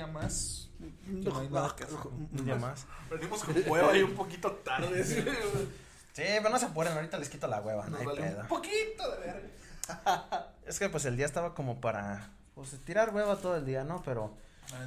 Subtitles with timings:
[0.00, 0.68] día más.
[1.06, 1.98] No hay nada que hacer.
[2.06, 2.86] Un día más.
[3.10, 5.04] Venimos con hueva ahí un poquito tarde.
[5.04, 5.22] sí,
[6.14, 8.40] pero no se apuren, ahorita les quito la hueva, no hay vale pedo.
[8.40, 10.46] un poquito de verga.
[10.66, 14.02] Es que pues el día estaba como para pues tirar hueva todo el día, ¿no?
[14.04, 14.32] Pero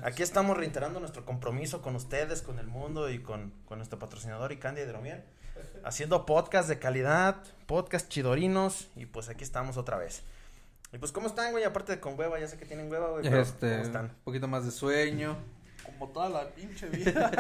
[0.02, 4.54] aquí estamos reiterando nuestro compromiso con ustedes, con el mundo y con, con nuestro patrocinador
[4.54, 5.24] Icandia Hidromiel.
[5.84, 7.36] Haciendo podcast de calidad,
[7.68, 10.24] podcast chidorinos y pues aquí estamos otra vez.
[10.94, 11.64] Y pues ¿cómo están, güey?
[11.64, 14.12] Aparte de con hueva, ya sé que tienen hueva, güey, pero Este, ¿cómo un están?
[14.24, 15.36] poquito más de sueño.
[15.86, 17.32] Como toda la pinche vida.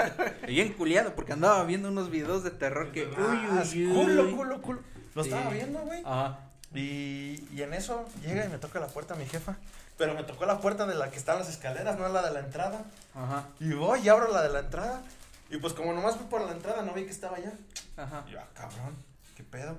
[0.47, 3.07] Bien culiado, porque andaba viendo unos videos de terror que.
[3.17, 4.79] Ah, uy, uy, culo, culo, culo.
[5.15, 5.29] Lo Sí.
[5.29, 6.01] estaba viendo, güey.
[6.05, 6.39] Ajá.
[6.73, 9.55] Y, y en eso llega y me toca la puerta mi jefa.
[9.95, 12.39] Pero me tocó la puerta de la que están las escaleras, no la de la
[12.39, 12.83] entrada.
[13.13, 13.47] Ajá.
[13.59, 15.03] Y voy y abro la de la entrada.
[15.51, 17.53] Y pues como nomás fui por la entrada, no vi que estaba allá.
[17.95, 18.23] Ajá.
[18.27, 18.95] Y yo, ah, cabrón,
[19.37, 19.77] ¿qué pedo?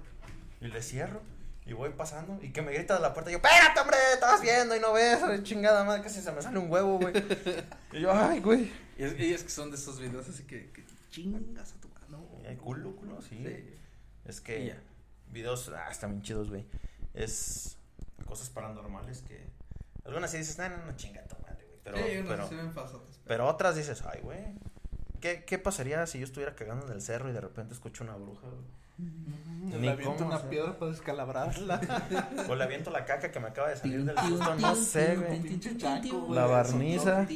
[0.60, 1.20] Y le cierro.
[1.66, 2.38] Y voy pasando.
[2.42, 3.30] Y que me grita de la puerta.
[3.30, 5.42] Y yo, espérate, hombre, estabas viendo y no ves.
[5.44, 7.14] Chingada madre, casi se me sale un huevo, güey.
[7.92, 8.70] y yo, ay, güey.
[8.98, 11.88] Y es, y es que son de esos videos así que, que chingas a tu
[11.88, 12.28] mano.
[12.42, 13.42] Y hay culo, culo, sí.
[13.44, 13.74] Sí.
[14.26, 14.82] Es que ya.
[15.30, 16.66] videos, ah, están bien chidos, güey.
[17.14, 17.78] Es
[18.26, 19.48] cosas paranormales que.
[20.04, 21.80] Algunas sí dices, no, no, no, chinga tu madre, güey.
[21.82, 24.44] Pero, Sí, sí pero otras dices, ay, güey.
[25.20, 28.16] ¿Qué, ¿Qué pasaría si yo estuviera cagando en el cerro y de repente escucho una
[28.16, 28.83] bruja, güey?
[28.98, 30.50] Ni Le aviento cómo una hacer.
[30.50, 31.80] piedra para descalabrarla.
[32.48, 35.60] O le aviento la caca que me acaba de salir del susto, no sé, güey.
[36.30, 37.26] La barniza.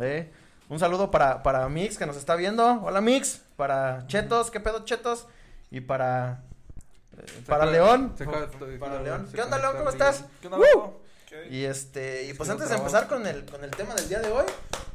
[0.00, 0.30] Eh,
[0.68, 2.80] un saludo para, para Mix que nos está viendo.
[2.82, 3.42] Hola Mix.
[3.56, 5.26] Para Chetos, ¿qué pedo Chetos?
[5.70, 6.42] Y para...
[7.16, 8.14] eh, para León.
[8.78, 9.28] Para León.
[9.32, 9.76] ¿Qué onda León?
[9.78, 10.24] ¿Cómo estás?
[10.40, 10.58] ¿Qué onda.
[11.28, 11.48] ¿Qué?
[11.50, 14.30] Y este, y pues antes de empezar con el, con el tema del día de
[14.30, 14.44] hoy,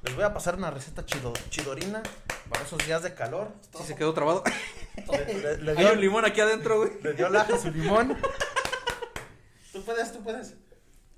[0.03, 2.01] les voy a pasar una receta chido, chidorina
[2.49, 3.51] para esos días de calor.
[3.77, 4.43] Sí, se quedó trabado.
[5.07, 6.91] Le, le- le Hay dio, un limón aquí adentro, güey.
[7.01, 8.17] le dio laja su limón.
[9.71, 10.55] Tú puedes, tú puedes.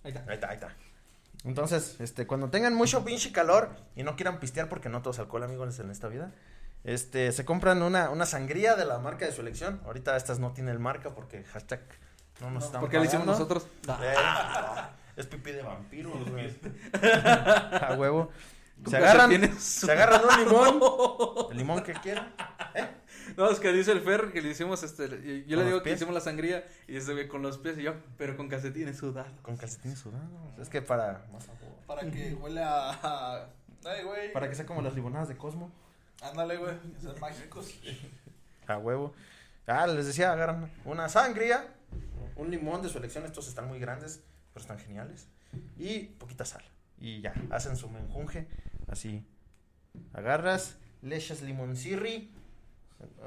[0.04, 0.24] Ahí está.
[0.28, 0.76] Ahí está, ahí está.
[1.44, 5.44] Entonces, este, cuando tengan mucho pinche calor y no quieran pistear porque no todos alcohol,
[5.44, 6.32] amigos, en esta vida,
[6.84, 9.82] este, se compran una, una sangría de la marca de su elección.
[9.86, 11.82] Ahorita estas no tienen marca porque hashtag
[12.42, 13.68] no nos están ¿Por qué lo hicimos nosotros?
[14.02, 14.14] Eh,
[15.16, 16.56] es pipí de vampiros, güey.
[16.94, 18.32] A huevo.
[18.88, 19.64] Se agarran, calcetines.
[19.64, 20.80] se agarran un limón,
[21.52, 22.34] el limón que quieran.
[23.38, 25.08] No, es que dice el Fer que le hicimos este.
[25.48, 25.96] Yo ¿Con le digo que pies?
[25.98, 29.32] hicimos la sangría y ese güey con los pies y yo, pero con calcetines sudados.
[29.42, 30.30] Con calcetines sudados.
[30.60, 31.26] Es que para.
[31.88, 33.50] Para que huela a.
[33.86, 34.32] Ay, güey.
[34.34, 35.72] Para que sea como las limonadas de Cosmo.
[36.22, 36.76] Ándale, güey.
[37.02, 37.74] Son mágicos.
[38.68, 39.14] A huevo.
[39.68, 41.74] Ah, les decía, agarran una sangría,
[42.36, 44.22] un limón de su elección, estos están muy grandes,
[44.54, 45.28] pero están geniales,
[45.78, 46.64] y poquita sal.
[47.00, 48.48] Y ya, hacen su menjunje,
[48.88, 49.26] así.
[50.14, 52.32] Agarras, le echas limoncirri,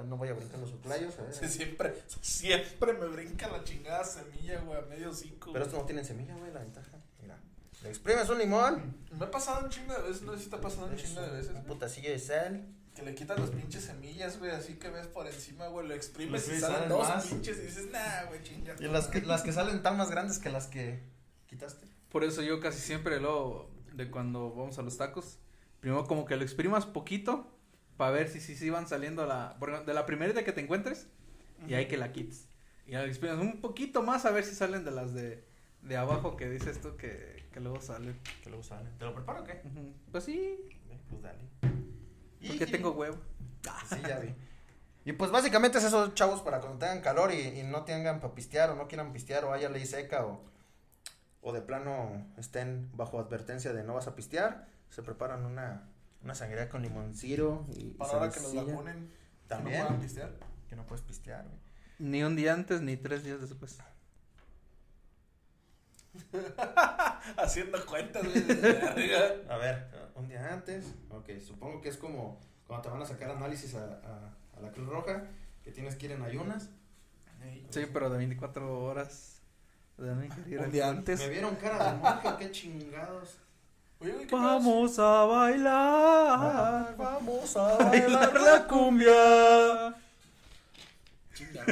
[0.07, 1.13] no voy a brincar los ver.
[1.33, 5.51] Sí, siempre, siempre me brinca la chingada semilla, güey, a medio cinco.
[5.53, 6.99] Pero estos no tienen semilla, güey, la ventaja.
[7.21, 7.39] Mira,
[7.83, 10.57] le exprimes un limón, Me ha pasado un chingo de veces, no sé si te
[10.57, 11.55] ha pasado un chingo de veces.
[11.55, 15.27] un putacillo de sal, Que le quitas las pinches semillas, güey, así que ves por
[15.27, 17.27] encima, güey, lo exprimes Los y salen dos más.
[17.27, 18.75] pinches y dices, nah, güey, chinga.
[18.79, 21.03] y las que, las que salen tan más grandes que las que
[21.47, 21.87] quitaste.
[22.11, 25.39] Por eso yo casi siempre luego de cuando vamos a los tacos,
[25.81, 27.51] primero como que lo exprimas poquito
[27.97, 29.57] para ver si si si van saliendo la
[29.87, 31.07] de la primerita que te encuentres
[31.69, 32.47] y hay que la quites.
[32.87, 35.45] Y lo exprimes un poquito más a ver si salen de las de,
[35.83, 38.19] de abajo que dices tú que, que luego salen.
[38.43, 38.93] Que luego salen.
[38.99, 39.63] ¿Te lo preparo o qué?
[40.13, 40.39] Pues sí,
[40.91, 41.39] Eh, Pues dale.
[42.47, 43.17] porque Y- tengo huevo.
[43.89, 44.35] Sí, ya vi.
[45.07, 48.35] Y pues básicamente es eso, chavos, para cuando tengan calor y, y no tengan para
[48.35, 50.43] pistear o no quieran pistear o haya ley seca o,
[51.43, 55.91] o de plano estén bajo advertencia de no vas a pistear, se preparan una,
[56.25, 59.11] una sangría con limonciro y Para ahora que los vacunen,
[59.47, 59.77] También.
[59.77, 60.33] que no puedan pistear.
[60.69, 61.59] Que no puedes pistear, güey.
[61.99, 63.79] Ni un día antes ni tres días después.
[67.37, 68.45] Haciendo cuentas, güey.
[69.49, 73.31] A ver, un día antes, ok, supongo que es como cuando te van a sacar
[73.31, 75.25] análisis a, a, a la Cruz Roja,
[75.63, 76.71] que tienes que ir en ayunas.
[77.71, 79.43] Sí, pero de 24 horas
[79.99, 81.21] de no ingerir Un día antes.
[81.21, 83.39] Me vieron cara de monje, qué chingados.
[84.05, 86.95] Oye, ¿qué Vamos a bailar.
[86.97, 89.95] vamos a bailar la cumbia.
[91.33, 91.65] Chinga.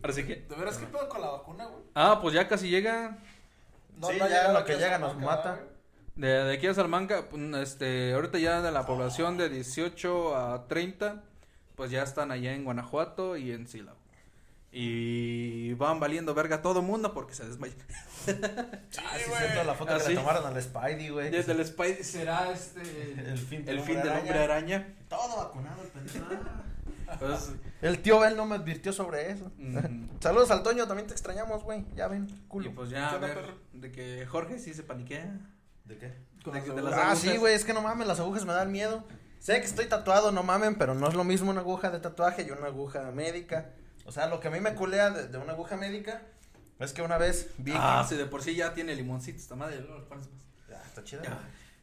[0.00, 0.36] Ahora sí que.
[0.36, 1.82] ¿De veras qué pedo con la vacuna, güey?
[1.94, 3.18] Ah, pues ya casi llega.
[4.00, 5.58] Sí, ha ya lo que llega nos mata.
[6.14, 10.68] De, de aquí a Salamanca, pues, este, ahorita ya de la población de 18 a
[10.68, 11.24] 30,
[11.74, 13.97] pues ya están allá en Guanajuato y en Silao.
[14.70, 17.76] Y van valiendo verga todo mundo porque se desmayan.
[18.28, 18.34] Sí,
[19.02, 20.08] Ah, sí, cierto, la foto Ah, que sí.
[20.10, 21.30] le tomaron al Spidey, güey.
[21.30, 24.94] Desde el Spidey será este El fin del el fin hombre del hombre araña.
[25.08, 26.26] Todo vacunado, el pendejo.
[27.18, 29.50] Pues, El tío Bel no me advirtió sobre eso.
[29.56, 29.78] mm,
[30.20, 31.86] Saludos al Toño, también te extrañamos, güey.
[31.96, 32.70] Ya ven, y culo.
[32.74, 33.54] pues ya ¿Qué a onda, ver perro?
[33.72, 35.40] de que Jorge sí se paniquea.
[35.86, 36.08] ¿De qué?
[36.44, 36.84] De- agujas.
[36.84, 39.04] las Ah, sí, güey, es que no mames, las agujas me dan miedo.
[39.38, 42.42] Sé que estoy tatuado, no mamen, pero no es lo mismo una aguja de tatuaje
[42.42, 43.70] y una aguja médica.
[44.08, 46.22] O sea, lo que a mí me culea de, de una aguja médica
[46.78, 48.14] es que una vez vi Ah, que...
[48.14, 49.80] sí, de por sí ya tiene limoncito esta madre.
[50.08, 50.40] pones más.
[50.72, 51.22] Ah, está chida.
[51.24, 51.38] Ya.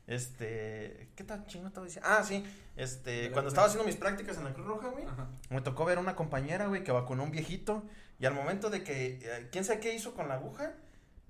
[0.08, 2.10] Este, ¿qué tal chingo estaba diciendo?
[2.12, 2.44] Ah, sí,
[2.76, 5.28] este, cuando estaba haciendo mis prácticas en la Cruz Roja, güey, Ajá.
[5.50, 7.84] me tocó ver a una compañera, güey, que vacunó a un viejito
[8.20, 10.74] y al momento de que, eh, quién sabe qué hizo con la aguja,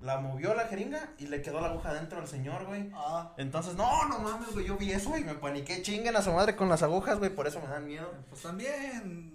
[0.02, 2.90] la movió la jeringa y le quedó la aguja dentro al señor, güey.
[2.94, 6.32] Ah, Entonces, no, no mames, güey, yo vi eso y me paniqué, chinguen a su
[6.34, 8.14] madre con las agujas, güey, por eso me dan miedo.
[8.30, 9.32] Pues también.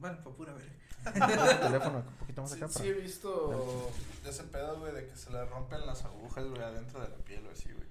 [0.00, 0.77] Bueno, para pura ver.
[1.14, 2.90] El teléfono un poquito más sí, acá sí para...
[2.90, 3.90] he visto
[4.28, 7.46] ese pedo, güey, de que se le rompen las agujas, güey, adentro de la piel,
[7.46, 7.88] o así, güey.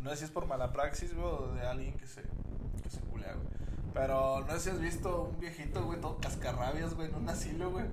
[0.00, 2.22] No sé si es por mala praxis, güey, o de alguien que se,
[2.82, 3.48] que se culea, güey.
[3.94, 7.70] Pero no sé si has visto un viejito, güey, todo cascarrabias, güey, en un asilo,
[7.70, 7.84] güey.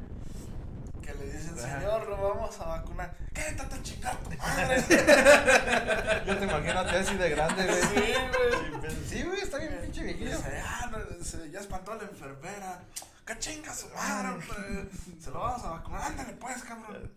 [1.02, 3.16] Que le dicen, señor, lo vamos a vacunar.
[3.34, 4.78] Quédate a chingar tu madre.
[6.28, 7.82] Yo te imagino a ti así de grande, güey.
[7.82, 9.06] Sí, güey.
[9.06, 10.38] Sí, güey, está bien pinche viejito.
[10.38, 12.82] dice, ah, no, dice, ya espantó a la enfermera.
[13.30, 14.90] ¿Qué chinga su madre, hombre?
[15.20, 16.02] Se lo vamos a vacunar.
[16.02, 17.12] Ándale, pues, cabrón.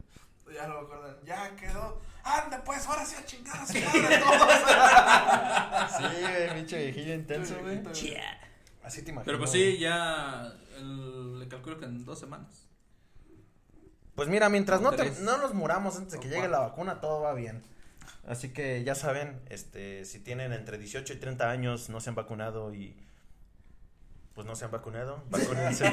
[0.54, 1.16] Ya lo acuerdan.
[1.24, 2.02] Ya quedó.
[2.22, 4.52] Ande, pues, ahora sí a chingar a su madre todos.
[5.96, 7.82] Sí, güey, pinche viejillo intenso, güey.
[8.84, 9.24] Así te imagino.
[9.24, 10.52] Pero pues sí, ya.
[10.76, 12.66] el- le calculo que en dos semanas.
[14.14, 17.22] Pues mira, mientras no, te- no nos muramos antes de que llegue la vacuna, todo
[17.22, 17.62] va bien.
[18.28, 22.14] Así que ya saben, este, si tienen entre 18 y 30 años, no se han
[22.16, 22.94] vacunado y
[24.34, 25.90] pues no se han vacunado, vacúnense.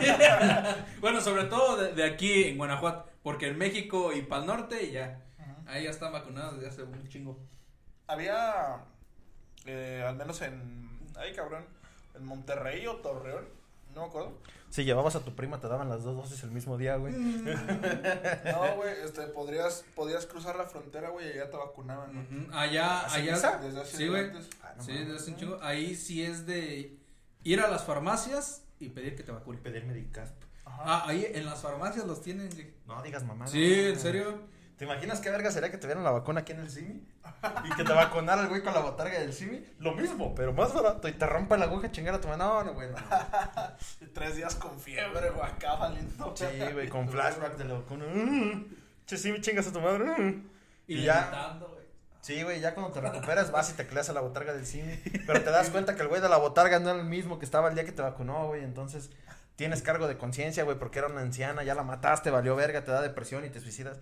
[1.01, 3.09] Bueno, sobre todo de, de aquí en Guanajuato.
[3.24, 5.21] Porque en México y para el norte ya.
[5.68, 7.38] Ahí ya están vacunados desde hace un chingo.
[8.07, 8.83] Había,
[9.65, 11.63] eh, al menos en, ay cabrón,
[12.15, 13.45] en Monterrey o Torreón,
[13.94, 14.39] no me acuerdo.
[14.71, 17.13] si llevabas a tu prima, te daban las dos dosis el mismo día, güey.
[17.13, 22.57] No, güey, este, podrías, podrías cruzar la frontera, güey, y ya te vacunaban, ¿no?
[22.57, 23.57] Allá, ¿Hace allá.
[23.59, 24.31] Desde hace Sí, güey.
[24.63, 25.59] Ah, no Sí, desde hace un chingo.
[25.62, 26.97] Ahí sí es de
[27.44, 29.62] ir a las farmacias y pedir que te vacunen.
[29.62, 30.36] Pedir Medicasp.
[30.65, 32.50] Ah, ahí en las farmacias los tienen.
[32.86, 33.47] No digas mamá.
[33.47, 34.59] Sí, en serio.
[34.77, 37.03] ¿Te imaginas qué verga sería que te dieran la vacuna aquí en el CIMI?
[37.65, 39.62] Y que te vacunara el güey con la botarga del CIMI.
[39.80, 41.09] Lo mismo, pero más barato.
[41.09, 42.45] Y te rompa la aguja chingar a tu mano.
[42.45, 42.89] No, no, güey.
[42.89, 42.95] no.
[44.13, 46.33] Tres días con fiebre, güey, acá valiendo.
[46.33, 48.06] Sí, güey, con flashback de la vacuna.
[48.06, 48.74] Mm,
[49.06, 50.06] Che, sí, me chingas a tu madre.
[50.18, 50.50] mm.
[50.88, 51.59] Y, Y ya.
[52.21, 54.95] Sí, güey, ya cuando te recuperas vas y te creas a la botarga del CIMI.
[55.27, 57.45] Pero te das cuenta que el güey de la botarga no era el mismo que
[57.45, 58.63] estaba el día que te vacunó, güey.
[58.63, 59.10] Entonces
[59.56, 61.63] tienes cargo de conciencia, güey, porque era una anciana.
[61.63, 63.98] Ya la mataste, valió verga, te da depresión y te suicidas.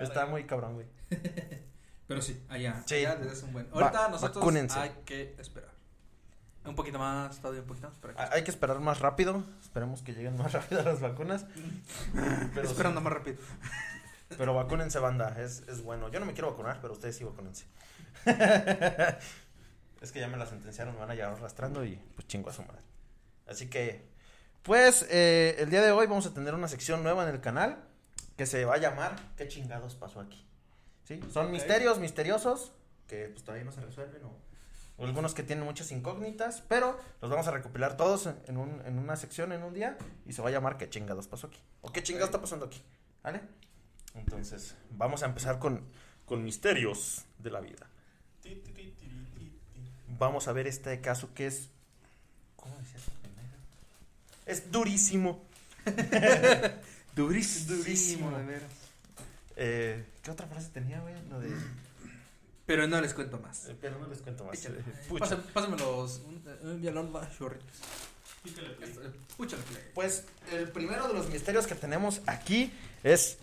[0.00, 0.86] Está muy cabrón, güey.
[2.08, 2.82] Pero sí, allá.
[2.86, 2.96] Sí.
[2.96, 3.66] allá desde hace un buen.
[3.66, 4.78] Va- Ahorita nosotros vacúnense.
[4.78, 5.70] hay que esperar.
[6.64, 7.96] Un poquito más, todavía un poquito más.
[7.98, 9.44] Para que- Ah, Hay que esperar más rápido.
[9.62, 11.46] Esperemos que lleguen más rápido las vacunas.
[12.52, 13.38] Pero, Esperando más rápido.
[14.36, 15.36] Pero vacúnense, banda.
[15.40, 16.08] Es, es bueno.
[16.10, 17.66] Yo no me quiero vacunar, pero ustedes sí vacúnense.
[20.00, 22.52] es que ya me la sentenciaron, me van a llevar arrastrando y pues chingo a
[22.52, 22.82] su madre.
[23.46, 24.08] Así que,
[24.62, 27.82] pues, eh, el día de hoy vamos a tener una sección nueva en el canal
[28.36, 30.46] que se va a llamar ¿Qué chingados pasó aquí?
[31.04, 31.20] ¿Sí?
[31.32, 31.52] Son Ok.
[31.52, 32.72] misterios misteriosos
[33.06, 34.32] que pues todavía no se resuelven o,
[34.96, 38.98] o algunos que tienen muchas incógnitas, pero los vamos a recopilar todos en, un- en
[38.98, 41.60] una sección en un día y se va a llamar ¿Qué chingados pasó aquí?
[41.82, 42.82] ¿O qué chingados está pasando aquí?
[43.22, 43.40] ¿Vale?
[44.14, 45.82] Entonces, vamos a empezar con,
[46.26, 47.86] con misterios de la vida.
[50.18, 51.68] Vamos a ver este caso que es.
[52.56, 53.00] ¿Cómo decía?
[54.46, 55.42] Es durísimo.
[57.16, 57.76] Durísimo.
[57.76, 58.30] Durísimo.
[58.38, 58.70] de veras.
[59.56, 61.14] Eh, ¿Qué otra frase tenía, güey?
[61.28, 61.50] Lo de.
[62.66, 63.66] Pero no les cuento más.
[63.68, 64.54] eh, Pero no les cuento más.
[64.58, 64.80] Échale.
[64.80, 65.20] Eh, pucha.
[65.24, 66.18] Pásame, pásame los.
[66.20, 67.66] Un, un violón más chorritos.
[68.42, 68.92] Pícale play.
[69.36, 69.82] Púchale play.
[69.94, 73.38] Pues el primero de los misterios que tenemos aquí es.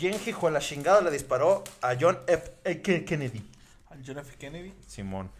[0.00, 2.52] ¿Quién hijo de la chingada le disparó a John F.
[2.64, 3.46] eh, Ke- Kennedy?
[3.90, 4.34] Al John F.
[4.38, 4.72] Kennedy.
[4.86, 5.30] Simón.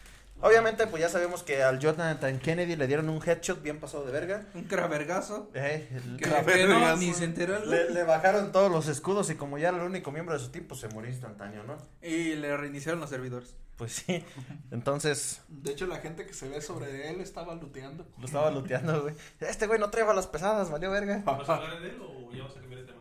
[0.42, 4.12] Obviamente, pues ya sabemos que al Jonathan Kennedy le dieron un headshot bien pasado de
[4.12, 4.46] verga.
[4.54, 5.50] Un cravergazo.
[5.54, 9.28] Eh, el- Que, que no, ni se enteró el le, le bajaron todos los escudos
[9.30, 11.76] y como ya era el único miembro de su tipo, se murió instantáneo, ¿no?
[12.02, 13.54] Y le reiniciaron los servidores.
[13.76, 14.22] Pues sí.
[14.70, 18.06] Entonces, De hecho, la gente que se ve sobre él estaba luteando.
[18.18, 19.14] lo estaba looteando, güey.
[19.40, 21.22] Este güey no trae balas pesadas, valió verga.
[21.24, 22.99] ¿Vas a hablar de él o ya vas a cambiar de tema?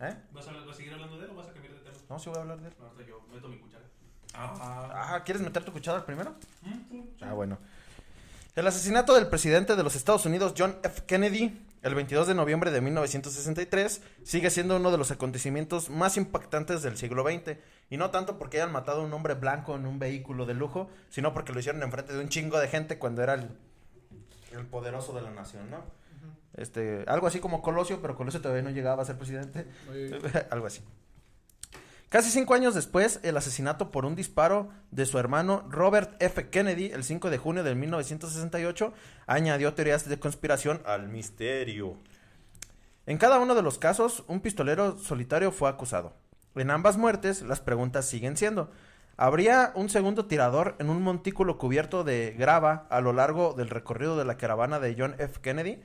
[0.00, 0.14] ¿Eh?
[0.32, 1.96] ¿Vas a, hablar- vas a seguir hablando de él o vas a cambiar de tema?
[2.08, 2.74] No, sí voy a hablar de él.
[2.78, 3.84] No, yo meto mi cuchara.
[4.34, 5.14] Ah.
[5.14, 6.34] Ah, ¿quieres meter tu cuchara primero?
[6.62, 7.58] Mm, Ah, bueno.
[8.54, 11.02] El asesinato del presidente de los Estados Unidos, John F.
[11.06, 16.82] Kennedy, el 22 de noviembre de 1963, sigue siendo uno de los acontecimientos más impactantes
[16.82, 17.56] del siglo XX.
[17.90, 20.90] Y no tanto porque hayan matado a un hombre blanco en un vehículo de lujo,
[21.08, 23.48] sino porque lo hicieron enfrente de un chingo de gente cuando era el,
[24.52, 25.84] el poderoso de la nación, ¿no?
[26.54, 29.66] Este, algo así como Colosio, pero Colosio todavía no llegaba a ser presidente.
[30.50, 30.82] algo así.
[32.08, 36.48] Casi cinco años después, el asesinato por un disparo de su hermano Robert F.
[36.48, 38.94] Kennedy, el 5 de junio de 1968,
[39.26, 41.98] añadió teorías de conspiración al misterio.
[43.04, 46.14] En cada uno de los casos, un pistolero solitario fue acusado.
[46.54, 48.70] En ambas muertes, las preguntas siguen siendo,
[49.18, 54.16] ¿habría un segundo tirador en un montículo cubierto de grava a lo largo del recorrido
[54.16, 55.40] de la caravana de John F.
[55.42, 55.82] Kennedy?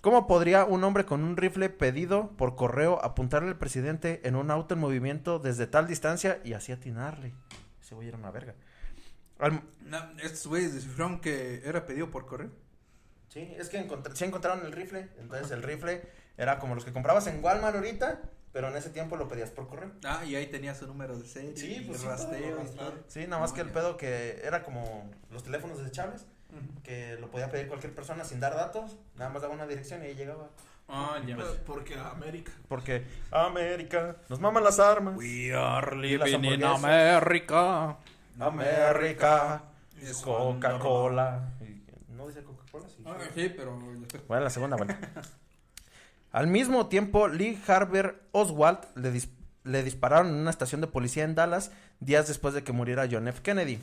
[0.00, 4.50] ¿Cómo podría un hombre con un rifle pedido por correo apuntarle al presidente en un
[4.50, 7.34] auto en movimiento desde tal distancia y así atinarle?
[7.82, 8.54] Ese güey era una verga.
[9.38, 12.50] Al- No, estos güeyes descifraron que era pedido por correo.
[13.28, 15.08] Sí, es que encontr- sí encontraron el rifle.
[15.18, 16.02] Entonces el rifle
[16.38, 19.68] era como los que comprabas en Walmart ahorita, pero en ese tiempo lo pedías por
[19.68, 19.92] correo.
[20.04, 21.54] Ah, y ahí tenía su número de serie.
[21.56, 22.94] Sí, y pues sí, rasteo todo y todo.
[23.06, 26.26] Sí, nada más No, que el pedo que era como los teléfonos desechables,
[26.82, 30.06] Que lo podía pedir cualquier persona sin dar datos, nada más daba una dirección y
[30.06, 30.48] ahí llegaba.
[30.88, 31.36] Ah, ya.
[31.66, 32.50] Porque América.
[32.68, 35.16] Porque América, nos maman las armas.
[35.16, 36.64] We are living in.
[36.64, 37.96] America.
[38.40, 39.62] América,
[40.00, 41.48] Es Coca-Cola.
[42.16, 42.86] ¿No dice Coca-Cola?
[42.88, 43.04] Sí.
[43.06, 43.78] Ah, sí, pero.
[44.26, 44.98] Bueno, la segunda vuelta.
[46.32, 48.02] Al mismo tiempo, Lee Harvey
[48.32, 49.30] Oswald le, dis-
[49.64, 53.28] le dispararon en una estación de policía en Dallas días después de que muriera John
[53.28, 53.42] F.
[53.42, 53.78] Kennedy.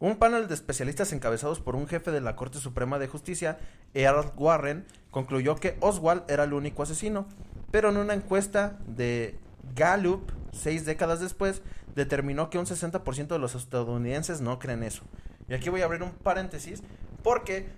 [0.00, 3.58] Un panel de especialistas encabezados por un jefe de la Corte Suprema de Justicia,
[3.94, 7.26] Earl Warren, concluyó que Oswald era el único asesino,
[7.72, 9.36] pero en una encuesta de
[9.74, 11.62] Gallup, seis décadas después,
[11.96, 15.02] determinó que un 60% de los estadounidenses no creen eso.
[15.48, 16.82] Y aquí voy a abrir un paréntesis,
[17.24, 17.68] porque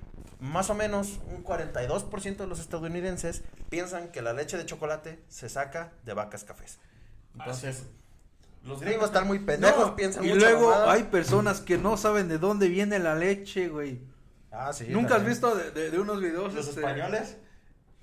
[0.40, 5.48] más o menos un 42% de los estadounidenses piensan que la leche de chocolate se
[5.48, 6.78] saca de vacas cafés.
[7.34, 7.86] Entonces,
[8.64, 10.92] los gringos están muy pendejos, No, piensan y mucha luego mamada.
[10.92, 14.00] hay personas que no saben de dónde viene la leche, güey.
[14.52, 16.52] Ah, sí, ¿Nunca has visto de, de- de unos videos?
[16.54, 17.36] los este, españoles?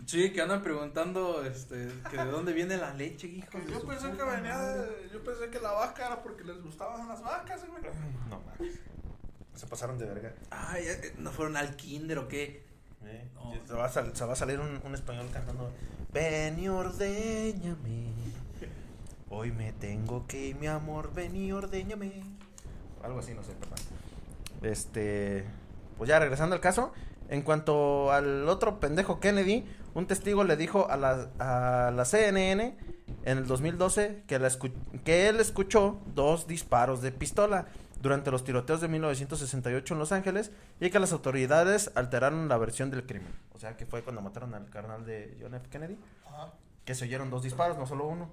[0.05, 3.47] Sí, que andan preguntando este, que de dónde viene la leche, hijo.
[3.69, 7.21] Yo pensé que venía de, Yo pensé que la vaca era porque les gustaban las
[7.21, 7.81] vacas, güey.
[8.29, 8.79] No mames.
[9.55, 10.33] Se pasaron de verga.
[10.51, 12.63] Ay, eh, ¿no fueron al kinder o qué?
[13.03, 13.53] Eh, No.
[13.65, 15.71] se, va a sal- se va a salir un, un español cantando
[16.13, 18.13] Ven y ordéñame
[19.29, 22.21] Hoy me tengo que ir, mi amor Ven y ordéñame
[23.03, 23.77] Algo así, no sé, perdón
[24.61, 25.45] Este
[25.97, 26.93] Pues ya regresando al caso
[27.29, 32.77] En cuanto al otro pendejo Kennedy Un testigo le dijo a la, a la CNN
[33.25, 37.67] En el 2012 que, la escu- que él escuchó Dos disparos de pistola
[38.01, 42.91] durante los tiroteos de 1968 en Los Ángeles y que las autoridades alteraron la versión
[42.91, 43.27] del crimen.
[43.55, 45.67] O sea, que fue cuando mataron al carnal de John F.
[45.67, 46.53] Kennedy, Ajá.
[46.85, 48.29] que se oyeron dos disparos, no solo uno.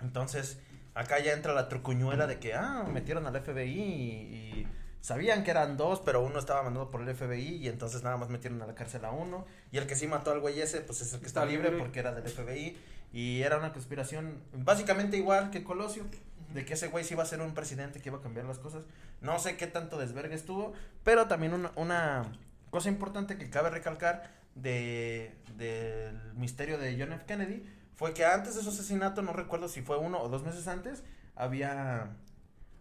[0.00, 0.58] Entonces,
[0.94, 4.68] acá ya entra la trucuñuela de que, ah, metieron al FBI y, y
[5.00, 8.28] sabían que eran dos, pero uno estaba mandado por el FBI y entonces nada más
[8.28, 9.46] metieron a la cárcel a uno.
[9.72, 11.70] Y el que sí mató al güey ese, pues es el que está, libre.
[11.72, 12.76] porque era del FBI.
[13.12, 16.04] Y era una conspiración básicamente igual que Colosio
[16.52, 18.58] de que ese güey sí iba a ser un presidente que iba a cambiar las
[18.58, 18.84] cosas.
[19.20, 20.72] No sé qué tanto desvergue estuvo,
[21.04, 22.24] pero también una, una
[22.70, 27.24] cosa importante que cabe recalcar de del misterio de John F.
[27.26, 27.64] Kennedy
[27.98, 31.02] fue que antes de su asesinato, no recuerdo si fue uno o dos meses antes,
[31.34, 32.16] había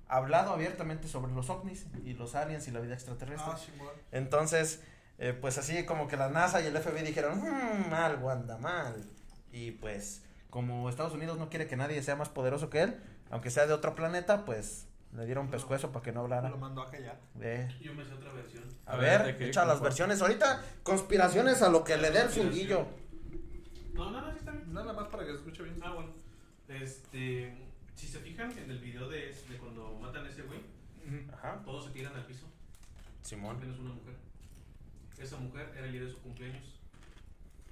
[0.08, 3.52] hablado abiertamente sobre los ovnis y los aliens y la vida extraterrestre.
[3.52, 3.72] Ah, sí.
[4.12, 4.82] Entonces,
[5.18, 9.04] eh, pues así como que la NASA y el FBI dijeron, "Hmm, algo anda mal.
[9.52, 10.22] Y pues,
[10.52, 13.74] como Estados Unidos no quiere que nadie sea más poderoso que él, aunque sea de
[13.74, 16.50] otro planeta, pues le dieron pescuezo para que no hablara.
[16.50, 17.20] Lo mandó a callar.
[17.42, 18.64] Eh, Yo me sé otra versión.
[18.86, 19.48] a, A ver, ver, ¿de qué?
[19.48, 20.22] echa las versiones.
[20.22, 22.30] Ahorita, conspiraciones a lo que le dé el.
[23.98, 24.74] No, no, no, sí está bien.
[24.74, 25.76] Nada más para que se escuche bien.
[25.84, 26.12] Ah, bueno.
[26.68, 27.58] Este.
[27.96, 30.60] Si se fijan en el video de, de cuando matan a ese güey,
[31.34, 32.46] Ajá, todos se tiran al piso.
[33.24, 33.56] Simón.
[33.58, 34.16] Apenas una mujer.
[35.18, 36.80] Esa mujer era el día de su cumpleaños.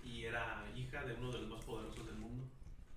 [0.04, 2.44] Y era hija de uno de los más poderosos del mundo.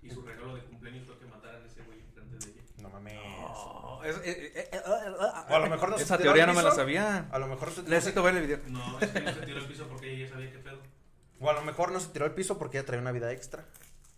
[0.01, 2.63] Y su regalo de cumpleaños fue que mataran a ese güey enfrente de ella.
[2.81, 3.19] No mames.
[3.25, 6.47] Oh, es- eh, eh, eh, eh, O a lo mejor no se Esa tiró teoría
[6.47, 7.29] no me la sabía.
[7.31, 8.61] A lo mejor se- Necesito ver el video.
[8.69, 10.79] No, es que no se tiró al piso porque ella ya sabía qué pedo.
[11.41, 13.67] O a lo mejor no se tiró al piso porque ella traía una vida extra.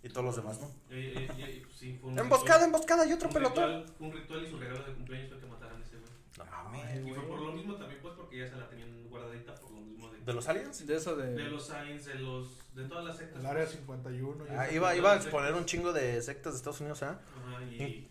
[0.02, 0.70] Y todos los demás, ¿no?
[0.88, 3.64] Sí, fue un Emboscada, ritual- emboscada y otro un pelotón.
[3.84, 6.10] ritual- Un ritual y su regalo de cumpleaños fue que mataran a ese güey.
[6.38, 7.06] No mames.
[7.06, 9.80] Y fue por lo mismo también, pues, porque ya se la tenían guardadita por lo
[9.80, 10.86] mismo de, ¿De los aliens?
[10.86, 11.32] De eso de.
[11.34, 13.40] de los aliens, de los, de todas las sectas.
[13.40, 13.76] El área pues.
[13.76, 14.46] 51.
[14.46, 17.20] y Ah, iba, iba a exponer un chingo de sectas de Estados Unidos, ¿ah?
[17.46, 18.08] Ajá, y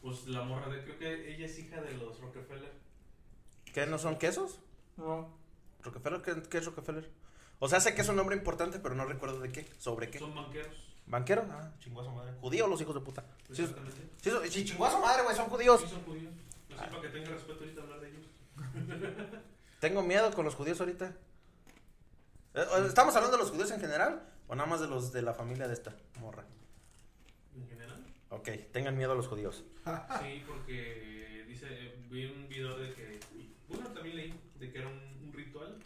[0.00, 2.72] pues la morra de, creo que ella es hija de los Rockefeller.
[3.72, 4.60] ¿Qué no son quesos?
[4.96, 5.28] No.
[5.82, 6.22] ¿Rockefeller?
[6.22, 7.08] ¿Qué, qué es Rockefeller?
[7.64, 9.64] O sea, sé que es un nombre importante, pero no recuerdo de qué.
[9.78, 10.18] ¿Sobre qué?
[10.18, 10.74] Son banqueros.
[11.06, 11.46] ¿Banquero?
[11.48, 12.32] Ah, su madre.
[12.40, 13.24] ¿Judío los hijos de puta?
[13.52, 13.64] Sí,
[14.20, 15.80] sí, sí, su madre, güey, son judíos.
[15.80, 16.34] Sí, son judíos.
[16.68, 18.26] No sé, para que tenga respeto ahorita hablar de ellos.
[19.80, 21.14] Tengo miedo con los judíos ahorita.
[22.54, 24.28] Eh, ¿Estamos hablando de los judíos en general?
[24.48, 26.44] ¿O nada más de los de la familia de esta morra?
[27.54, 28.04] En general.
[28.30, 29.62] Ok, tengan miedo a los judíos.
[30.20, 33.20] Sí, porque dice, vi un video de que,
[33.68, 35.78] bueno, también leí de que era un, un ritual,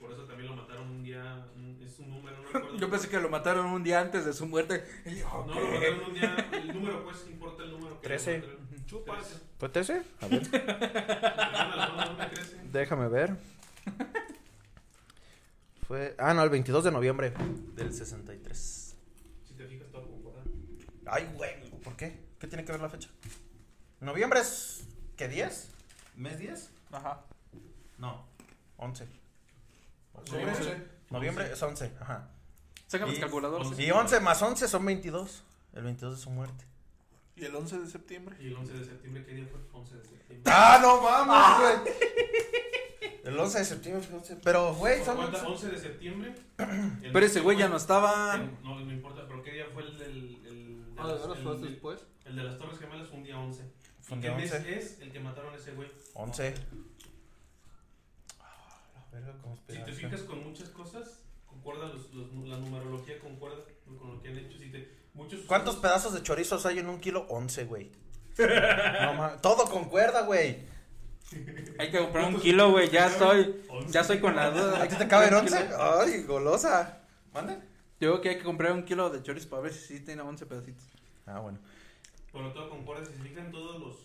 [0.00, 1.46] por eso también lo mataron un día,
[1.82, 2.76] es un número, no recuerdo.
[2.78, 4.84] Yo pensé que lo mataron un día antes de su muerte.
[5.06, 8.00] Y No, lo mataron un día, el número pues, importa el número.
[8.00, 8.38] que Trece.
[8.38, 8.68] lo mataron.
[8.86, 9.40] Chupas.
[9.58, 9.58] Trece.
[9.58, 10.02] ¿Fue ese?
[10.20, 10.42] A ver,
[12.72, 13.36] déjame ver.
[15.86, 16.14] Fue.
[16.18, 17.32] Ah, no, el 22 de noviembre
[17.74, 18.96] del 63.
[19.44, 20.42] Si te fijas, todo concuerda.
[21.06, 22.20] Ay, güey, ¿por qué?
[22.38, 23.08] ¿Qué tiene que ver la fecha?
[24.00, 24.86] ¿Noviembre es.
[25.16, 25.70] ¿Qué 10?
[26.16, 26.70] ¿Mes 10?
[26.92, 27.22] Ajá.
[27.98, 28.24] No,
[28.76, 29.06] 11.
[30.14, 30.70] Noviembre, sí.
[31.10, 32.28] noviembre es 11, ajá.
[32.86, 33.78] Sacan Y- los calculadores.
[33.78, 35.42] Y 11 más 11 son 22.
[35.74, 36.64] El 22 de su muerte.
[37.36, 38.36] Y el 11 de septiembre.
[38.40, 39.60] Y el 11 de septiembre, ¿qué día fue?
[39.72, 40.52] 11 de septiembre.
[40.52, 41.94] ¡Ah, no mames, güey!
[43.24, 44.36] El 11 de septiembre, fue 11.
[44.42, 45.16] pero, güey, son.
[45.16, 46.34] Cuenta 11 de septiembre.
[46.58, 48.34] El- Pero ese güey ya no estaba.
[48.36, 50.38] el- No, no importa, pero ¿qué día fue el del.
[50.46, 52.00] El, de Ah, las- ¿de veras el- fue el- después?
[52.24, 53.62] El de las Torres Gemelas fue un día 11.
[54.02, 54.78] Fue un ¿Y qué mes 11.
[54.78, 55.90] es el que mataron a ese güey?
[56.14, 56.54] 11.
[59.12, 59.34] Verga,
[59.68, 63.58] Si te fijas con muchas cosas, concuerda los, los- la numerología concuerda
[63.98, 64.58] con lo que han hecho.
[64.58, 67.26] Si te, muchos ¿Cuántos pedazos de chorizos hay en un kilo?
[67.28, 67.90] 11, güey.
[68.38, 69.30] No.
[69.42, 70.62] Todo concuerda, güey.
[71.78, 72.88] Hay que comprar un kilo, güey.
[72.90, 73.62] Ya estoy.
[73.88, 74.82] Ya estoy con la duda.
[74.82, 75.68] ¿Aquí te caben 11?
[75.78, 77.00] Ay, golosa.
[77.34, 77.54] ¿Mande?
[78.00, 80.22] Yo creo que hay que comprar un kilo de chorizo para ver si sí tiene
[80.22, 80.84] 11 pedacitos.
[81.26, 81.58] Ah, bueno.
[82.32, 83.04] Pero todo concuerda.
[83.04, 83.96] Si se fijan todos los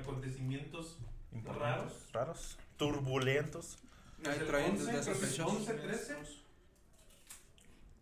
[0.00, 0.96] acontecimientos
[1.32, 2.58] Importantes, raros.
[2.76, 3.78] Turbulentos.
[4.24, 5.46] Ahí es el traen 11, desde fechas.
[5.46, 6.16] 11, 13.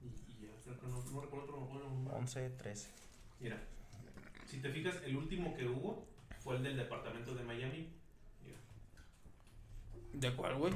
[0.03, 2.17] Y, y que no, no recuerdo otro número.
[2.17, 2.89] 11, 13.
[3.41, 3.59] Mira,
[4.47, 6.07] si te fijas, el último que hubo
[6.41, 7.89] fue el del departamento de Miami.
[8.45, 8.59] Mira.
[10.15, 10.73] ¿De cuál, güey?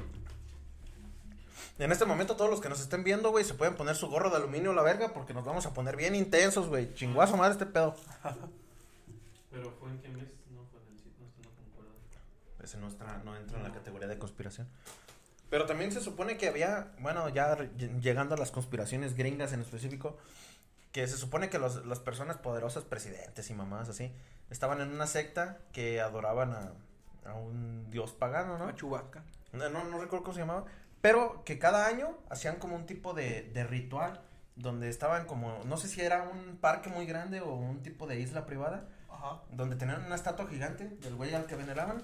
[1.79, 4.29] En este momento, todos los que nos estén viendo, güey, se pueden poner su gorro
[4.29, 6.93] de aluminio a la verga porque nos vamos a poner bien intensos, güey.
[6.93, 7.95] Chinguazo madre este pedo.
[9.51, 10.27] Pero fue en qué mes?
[10.51, 11.91] No, fue en el sitio, no, esto no concuerda.
[12.73, 14.67] Ese no entra, no entra en la categoría de conspiración.
[15.51, 17.55] Pero también se supone que había, bueno, ya
[18.01, 20.17] llegando a las conspiraciones gringas en específico,
[20.91, 24.11] que se supone que los- las personas poderosas, presidentes y mamás así,
[24.49, 26.71] estaban en una secta que adoraban a,
[27.29, 28.65] a un dios pagano, ¿no?
[28.67, 29.23] A Chubaca.
[29.51, 30.65] No, no, no recuerdo cómo se llamaba.
[31.01, 34.21] Pero que cada año hacían como un tipo de, de ritual
[34.55, 38.19] donde estaban como, no sé si era un parque muy grande o un tipo de
[38.19, 39.41] isla privada, Ajá.
[39.51, 42.01] donde tenían una estatua gigante del güey al que veneraban.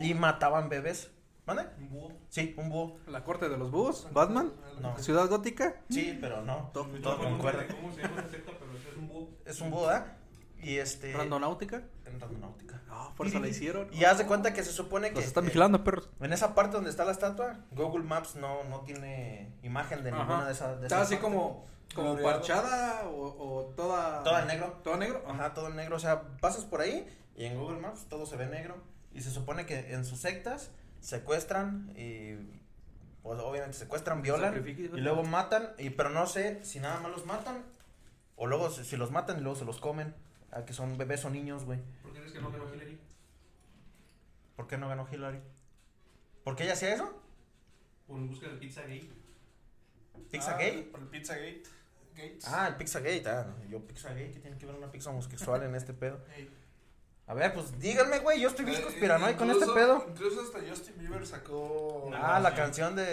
[0.00, 1.10] Y mataban bebés.
[1.46, 1.66] ¿Vale?
[1.78, 2.12] Un búho.
[2.28, 2.98] Sí, un búho.
[3.08, 4.06] La corte de los búhos.
[4.12, 4.52] Batman.
[4.80, 4.96] No.
[4.98, 5.74] Ciudad gótica.
[5.88, 6.70] Sí, pero no.
[6.72, 7.66] Todo- Todo concuerda.
[7.66, 8.52] ¿Cómo se llama secta?
[8.58, 9.28] Pero es un búho.
[9.44, 10.16] Es un búho, ¿verdad?
[10.62, 11.12] Y este.
[11.12, 11.82] Randonáutica.
[12.04, 12.80] En randonáutica.
[12.88, 13.88] Ah, por eso la hicieron.
[13.92, 15.16] Y haz de cuenta que se supone que.
[15.16, 16.08] Los están eh, vigilando, perros.
[16.20, 20.20] En esa parte donde está la estatua, Google Maps no, no tiene imagen de Ajá.
[20.22, 20.78] ninguna de esas.
[20.80, 24.22] de Está así como, como parchada o, o toda.
[24.22, 24.78] Toda en negro.
[24.84, 25.24] ¿Todo negro?
[25.26, 25.96] Ajá, todo en negro.
[25.96, 28.76] O sea, pasas por ahí y en Google Maps todo se ve negro.
[29.12, 30.70] Y se supone que en sus sectas
[31.00, 32.34] secuestran y.
[33.22, 35.70] Pues obviamente secuestran, violan y luego matan.
[35.78, 37.62] Y, pero no sé si nada más los matan
[38.36, 40.14] o luego si, si los matan y luego se los comen.
[40.52, 41.78] A que son bebés o niños, güey.
[42.02, 42.98] ¿Por qué crees que no ganó Hillary?
[44.56, 45.40] ¿Por qué no ganó Hillary?
[46.42, 47.22] ¿Por qué ella hacía eso?
[48.08, 49.12] Por en busca del pizza gay.
[50.30, 50.82] ¿Pizza Ah, gay?
[50.90, 51.62] Por el Pizzagate.
[52.16, 52.48] Gates.
[52.48, 53.28] Ah, el Pizzagate.
[53.28, 54.32] Ah, yo Pizzagate.
[54.32, 56.20] ¿Qué tiene que ver una pizza homosexual en este pedo?
[57.30, 58.40] A ver, pues díganme, güey.
[58.40, 60.04] Yo estoy bien Eh, conspiranoico con este pedo.
[60.08, 62.10] Incluso hasta Justin Bieber sacó.
[62.12, 63.04] Ah, la canción de,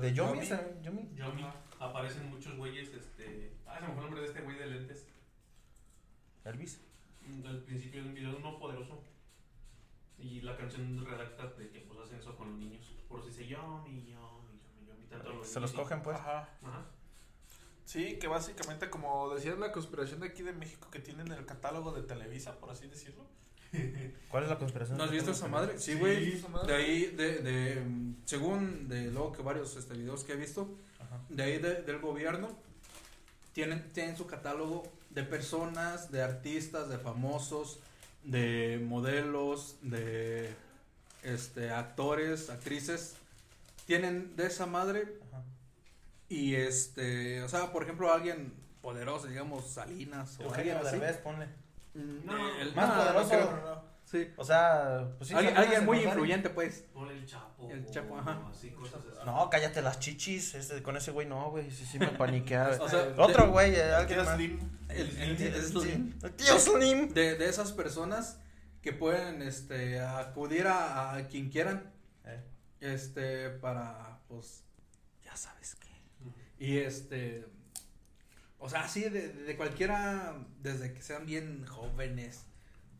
[0.00, 0.46] de Eh, Yomi.
[0.46, 0.82] Yomi.
[0.82, 1.10] Yomi.
[1.16, 1.46] Yomi.
[1.80, 3.56] Aparecen muchos güeyes, este...
[3.66, 5.06] Ah, se me fue el nombre de este güey de lentes.
[6.44, 6.80] Elvis.
[7.22, 9.02] Mm, Al principio de un video, uno poderoso.
[10.16, 12.94] Y la canción redacta de que pues hacen eso con los niños.
[13.08, 15.06] Por si dice Yomi, Yomi, Yomi, Yomi.
[15.10, 16.16] Tanto los Se los cogen, pues.
[16.16, 16.48] Ajá.
[16.62, 16.84] Ajá.
[17.84, 21.90] Sí, que básicamente, como decía la conspiración de aquí de México, que tienen el catálogo
[21.90, 23.24] de Televisa, por así decirlo.
[24.30, 24.98] ¿Cuál es la conspiración?
[24.98, 25.78] ¿No has visto esa madre?
[25.78, 26.42] Sí, güey.
[26.66, 27.82] de ahí, de, de,
[28.24, 30.68] según de luego que varios este, videos que he visto,
[31.00, 31.20] Ajá.
[31.28, 32.48] de ahí de- del gobierno,
[33.52, 37.78] tienen, tienen su catálogo de personas, de artistas, de famosos,
[38.24, 40.50] de modelos, de
[41.22, 43.14] este actores, actrices.
[43.86, 45.42] Tienen de esa madre Ajá.
[46.28, 50.98] y este, o sea, por ejemplo, alguien poderoso, digamos, Salinas o Eugenio alguien así.
[50.98, 51.46] Derbez, ponle.
[51.96, 53.22] Mm, No, el- Más no, poderoso.
[53.22, 53.50] no creo.
[53.64, 53.86] No, no.
[54.04, 54.28] Sí.
[54.36, 55.34] O sea, pues sí.
[55.34, 56.84] alguien alguien muy influyente, pues.
[56.94, 57.68] Ponle el chapo.
[57.68, 58.40] El Chapo, o ajá.
[58.50, 59.26] Así, cosas así.
[59.26, 60.54] No, cállate las chichis.
[60.54, 61.70] Ese, con ese güey no, güey.
[61.72, 62.70] Sí, sí me paniquea.
[62.80, 64.36] O sea, Otro de- güey, eh, El alguien tío más.
[64.36, 64.70] Slim.
[64.88, 66.18] El, el- Slim.
[66.22, 67.08] El tío Slim.
[67.14, 68.38] de, de esas personas
[68.80, 71.92] que pueden este acudir a, a quien quieran
[72.24, 72.44] Eh,
[72.80, 74.62] este para pues
[75.24, 75.88] ya sabes qué
[76.64, 77.46] y este
[78.58, 82.46] O sea, así de, de cualquiera, desde que sean bien jóvenes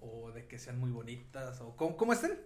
[0.00, 2.38] o de que sean muy bonitas o como, como estén.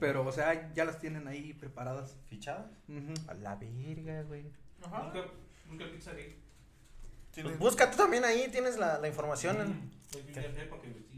[0.00, 2.16] Pero, o sea, ya las tienen ahí preparadas.
[2.28, 2.66] ¿Fichadas?
[3.28, 4.44] A la verga, güey.
[4.84, 5.04] Ajá.
[5.04, 5.28] Nunca,
[5.68, 5.84] nunca.
[7.32, 9.60] Tiene- Pues busca tú también ahí, tienes la, la información.
[9.60, 11.08] en- G para que.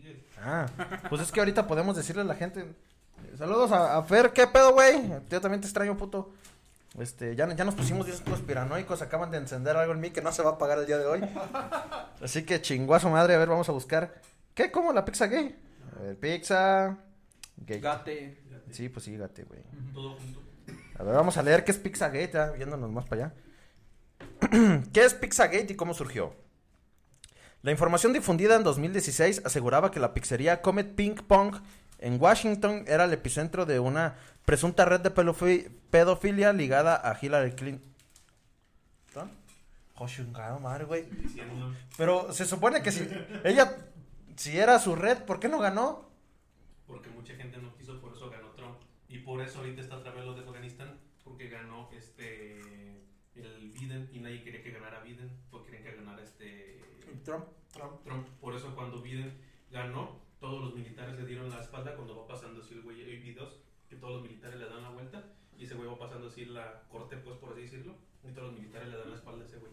[0.42, 0.66] Ah,
[1.09, 2.64] pues es que ahorita podemos decirle a la gente.
[3.37, 5.09] Saludos a, a Fer, ¿qué pedo, güey?
[5.29, 6.33] Yo también te extraño, puto.
[6.98, 10.33] Este, ya, ya nos pusimos 10 conspiranoicos, acaban de encender algo en mí que no
[10.33, 11.20] se va a apagar el día de hoy.
[12.22, 14.20] Así que chinguazo madre, a ver, vamos a buscar.
[14.55, 14.70] ¿Qué?
[14.70, 15.57] ¿Cómo la pizza gay?
[15.96, 16.98] A ver, pizza
[17.57, 17.81] gay.
[17.81, 18.42] Gate.
[18.70, 19.62] Sí, pues sí, gate, güey.
[19.92, 20.50] Todo junto.
[21.00, 23.35] A ver, vamos a leer qué es Pizzagate, ya, viéndonos más para allá.
[24.92, 26.35] ¿Qué es Pizzagate y cómo surgió?
[27.62, 31.57] La información difundida en 2016 aseguraba que la pizzería Comet Ping Pong
[32.01, 37.53] en Washington era el epicentro de una presunta red de pedofi- pedofilia ligada a Hillary
[37.53, 37.89] Clinton.
[40.03, 41.05] Oh, chingada madre, güey.
[41.99, 43.07] Pero se supone que si
[43.45, 43.77] ella,
[44.35, 46.09] si era su red, ¿por qué no ganó?
[46.87, 48.77] porque mucha gente no quiso, por eso ganó Trump.
[49.09, 52.59] Y por eso ahorita está otra vez lo de Afganistán, porque ganó este
[53.37, 56.81] el Biden y nadie quería que ganara Biden, porque querían que ganara este
[57.25, 57.45] Trump.
[57.73, 58.03] Trump.
[58.05, 58.27] Trump.
[58.41, 59.33] Por eso cuando Biden
[59.71, 63.00] ganó, todos los militares le dieron la espalda cuando va pasando así el güey.
[63.03, 63.57] Hay videos
[63.88, 65.22] que todos los militares le dan la vuelta
[65.57, 68.59] y ese güey va pasando así la corte, pues por así decirlo, y todos los
[68.61, 69.72] militares le dan la espalda a ese güey.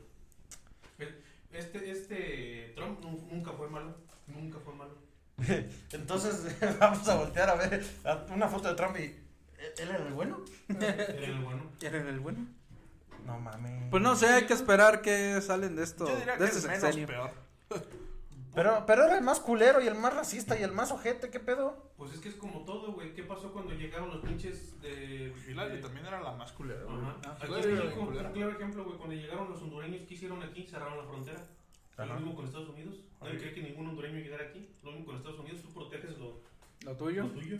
[1.51, 3.95] Este, este Trump nu- nunca fue malo,
[4.27, 4.95] nunca fue malo.
[5.93, 9.03] Entonces vamos a voltear a ver a- una foto de Trump y...
[9.77, 10.43] ¿Él era el bueno?
[10.69, 11.71] Era el bueno.
[11.82, 12.45] ¿Era el bueno?
[13.25, 13.89] No mames.
[13.89, 16.08] Pues no sé, hay que esperar que salen de esto.
[16.08, 17.32] Yo diría de que este es menos peor.
[18.58, 21.39] Pero, pero era el más culero y el más racista y el más ojete, ¿qué
[21.39, 21.91] pedo?
[21.96, 23.13] Pues es que es como todo, güey.
[23.13, 25.32] ¿Qué pasó cuando llegaron los pinches de.
[25.48, 26.98] Hillary de- también era la más culera, güey.
[26.98, 27.38] Ajá.
[27.39, 28.28] Aquí México, culera.
[28.30, 30.65] un claro ejemplo, güey, cuando llegaron los hondureños, ¿qué hicieron aquí?
[30.65, 31.39] Cerraron la frontera.
[32.00, 32.96] Lo mismo con Estados Unidos.
[33.22, 34.76] Nadie cree que ningún hondureño llegara aquí.
[34.84, 36.41] Lo mismo con Estados Unidos, tú proteges lo,
[36.84, 37.24] ¿Lo tuyo?
[37.26, 37.58] lo tuyo.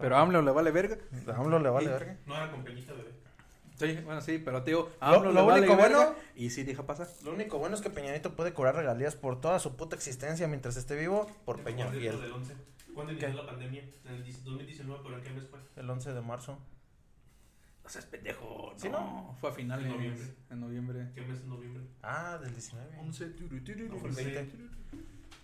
[0.00, 0.98] Pero a AMLO le vale verga.
[1.28, 2.16] A AMLO le vale verga.
[2.26, 3.12] No era con Peñita, bebé.
[3.86, 7.08] Sí, bueno, sí, pero tío, Lo- lo le vale único bueno- Y sí, deja pasar.
[7.24, 10.76] Lo único bueno es que Peñanito puede cobrar regalías por toda su puta existencia mientras
[10.76, 12.22] esté vivo por Peña acordé de lo Fiel.
[12.22, 12.54] del 11.
[12.94, 13.82] ¿Cuándo inició la pandemia?
[14.04, 15.58] En el 2019, pero ¿en qué mes fue?
[15.76, 16.58] El 11 de marzo.
[17.84, 18.72] O sea, es pendejo.
[18.76, 19.36] ¿Sí, no?
[19.40, 19.86] Fue a finales.
[19.86, 20.24] En noviembre.
[20.50, 21.08] En noviembre.
[21.14, 21.82] ¿Qué mes en noviembre?
[22.02, 22.96] Ah, del 19.
[23.00, 24.48] 11, turu, turu, No, fue el veinte.
[24.90, 25.00] 6.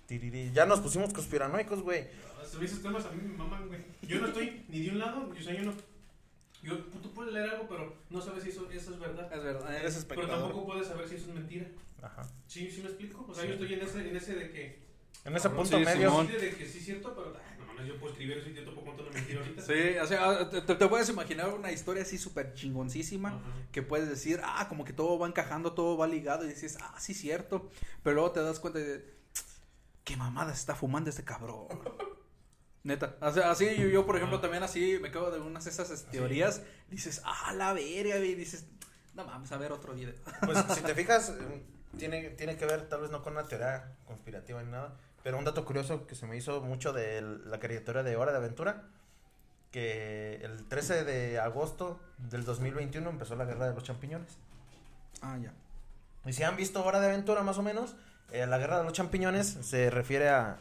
[0.07, 0.53] Tiriri.
[0.53, 2.07] Ya nos pusimos conspiranoicos, güey.
[2.39, 3.81] Ah, Esos temas a mí me maman, güey.
[4.03, 5.55] Yo no estoy ni de un lado, yo, o sea,
[6.63, 9.33] yo tú puedes leer algo, pero no sabes si eso, eso es verdad.
[9.33, 9.77] Es verdad.
[9.77, 10.49] Eres es- Pero espectador.
[10.49, 11.67] tampoco puedes saber si eso es mentira.
[12.03, 12.23] Ajá.
[12.47, 13.27] ¿Sí, sí me explico?
[13.29, 13.49] O sea, Sí.
[13.49, 14.89] yo estoy en ese, en ese de que.
[15.25, 16.11] En ese punto sí, medio.
[16.11, 16.27] Simón.
[16.29, 18.63] De que sí es cierto, pero ay, no mames, yo puedo escribir eso y te
[18.63, 19.63] puedo contar una mentira ahorita.
[19.63, 23.31] Sí, o sea, te, te- te puedes imaginar una historia así súper chingoncísima.
[23.31, 23.41] Ajá.
[23.73, 26.95] que puedes decir, ah, como que todo va encajando, todo va ligado, y dices, ah,
[26.99, 27.69] sí, cierto.
[28.03, 29.05] Pero luego te das cuenta de,
[30.05, 31.67] qué mamada se está fumando este cabrón.
[32.89, 35.71] Neta, o sea, así yo, yo, por ejemplo, también así me quedo de unas de
[35.71, 38.65] esas este, teorías, dices, ah, la verga, y dices,
[39.15, 40.15] no mames, a ver otro video.
[40.47, 41.63] Pues si te fijas, eh,
[41.99, 45.45] tiene, tiene que ver tal vez no con una teoría conspirativa ni nada, pero un
[45.45, 48.85] dato curioso que se me hizo mucho de la caricatura de Hora de Aventura,
[49.71, 54.39] que el 13 de agosto del 2021 empezó la guerra de los champiñones.
[55.21, 55.53] Ah, ya.
[56.25, 57.97] Y si han visto Hora de Aventura más o menos,
[58.33, 60.57] eh, la guerra de los champiñones se refiere a,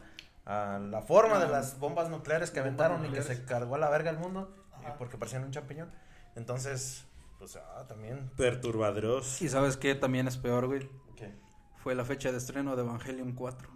[0.47, 3.75] a la forma de Ah, las bombas nucleares que bombas aventaron y que se cargó
[3.75, 4.95] a la verga el mundo Ajá.
[4.97, 5.91] porque parecían un champiñón.
[6.35, 7.05] Entonces,
[7.37, 8.31] pues ah, también...
[8.37, 9.41] Perturbadros.
[9.41, 10.89] Y sabes qué también es peor, güey.
[11.15, 11.35] ¿qué?
[11.83, 13.69] Fue la fecha de estreno de Evangelion 4.
[13.69, 13.75] Va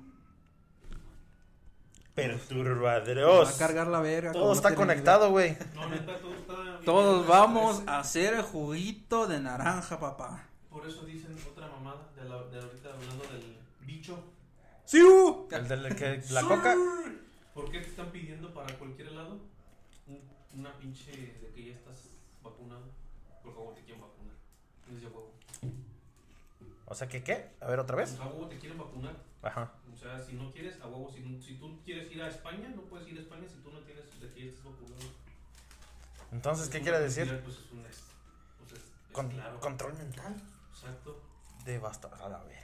[2.10, 3.52] a Perturbadros.
[3.54, 4.32] cargar la verga.
[4.32, 5.58] Todo está conectado, güey.
[5.76, 6.54] No, neta, todo está.
[6.62, 6.86] bien.
[6.86, 10.46] Todos vamos a hacer el juguito de naranja, papá.
[10.70, 14.18] Por eso dicen otra mamada de, la, de ahorita hablando del bicho.
[14.92, 15.02] ¡Sí!
[15.02, 15.48] uh!
[15.52, 16.76] El del que la coca.
[17.54, 19.40] ¿Por qué te están pidiendo para cualquier lado
[20.06, 20.22] un-
[20.60, 22.10] una pinche de que ya estás
[22.44, 22.84] vacunado?
[23.42, 24.36] Por favor, te quieren vacunar.
[24.90, 25.32] No es de huevo.
[26.88, 27.52] O sea, ¿que qué?
[27.62, 28.20] A ver, otra vez.
[28.20, 29.16] A huevo te quieren vacunar.
[29.42, 29.72] Ajá.
[29.94, 31.10] O sea, si no quieres, a huevo.
[31.10, 33.80] Si, si tú quieres ir a España, no puedes ir a España si tú no
[33.80, 35.08] tienes de que ya estás vacunado.
[36.34, 37.28] Entonces, ¿qué quiere decir?
[37.46, 38.04] Pues es un es,
[38.60, 39.58] pues es, es Con- claro.
[39.62, 40.36] Control mental.
[40.74, 41.22] Exacto.
[41.64, 42.56] Devastador a la güey.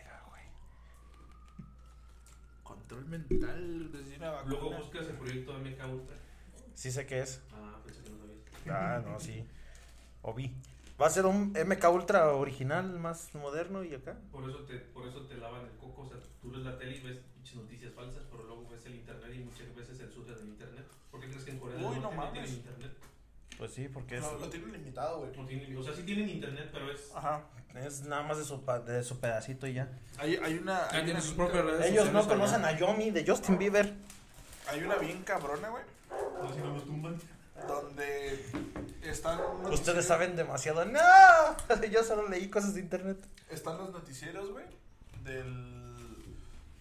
[2.88, 3.91] Control mental.
[3.91, 4.78] Desde una Luego vacuna.
[4.80, 6.15] buscas el proyecto MK Ultra.
[6.73, 7.41] Sí sé qué es.
[7.54, 8.38] Ah, pensé que no sabías.
[8.69, 9.43] Ah, no, sí.
[10.21, 10.54] O vi.
[11.00, 14.17] Va a ser un MK Ultra original, más moderno y acá.
[14.32, 16.97] Por eso te, por eso te lavan el coco, o sea, tú ves la tele
[16.97, 20.47] y ves pinches noticias falsas, pero luego ves el internet y muchas veces censuran el
[20.47, 20.86] internet.
[21.12, 22.34] ¿Por qué crees que en Corea del Uy, no no, mames.
[22.34, 22.91] tienen internet?
[23.58, 25.32] Pues sí, porque es, Lo, lo tienen limitado, güey.
[25.72, 27.10] No o sea, sí tienen internet, pero es.
[27.15, 27.41] Ajá.
[27.76, 29.89] es nada más de su, pa- de su pedacito y ya.
[30.20, 30.84] Hay, hay una.
[30.86, 31.86] Hay tiene una sus propias redes.
[31.91, 32.76] Ellos no conocen allá.
[32.78, 33.93] a Yomi de Justin Bieber.
[34.70, 35.84] Hay una bien cabrona, güey.
[36.41, 37.17] No, si no nos tumban.
[37.67, 38.46] Donde
[39.02, 39.39] están.
[39.63, 40.86] los Ustedes noticieros- saben demasiado.
[40.86, 41.00] ¡No!
[41.91, 43.17] Yo solo leí cosas de internet.
[43.50, 44.65] Están los noticieros, güey.
[45.24, 45.76] Del.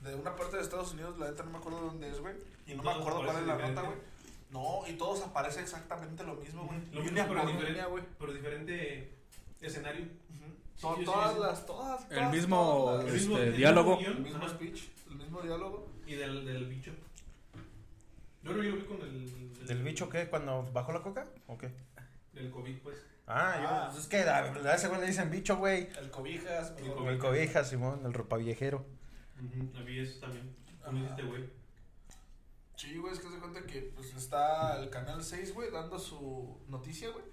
[0.02, 2.34] De una parte de Estados Unidos, la neta no me acuerdo dónde es, güey.
[2.66, 3.96] Y no me acuerdo cuál es la nota, güey.
[4.50, 6.78] No, y todos aparece exactamente lo mismo, güey.
[6.92, 7.66] Lo mismo, pero por diferente.
[7.70, 8.04] línea, güey.
[8.18, 9.12] Pero diferente
[9.60, 10.04] escenario.
[10.76, 11.40] Sí, sí, todas sí.
[11.40, 13.96] las, todas, El todas, mismo, todas las- El mismo- Este, el diálogo.
[13.96, 15.88] mismo el mismo ajá, speech, el mismo diálogo.
[16.06, 16.92] Y del, del bicho.
[18.42, 19.66] Yo lo vi con el.
[19.66, 20.28] ¿Del bicho qué?
[20.28, 21.26] ¿Cuando bajó la coca?
[21.48, 21.70] ¿O qué?
[22.32, 22.98] Del COVID, pues.
[23.26, 23.88] Ah, yo- Ah.
[23.90, 25.88] pues es que a, a ese güey le dicen bicho, güey.
[25.98, 27.12] El cobijas, El cobijas.
[27.14, 28.84] El cobija, Simón, el ropa viejero.
[29.38, 30.54] A mí eso también.
[30.82, 30.90] Ajá.
[30.92, 31.44] Con este güey.
[32.76, 36.60] Sí, güey, es que se cuenta que pues está el canal 6, güey, dando su
[36.68, 37.24] noticia, güey.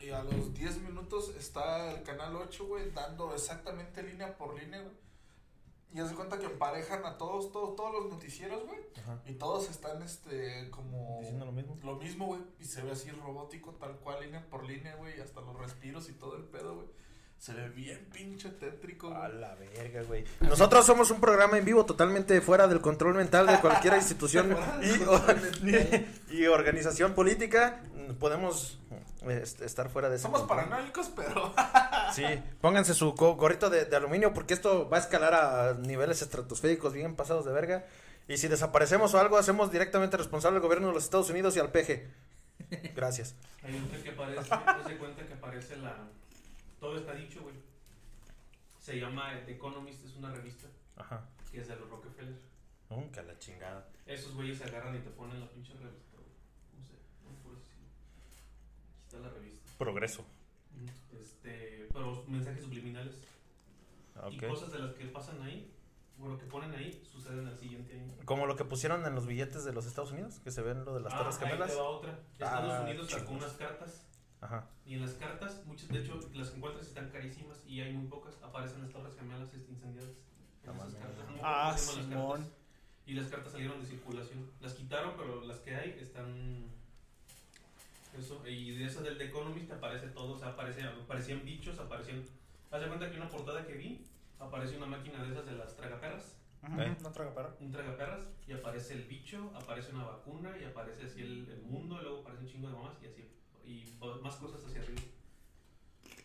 [0.00, 4.80] Y a los 10 minutos está el canal 8, güey, dando exactamente línea por línea,
[4.82, 4.94] güey.
[5.94, 8.78] Y se cuenta que emparejan a todos, todos, todos los noticieros, güey.
[9.24, 11.18] Y todos están, este, como...
[11.20, 11.78] Diciendo lo mismo.
[11.82, 12.42] Lo mismo, güey.
[12.60, 15.16] Y se ve así robótico, tal cual, línea por línea, güey.
[15.16, 16.88] Y hasta los respiros y todo el pedo, güey.
[17.38, 20.24] Se ve bien pinche tétrico, A la verga, güey.
[20.40, 24.56] Nosotros somos un programa en vivo totalmente fuera del control mental de cualquier institución
[26.30, 27.80] y, y organización política.
[28.18, 28.78] Podemos
[29.28, 30.68] este, estar fuera de ese Somos control.
[30.68, 31.54] paranoicos, pero...
[32.14, 32.24] Sí,
[32.62, 37.14] pónganse su gorrito de, de aluminio porque esto va a escalar a niveles estratosféricos bien
[37.14, 37.84] pasados de verga.
[38.26, 41.60] Y si desaparecemos o algo, hacemos directamente responsable al gobierno de los Estados Unidos y
[41.60, 42.08] al PG.
[42.96, 43.34] Gracias.
[43.62, 44.42] Hay otra que aparece,
[44.88, 45.96] se cuenta que aparece la...
[46.80, 47.54] Todo está dicho, güey.
[48.78, 51.28] Se llama The Economist, es una revista Ajá.
[51.50, 52.38] que es de los Rockefeller.
[52.90, 53.86] Nunca la chingada.
[54.06, 56.28] Esos güeyes se agarran y te ponen la pinche revista, güey.
[56.78, 57.86] No sé, no por decirlo.
[58.94, 59.72] Aquí está la revista.
[59.76, 60.24] Progreso.
[61.20, 63.16] Este, pero mensajes subliminales.
[64.30, 64.48] Y Ok.
[64.48, 65.72] cosas de las que pasan ahí,
[66.20, 68.12] o lo que ponen ahí, suceden al siguiente año.
[68.24, 70.94] Como lo que pusieron en los billetes de los Estados Unidos, que se ven lo
[70.94, 71.70] de las Ah, Torres ahí Gemelas.
[71.70, 72.18] te va otra.
[72.32, 74.06] Estados Ah, Unidos sacó unas cartas
[74.40, 74.68] Ajá.
[74.86, 78.06] y en las cartas, muchas, de hecho, las que encuentras están carísimas y hay muy
[78.06, 78.34] pocas.
[78.42, 80.10] Aparecen las Torres Gemelas este, incendiadas.
[80.64, 81.24] En esas cartas.
[81.42, 82.38] Ah, las Simón.
[82.40, 82.52] cartas.
[83.06, 84.50] Y las cartas salieron de circulación.
[84.60, 86.66] Las quitaron, pero las que hay están.
[88.18, 92.22] Eso, y de esas del The Economist aparece todo, o sea, aparece, aparecían bichos, aparecían.
[92.70, 94.04] Haz de cuenta que una portada que vi,
[94.38, 97.00] aparece una máquina de esas de las tragaperras, Ok.
[97.02, 97.56] No traga perro.
[97.60, 101.98] un tragaperras, y aparece el bicho, aparece una vacuna, y aparece así el, el mundo,
[102.00, 103.30] y luego aparece un chingo de mamás, y así,
[103.68, 103.84] y
[104.22, 105.02] más cosas hacia arriba.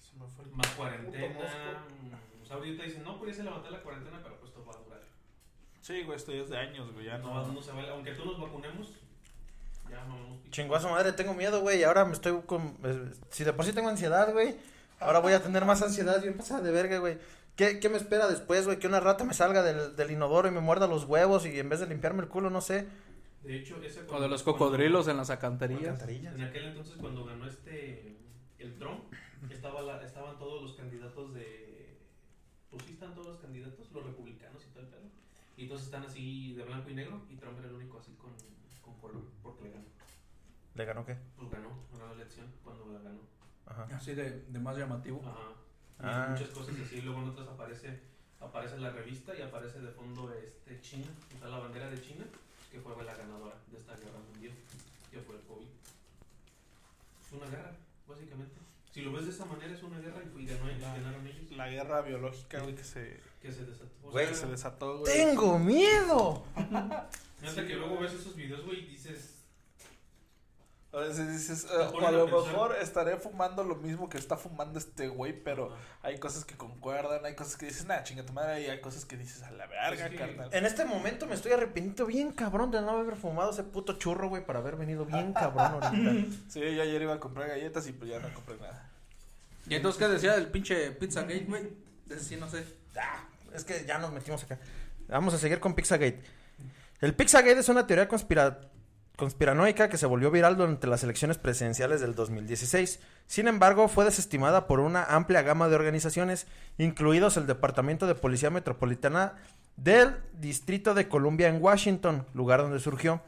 [0.01, 1.27] Se me fue el Más cuarentena.
[1.33, 1.49] mosco.
[2.41, 4.73] O sea, ahorita dicen, no, pues ya se levantó la cuarentena, pero pues esto va
[4.73, 5.01] a durar.
[5.81, 7.05] Sí, güey, esto ya es de años, güey.
[7.05, 7.53] Ya No, no.
[7.53, 8.93] no se vale, aunque todos nos vacunemos,
[9.89, 11.83] ya a su madre, tengo miedo, güey.
[11.83, 12.77] Ahora me estoy con.
[12.83, 14.55] eh, Si de por sí tengo ansiedad, güey.
[14.99, 17.17] Ahora voy a tener más ansiedad, bien pasada de verga, güey.
[17.55, 18.79] ¿Qué, ¿Qué me espera después, güey?
[18.79, 21.69] Que una rata me salga del, del inodoro y me muerda los huevos y en
[21.69, 22.87] vez de limpiarme el culo, no sé.
[23.43, 25.83] De hecho, ese O de cuando- los cuando- cocodrilos en las alcantarillas.
[26.01, 26.35] Alcantarillas.
[26.35, 28.17] En aquel entonces cuando ganó este
[28.57, 29.03] el Trump,
[29.49, 31.97] estaba la- estaban todos los candidatos de
[32.69, 35.01] pues sí están todos los candidatos, los republicanos y todo el pedo.
[35.57, 38.31] Y todos están así de blanco y negro y Trump era el único así con,
[38.81, 39.85] con color porque le ganó.
[40.75, 41.15] ¿Le ganó qué?
[41.37, 43.19] Pues ganó, ganó la elección cuando la ganó.
[43.67, 43.87] Ajá.
[43.95, 45.21] Así de, de más llamativo.
[45.23, 45.49] Ajá.
[45.99, 46.27] Ah.
[46.31, 47.99] muchas cosas así, luego en otras aparece
[48.39, 52.25] aparece la revista y aparece de fondo este China, está la bandera de China,
[52.73, 54.53] que fue la ganadora de esta guerra mundial,
[55.11, 55.67] que fue el COVID.
[57.27, 57.71] Es una guerra,
[58.07, 58.55] básicamente.
[58.91, 61.51] Si lo ves de esa manera es una guerra y fue- ganó, La- ganaron ellos,
[61.51, 63.89] La guerra biológica, güey, que se, que se desató.
[64.03, 65.13] O Güey, sea, se desató, güey.
[65.13, 66.43] ¡Tengo miedo!
[67.41, 69.32] Neta que luego ves esos videos, güey, y dices,
[70.93, 75.07] A veces dices, o a lo mejor estaré fumando lo mismo que está fumando este
[75.07, 75.81] güey, pero Ajá.
[76.03, 79.03] hay cosas que concuerdan, hay cosas que dices, nah, chinga tu madre, y hay cosas
[79.03, 80.49] que dices, a la verga, que- carnal.
[80.53, 84.29] En este momento me estoy arrepintiendo bien cabrón de no haber fumado ese puto churro,
[84.29, 86.35] güey, para haber venido bien cabrón ahorita.
[86.47, 88.87] Sí, yo ayer iba a comprar galletas y pues ya no compré nada.
[89.67, 91.69] ¿Y entonces qué decía del pinche Pizzagate, güey?
[92.05, 92.65] De ese sí no sé.
[92.95, 93.25] Ah,
[93.55, 94.59] es que ya nos metimos acá.
[95.07, 96.21] Vamos a seguir con Pizzagate.
[97.01, 98.59] El Pizzagate es una teoría conspira-
[99.15, 102.99] conspiranoica que se volvió viral durante las elecciones presidenciales del 2016.
[103.27, 106.47] Sin embargo, fue desestimada por una amplia gama de organizaciones,
[106.77, 109.33] incluidos el Departamento de Policía Metropolitana
[109.77, 113.21] del Distrito de Columbia en Washington, lugar donde surgió.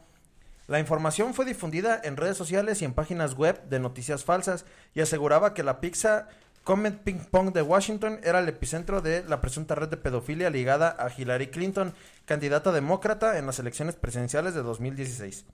[0.66, 5.00] La información fue difundida en redes sociales y en páginas web de noticias falsas y
[5.00, 6.28] aseguraba que la pizza
[6.64, 10.96] Comet Ping Pong de Washington era el epicentro de la presunta red de pedofilia ligada
[10.98, 11.94] a Hillary Clinton,
[12.24, 15.44] candidata demócrata en las elecciones presidenciales de 2016.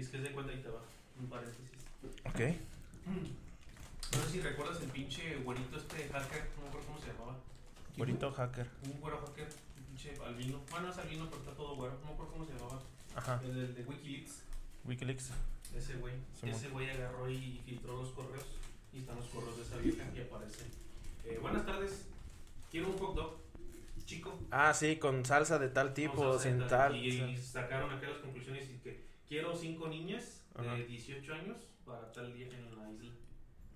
[0.00, 0.80] Y es que se cuenta y te va,
[1.20, 1.68] un paréntesis.
[2.24, 2.40] Ok.
[4.16, 7.36] No sé si recuerdas el pinche güerito este hacker, no me acuerdo cómo se llamaba.
[7.98, 8.66] Bonito hacker.
[8.86, 10.62] Un güero hacker, un pinche albino.
[10.70, 11.98] Bueno, es albino, pero está todo güero.
[12.00, 12.80] No me acuerdo cómo se llamaba.
[13.14, 13.40] Ajá.
[13.44, 14.42] El del de Wikileaks.
[14.86, 15.32] Wikileaks.
[15.76, 16.14] Ese güey.
[16.42, 18.46] Ese güey agarró y filtró los correos.
[18.94, 20.64] Y están los correos de esa vieja y aparece.
[21.26, 22.06] Eh, buenas tardes.
[22.70, 23.36] Quiero un hot dog.
[24.06, 24.40] Chico.
[24.50, 26.96] Ah, sí, con salsa de tal tipo, sin tal-.
[26.96, 30.74] Y, y sacaron aquellas conclusiones y que quiero cinco niñas Ajá.
[30.74, 33.12] de 18 años para tal día en la isla.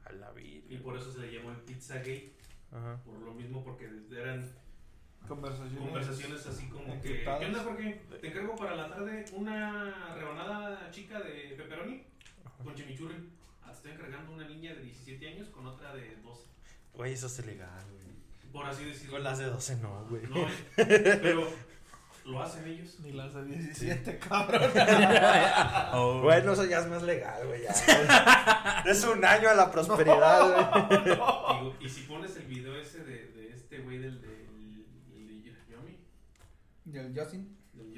[0.05, 0.83] A la Y vida.
[0.83, 2.35] por eso se le llamó el Pizza Gate.
[2.73, 3.01] Ajá.
[3.05, 4.51] Por lo mismo, porque eran
[5.29, 5.79] Conversaciones.
[5.79, 7.23] conversaciones así como que.
[7.23, 8.03] ¿Qué onda, Jorge?
[8.21, 12.03] Te encargo para la tarde una rebanada chica de pepperoni
[12.63, 13.31] con chimichurri.
[13.63, 16.43] Ah, te estoy encargando una niña de 17 años con otra de 12.
[16.95, 18.05] Güey, eso es ilegal, güey.
[18.53, 19.13] Por así decirlo.
[19.15, 20.23] Con las de 12 no, güey.
[20.27, 21.49] No, pero
[22.25, 22.99] lo hacen ellos.
[23.01, 24.71] Ni las de 17, cabrón.
[26.23, 27.63] Bueno, eso ya es más legal, güey.
[27.63, 28.83] ya.
[28.87, 31.73] es un año a la prosperidad, güey.
[31.81, 34.35] Y si pones el video ese de, de este güey del del-
[35.15, 35.99] el de Yomi,
[36.85, 37.55] del Justin,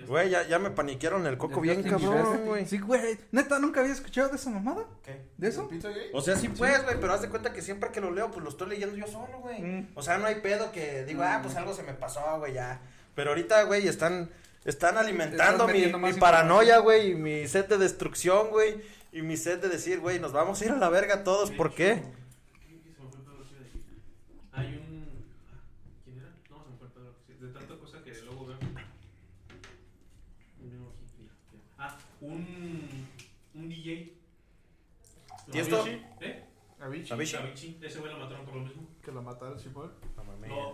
[0.07, 2.45] Güey, ya, ya me paniquearon el coco ¿El bien cabrón, Bieber?
[2.47, 2.67] güey.
[2.67, 3.19] Sí, güey.
[3.33, 4.85] Neta, nunca había escuchado de esa mamada.
[5.03, 5.27] ¿Qué?
[5.37, 5.69] ¿De eso?
[6.13, 8.45] O sea, sí pues, güey, pero haz de cuenta que siempre que lo leo, pues
[8.45, 9.61] lo estoy leyendo yo solo, güey.
[9.63, 9.89] Mm.
[9.97, 12.81] O sea, no hay pedo que digo, ah, pues algo se me pasó, güey, ya.
[13.17, 14.31] Pero ahorita, güey, están,
[14.67, 18.77] están alimentando mi, mi paranoia, güey, y mi sed de destrucción, güey.
[19.11, 21.75] Y mi sed de decir, güey, nos vamos a ir a la verga todos, ¿por
[21.75, 22.03] qué?
[24.53, 25.09] Hay un.
[25.51, 25.63] ah,
[26.05, 26.29] ¿Quién era?
[26.51, 26.89] No, se me fue
[27.27, 28.59] sí, De tanta cosa que luego veo.
[31.79, 33.09] Ah, un.
[33.55, 34.13] Un DJ.
[35.51, 35.87] ¿Tiesto?
[36.21, 36.45] ¿Eh?
[36.81, 37.13] Avicii.
[37.15, 37.37] Avicii.
[37.39, 37.79] Avicii.
[37.83, 38.87] Ese güey lo mataron por lo mismo.
[39.03, 39.87] Que lo mataron, sí fue.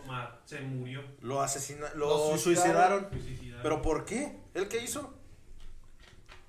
[0.07, 1.03] Ma, se murió.
[1.21, 3.09] Lo asesinaron, lo, Lo suicidaron.
[3.63, 4.39] ¿Pero por qué?
[4.55, 5.15] ¿Él qué hizo?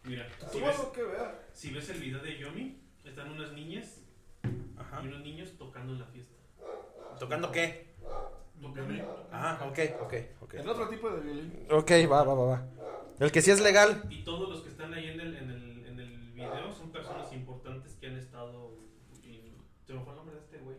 [0.04, 1.48] Mira, si ves, que ver.
[1.54, 4.02] si ves el video de Yomi, están unas niñas
[4.78, 5.02] Ajá.
[5.02, 6.34] y unos niños tocando en la fiesta.
[7.20, 7.94] ¿Tocando qué?
[8.62, 9.28] Tocando.
[9.32, 10.54] Ah, ok, ok, ok.
[10.56, 11.68] El otro tipo de violín.
[11.72, 12.68] Ok, va, va, va, va.
[13.20, 14.04] El que sí es legal.
[14.10, 17.32] Y todos los que están ahí en el, en el, en el video son personas
[17.32, 18.72] importantes que han estado.
[19.24, 19.54] y-
[19.94, 20.78] me fue el nombre de este güey.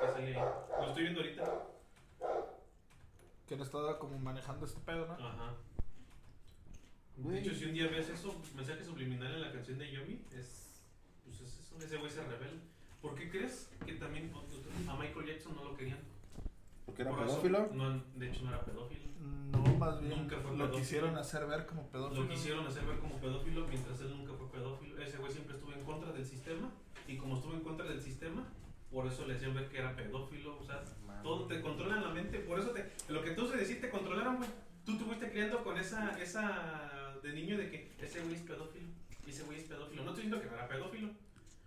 [0.00, 0.34] Que sale.
[0.80, 1.66] Lo estoy viendo ahorita.
[3.46, 5.14] Que le estaba como manejando este pedo, ¿no?
[5.14, 5.54] Ajá.
[7.16, 10.82] De hecho, si un día ves eso, mensaje subliminal en la canción de Yomi, es.
[11.24, 12.60] Pues es eso, ese güey se revela.
[13.02, 14.32] ¿Por qué crees que también
[14.88, 15.98] a Michael Jackson no lo querían?
[16.86, 19.10] ¿Porque Por eso, no, de hecho, no era pedófilo.
[19.20, 20.78] No, más bien Nunca fue lo pedófilo.
[20.78, 22.22] quisieron hacer ver como pedófilo.
[22.22, 25.00] Lo quisieron hacer ver como pedófilo mientras él nunca fue pedófilo.
[25.00, 26.70] Ese güey siempre estuvo en contra del sistema
[27.06, 28.46] y como estuvo en contra del sistema,
[28.90, 30.58] por eso le hacían ver que era pedófilo.
[30.58, 30.82] O sea,
[31.22, 32.38] todo te controlan la mente.
[32.40, 34.48] Por eso te, lo que tú se decís te controlaron, güey.
[34.84, 38.88] Tú te fuiste criando con esa, esa de niño de que ese güey es pedófilo
[39.26, 40.02] y ese güey es pedófilo.
[40.02, 41.10] No estoy diciendo que no era pedófilo,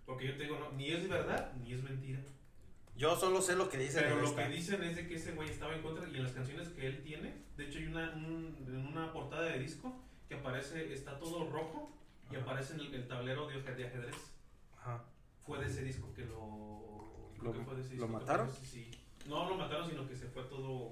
[0.04, 2.20] porque yo te digo, no, ni es verdad ni es mentira.
[2.96, 4.46] Yo solo sé lo que dice Pero lo esta.
[4.48, 6.86] que dicen es de que ese güey estaba en contra y en las canciones que
[6.86, 11.48] él tiene, de hecho hay una, un- una portada de disco que aparece, está todo
[11.50, 11.92] rojo
[12.30, 12.44] y Ajá.
[12.44, 14.14] aparece en el, el tablero de, de ajedrez.
[14.78, 15.04] Ajá.
[15.44, 17.03] Fue de ese disco que lo...
[17.52, 18.50] creo ¿Lo- que fue de mataron?
[18.62, 18.90] sí.
[19.26, 20.90] No lo mataron, sino que se fue todo...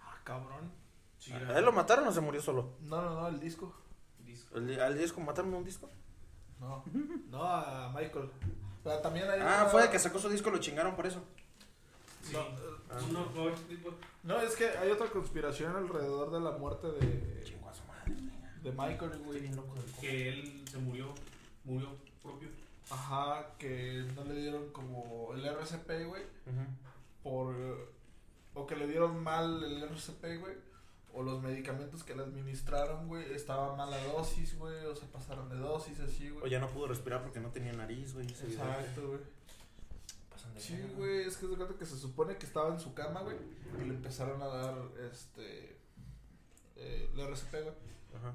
[0.00, 0.70] Ah, cabrón.
[1.18, 2.70] Sí, ¿A era él lo mataron o se murió solo?
[2.80, 3.72] No, no, no, el disco.
[4.18, 4.56] disco.
[4.58, 5.88] ¿El, ¿Al disco mataron un disco?
[6.58, 6.84] No,
[7.30, 8.30] no a Michael.
[8.82, 11.22] Pero también hay Ah, fue el que sacó su disco, lo chingaron por eso.
[12.24, 12.32] Sí.
[12.32, 12.40] No,
[12.90, 12.98] Ah.
[13.10, 13.56] No, no, no,
[14.24, 18.14] No, es que hay otra conspiración alrededor de la muerte de, Chingó a su madre.
[18.62, 19.50] de Michael, güey.
[20.00, 21.14] que él se murió,
[21.64, 21.88] murió
[22.22, 22.48] propio.
[22.90, 26.22] Ajá, que no le dieron como el RCP, güey.
[26.46, 26.66] Ujú.
[27.22, 27.92] Por.
[28.54, 30.54] O que le dieron mal el RCP, güey.
[31.14, 33.32] O los medicamentos que le administraron, güey.
[33.34, 34.84] Estaba mala dosis, güey.
[34.86, 36.50] O se pasaron de dosis, así, O güey.
[36.50, 38.26] ya no pudo respirar porque no tenía nariz, güey.
[38.26, 39.20] Exacto, güey.
[40.30, 42.94] Pasan de Sí, güey, es que se cuenta que se supone que estaba en su
[42.94, 43.36] cama, güey,
[43.80, 44.74] y le empezaron a dar,
[45.10, 45.76] este,
[46.76, 47.74] eh, el RCP, güey,
[48.16, 48.32] Ajá.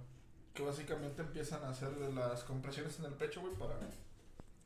[0.54, 3.80] que básicamente empiezan a hacer de las compresiones en el pecho, güey, para,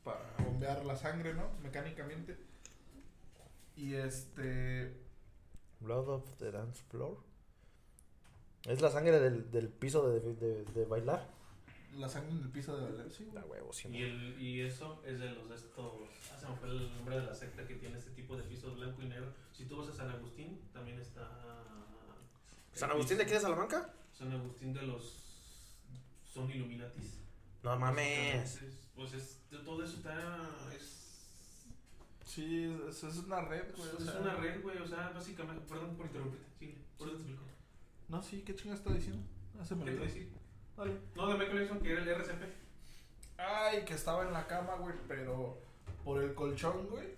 [0.04, 1.50] para bombear la sangre, ¿no?
[1.62, 2.36] Mecánicamente.
[3.76, 4.94] Y este,
[5.80, 7.18] Blood of the Dance Floor.
[8.64, 11.28] Es la sangre del, del piso de, de, de bailar.
[11.96, 13.28] la sangre en el piso de bailar, sí.
[13.32, 13.88] La huevo, sí.
[13.88, 15.94] Y, el, y eso es de los de estos.
[16.32, 18.76] Ah, se me fue el nombre de la secta que tiene este tipo de pisos
[18.76, 19.32] blanco y negro.
[19.52, 21.28] Si tú vas a San Agustín, también está.
[22.72, 23.92] ¿San Agustín de aquí de Salamanca?
[24.12, 25.18] San Agustín de los.
[26.32, 27.18] Son Illuminatis.
[27.62, 28.34] No mames.
[28.34, 30.48] Entonces, Pues es, de todo eso está.
[30.76, 30.98] Es,
[32.24, 33.88] Sí, es, es una red, güey.
[33.90, 34.20] o es sea.
[34.20, 34.78] una red, güey.
[34.78, 35.64] O sea, básicamente.
[35.68, 36.46] Perdón por interrumpirte.
[36.58, 36.78] Sigue.
[36.96, 37.42] Por eso te explico.
[38.08, 39.22] No, sí, ¿qué chingas está diciendo?
[39.60, 40.26] Ah, se me ¿Qué te decía?
[40.76, 40.96] Dale.
[41.14, 42.42] No, de Michael Jackson, que era el RCP.
[43.38, 45.58] Ah, allá y que estaba en la cama, güey, pero
[46.04, 47.14] por el colchón, güey.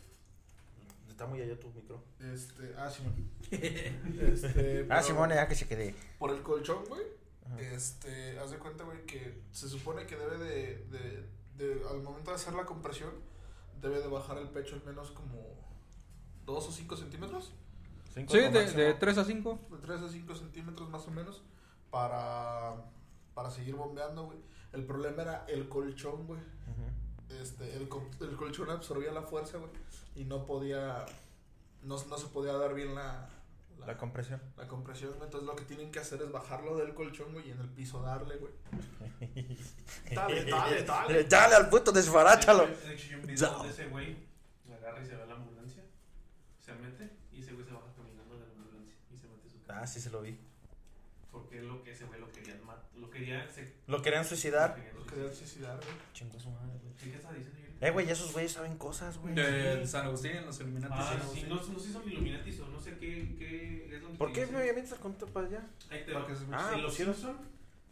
[1.08, 2.02] Está muy allá tu micro.
[2.18, 3.14] Este, ah, Simón.
[3.52, 5.94] este, Ah, Simón, ya que se quede.
[6.18, 7.02] Por el colchón, güey.
[7.44, 7.60] Ajá.
[7.60, 12.30] Este, haz de cuenta, güey, que se supone que debe de, de, de, al momento
[12.30, 13.12] de hacer la compresión,
[13.80, 15.40] debe de bajar el pecho al menos como
[16.46, 17.52] 2 o 5 centímetros.
[18.14, 19.58] Cinco Sí, de, de 3 a 5.
[19.70, 21.42] De 3 a 5 centímetros más o menos
[21.90, 22.74] para,
[23.34, 24.38] para seguir bombeando, güey.
[24.72, 26.40] El problema era el colchón, güey.
[27.40, 27.88] Este, el,
[28.20, 29.70] el colchón absorbía la fuerza, güey.
[30.14, 31.04] Y no podía,
[31.82, 33.28] no, no se podía dar bien la,
[33.78, 34.40] la, La compresión.
[34.56, 35.24] la compresión, güey.
[35.24, 38.00] Entonces lo que tienen que hacer es bajarlo del colchón, güey, y en el piso
[38.02, 38.52] darle, güey.
[40.14, 41.24] Dale, dale, dale.
[41.24, 42.66] Dale al puto, desfarátalo.
[42.66, 44.16] De hecho, yo un video donde ese güey
[44.72, 45.82] agarra y se va a la ambulancia,
[46.60, 49.50] se mete y ese güey se baja caminando de la ambulancia y se mete a
[49.50, 49.80] su casa.
[49.82, 50.38] Ah, sí se lo vi.
[51.30, 54.76] Porque lo que ese güey lo quería matar, lo quería, se, Lo querían suicidar.
[54.94, 55.96] Lo quería suicidar, güey.
[56.12, 56.94] Chingó su madre, güey.
[56.96, 57.63] ¿Sí qué estaba diciendo yo?
[57.80, 59.34] Eh, güey, esos güeyes saben cosas, güey.
[59.34, 60.94] De San Agustín, en los Illuminati.
[60.96, 61.44] Ah, sí.
[61.48, 64.32] no, no sé si son Illuminatis o no sé qué, qué es lo que ¿Por
[64.32, 65.66] qué me avientas el conto para allá?
[65.90, 66.26] Ahí te va.
[66.52, 67.36] Ah, en Los pusieron- Simpson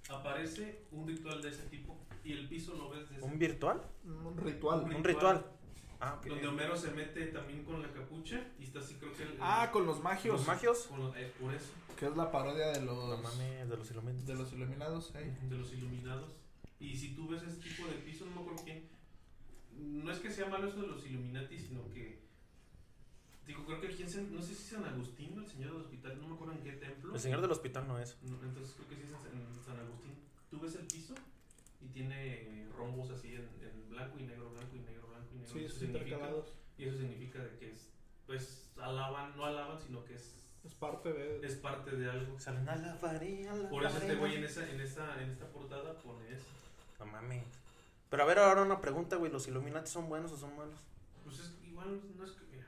[0.08, 3.80] aparece un ritual de ese tipo y el piso lo ves desde ¿Un virtual?
[4.04, 4.82] Un ritual.
[4.84, 5.44] Un ritual.
[6.04, 6.26] Ah, ok.
[6.26, 9.70] donde Homero se mete también con la capucha y está así creo que el, Ah,
[9.72, 10.34] con los magios.
[10.36, 10.78] ¿Los magios?
[10.88, 11.66] con los- eh, por eso
[11.96, 14.26] Que es la parodia de los, No mames, de los iluminados.
[14.26, 15.32] de los iluminados, eh.
[15.48, 16.32] de los iluminados
[16.80, 18.88] y si tú ves ese tipo de piso no me acuerdo quién
[19.78, 22.20] no es que sea malo eso de los Illuminati sino que
[23.46, 26.28] digo creo que aquí en no sé si San Agustín el señor del hospital no
[26.28, 28.16] me acuerdo en qué templo El señor del hospital no es.
[28.22, 30.12] No, entonces creo que sí es en San Agustín
[30.50, 31.14] tú ves el piso
[31.80, 35.52] y tiene rombos así en, en blanco y negro blanco y negro blanco y negro
[35.52, 36.52] Sí, y eso sí, significa intercalados.
[36.78, 37.88] y eso significa de que es
[38.26, 41.44] pues alaban no alaban sino que es Es parte de.
[41.44, 44.70] es parte de algo Salen a la varilla, la por eso este güey en esa
[44.70, 46.46] en esa en esta portada pone eso
[47.00, 47.42] No mames.
[48.12, 49.32] Pero a ver, ahora una pregunta, güey.
[49.32, 50.78] ¿Los Illuminati son buenos o son malos?
[51.24, 52.44] Pues es igual, no es que.
[52.52, 52.66] mira,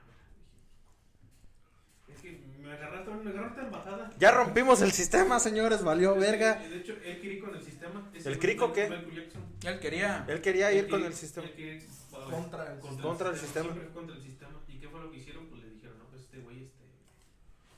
[2.08, 2.32] Es que
[2.62, 4.10] me agarraste, me agarraste en bajada.
[4.18, 5.84] Ya rompimos el sistema, señores.
[5.84, 6.54] Valió verga.
[6.56, 8.10] De hecho, él quería ir con el sistema.
[8.14, 8.86] Ese ¿El crico qué?
[8.86, 10.24] Él quería.
[10.28, 11.46] Él quería Él ir con quería- el sistema.
[11.46, 11.82] él quería ir,
[12.14, 13.74] a ver, Contra el- contra el sistema.
[13.74, 14.58] Fue contra el sistema.
[14.66, 15.46] ¿Y qué fue lo que hicieron?
[15.48, 16.84] Pues le dijeron, no, pues este güey, este.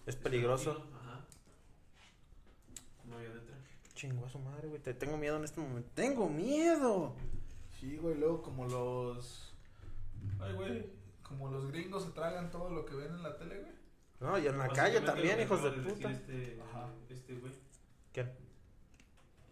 [0.06, 0.86] Es este peligroso.
[1.00, 1.24] Ajá.
[3.08, 3.58] No había detrás.
[3.94, 4.80] Chingó a su madre, güey.
[4.80, 5.90] Te tengo miedo en este momento.
[5.96, 7.16] ¡Tengo miedo!
[7.80, 9.54] Sí, güey, luego como los.
[10.40, 10.86] Ay, güey.
[11.22, 13.72] Como los gringos se tragan todo lo que ven en la tele, güey.
[14.20, 16.10] No, y en la calle Básicamente también, hijos de puta.
[16.10, 16.88] Este, Ajá.
[17.10, 17.52] este güey.
[18.12, 18.32] ¿Quién?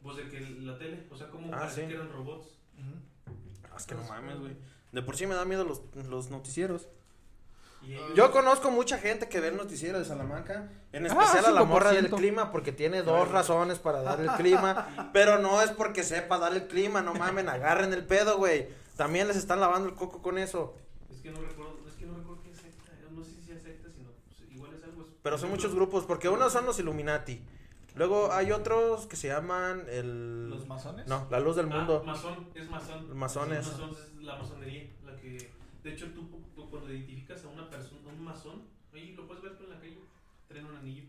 [0.03, 1.89] Pues de que la tele, o sea, como Ah, parece sí.
[1.89, 2.59] que eran robots.
[3.71, 4.57] Ah, es que no mames, güey.
[4.93, 6.89] De por sí me da miedo los, los noticieros.
[8.15, 11.65] Yo conozco mucha gente que ve el noticiero de Salamanca, en Ah, especial a la
[11.65, 12.17] morra del 5%.
[12.17, 16.53] clima, porque tiene dos razones para dar el clima, pero no es porque sepa dar
[16.55, 18.69] el clima, no mamen, agarren el pedo, güey.
[18.97, 20.75] También les están lavando el coco con eso.
[21.11, 23.89] Es que no recuerdo, es que no recuerdo qué secta, no sé si sea secta,
[23.91, 25.05] sino pues, igual es algo.
[25.23, 27.43] Pero son muchos grupos, porque unos son los Illuminati.
[27.97, 30.51] Luego hay otros que se llaman el...
[30.51, 31.07] ¿Los masones?
[31.07, 32.03] No, la luz del mundo.
[32.05, 33.17] Ah, masón, es masón.
[33.17, 33.67] Masones.
[33.69, 35.51] Masón es la masonería, la que
[35.85, 38.63] de hecho tú, tú cuando identificas a una persona, a un masón,
[38.93, 39.99] oye, lo puedes ver tú en la calle,
[40.49, 41.05] traen un anillo,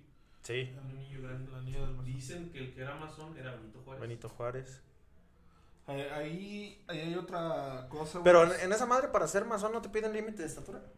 [0.45, 1.49] Sí, un anillo grande.
[1.51, 2.05] El anillo del masón.
[2.05, 4.01] Dicen que el que era masón era Benito Juárez.
[4.01, 4.81] Benito Juárez.
[5.87, 8.23] Ahí, ahí, ahí hay otra cosa, güey.
[8.25, 10.81] Pero en, en esa madre para ser masón no te piden límite de estatura.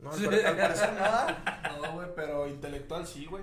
[0.00, 1.60] No, al parecer nada.
[1.82, 3.42] No, güey, pero intelectual sí, güey.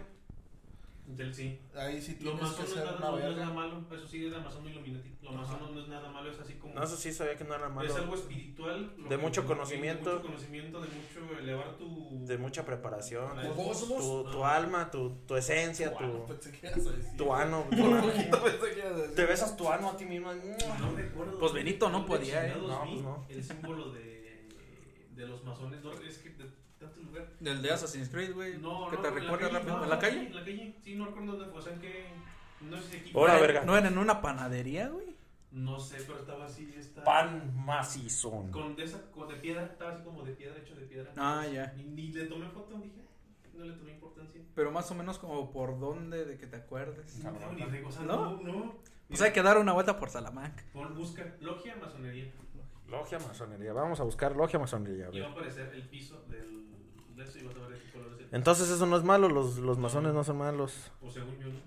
[1.08, 1.60] Del sí.
[1.76, 3.84] Ahí sí Lo tienes masón que no es, nada, una no, no es nada malo,
[3.96, 5.16] eso sí es la masón Illuminati.
[5.22, 5.38] Lo Ajá.
[5.42, 6.74] masón no es nada malo, es así como.
[6.74, 7.88] No, eso sí sabía que no era malo.
[7.88, 8.94] Es algo espiritual.
[8.98, 10.12] lo De mucho de conocimiento.
[10.14, 12.26] mucho conocimiento, de mucho elevar tu.
[12.26, 13.28] De mucha preparación.
[13.40, 14.32] Tu Tu, cosmos.
[14.32, 17.18] tu, alma, tu, tu esencia, tu, pensé que ibas a decir.
[17.18, 17.66] tu ano.
[17.70, 19.16] Por un poquito pensé que ibas a decir.
[19.16, 20.34] Te besas tu ano a ti mismo.
[20.34, 21.38] No recuerdo.
[21.38, 22.56] Pues Benito no podía, ¿eh?
[22.60, 23.26] No, pues no.
[23.30, 24.48] El símbolo de,
[25.12, 25.84] de los masones.
[25.84, 26.36] No, es que
[27.04, 27.28] lugar.
[27.40, 28.58] Del de Assassin's Creed, güey.
[28.58, 29.78] No, que no, te en la recuerda calle, rápido.
[29.78, 30.20] no, ¿En la calle?
[30.28, 30.76] En la calle.
[30.84, 31.60] Sí, no recuerdo dónde fue.
[31.60, 32.06] O sea, en qué.
[32.62, 33.12] No sé si aquí.
[33.14, 33.64] ¿No verga.
[33.66, 35.16] ¿No era en una panadería, güey?
[35.52, 36.74] No sé, pero estaba así.
[36.78, 38.52] Está, Pan macizón.
[38.52, 39.64] Con de esa, con de piedra.
[39.64, 41.12] Estaba así como de piedra, hecho de piedra.
[41.16, 41.74] Ah, ya.
[41.78, 43.02] Ni, ni le tomé foto, dije.
[43.54, 44.42] No le tomé importancia.
[44.54, 47.24] Pero más o menos como por dónde, de que te acuerdes.
[47.24, 48.32] No, tengo ni idea, o sea, ¿No?
[48.32, 48.76] no, no.
[49.08, 50.64] Pues hay que dar una vuelta por Salamanca.
[50.74, 52.32] Pon, busca logia masonería.
[52.90, 53.72] Logia masonería.
[53.72, 55.08] Vamos a buscar logia masonería.
[55.08, 55.30] a Y va ver.
[55.30, 56.65] a aparecer el piso del,
[57.16, 59.30] de eso y vas a ver qué color es el Entonces eso no es malo.
[59.30, 60.92] Los, los masones no son malos.
[61.02, 61.60] O según yo, ¿no?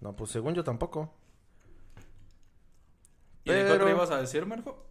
[0.00, 1.12] No, pues según yo tampoco.
[3.44, 4.84] ¿Y de qué Pero- otra ibas a decir, Marco?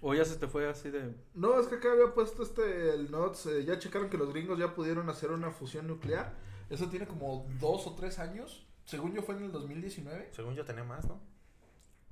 [0.00, 1.14] ¿O ya se te fue así de...?
[1.34, 4.58] No, es que acá había puesto este, el NOTS, eh, ya checaron que los gringos
[4.58, 6.34] ya pudieron hacer una fusión nuclear.
[6.70, 8.66] Eso tiene como dos o tres años.
[8.84, 10.30] Según yo fue en el 2019.
[10.32, 11.20] Según yo tenía más, ¿no?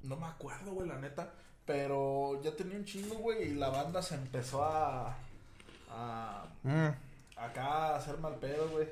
[0.04, 1.34] No me acuerdo, güey, la neta.
[1.66, 5.16] Pero ya ya tenía un chingo, güey, y la banda se empezó a.
[5.90, 6.88] a Mm.
[7.44, 8.88] Acá hacer mal pedo, güey.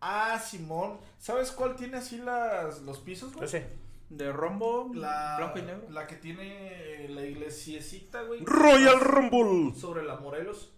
[0.00, 0.98] Ah, Simón.
[1.18, 3.44] ¿Sabes cuál tiene así las, los pisos, güey?
[3.46, 3.68] Ese.
[4.10, 5.82] De rombo, La, blanco y negro.
[5.90, 8.42] la que tiene la iglesiecita, güey.
[8.44, 9.74] Royal Rumble.
[9.78, 10.72] Sobre la Morelos.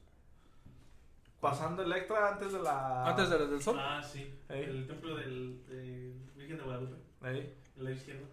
[1.41, 3.07] Pasando Electra antes de la.
[3.09, 3.77] Antes de- del sol.
[3.79, 4.35] Ah, sí.
[4.49, 4.65] Ey.
[4.65, 6.97] El templo del de Virgen de Guadalupe.
[7.23, 7.55] Ahí.
[7.77, 8.27] El lado izquierdo.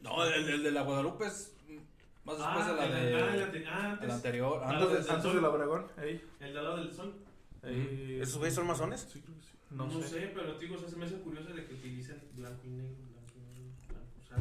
[0.00, 1.54] No, el, el de la Guadalupe es
[2.24, 3.66] más después de la el- de.
[3.68, 4.04] ah, ah, antes.
[4.04, 4.60] el anterior.
[4.64, 5.86] Ah, Antes Antes, de- del antes del Obregón.
[5.98, 6.24] Ahí.
[6.40, 7.14] El de lado del sol.
[7.62, 8.18] Ahí.
[8.20, 9.00] ¿Esos güeyes son masones?
[9.12, 9.56] Sí, creo que sí.
[9.70, 10.08] No, No, sé.
[10.08, 10.32] sé.
[10.34, 12.96] pero te digo, o sea, se me hace curioso de que utilicen blanco y negro,
[13.12, 14.06] blanco y negro, blanco.
[14.18, 14.38] O sea,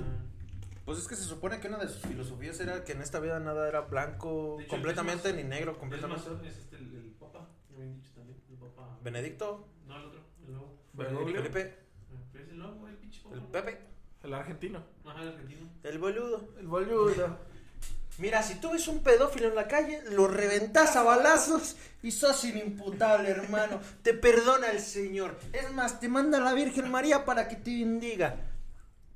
[0.86, 3.39] Pues es que se supone que una de sus filosofías era que en esta vida
[3.39, 6.24] nada era blanco hecho, completamente es más- ni negro es completamente.
[6.30, 8.97] masón, es este, el, el papa, ya habían dicho también, el papa.
[9.03, 10.80] Benedicto, No, el otro, el nuevo.
[10.93, 11.36] Bergoglio.
[11.41, 11.76] Felipe,
[12.11, 13.36] Ah, Es el nuevo, el pinche papa.
[13.36, 13.80] el Pepe,
[14.24, 14.84] El argentino.
[15.05, 15.70] Ajá, el argentino.
[15.84, 16.49] el boludo.
[16.57, 17.38] El boludo.
[18.20, 22.43] Mira, si tú ves un pedófilo en la calle, lo reventás a balazos y sos
[22.43, 23.80] inimputable, hermano.
[24.03, 25.38] Te perdona el Señor.
[25.53, 28.36] Es más, te manda la Virgen María para que te bendiga.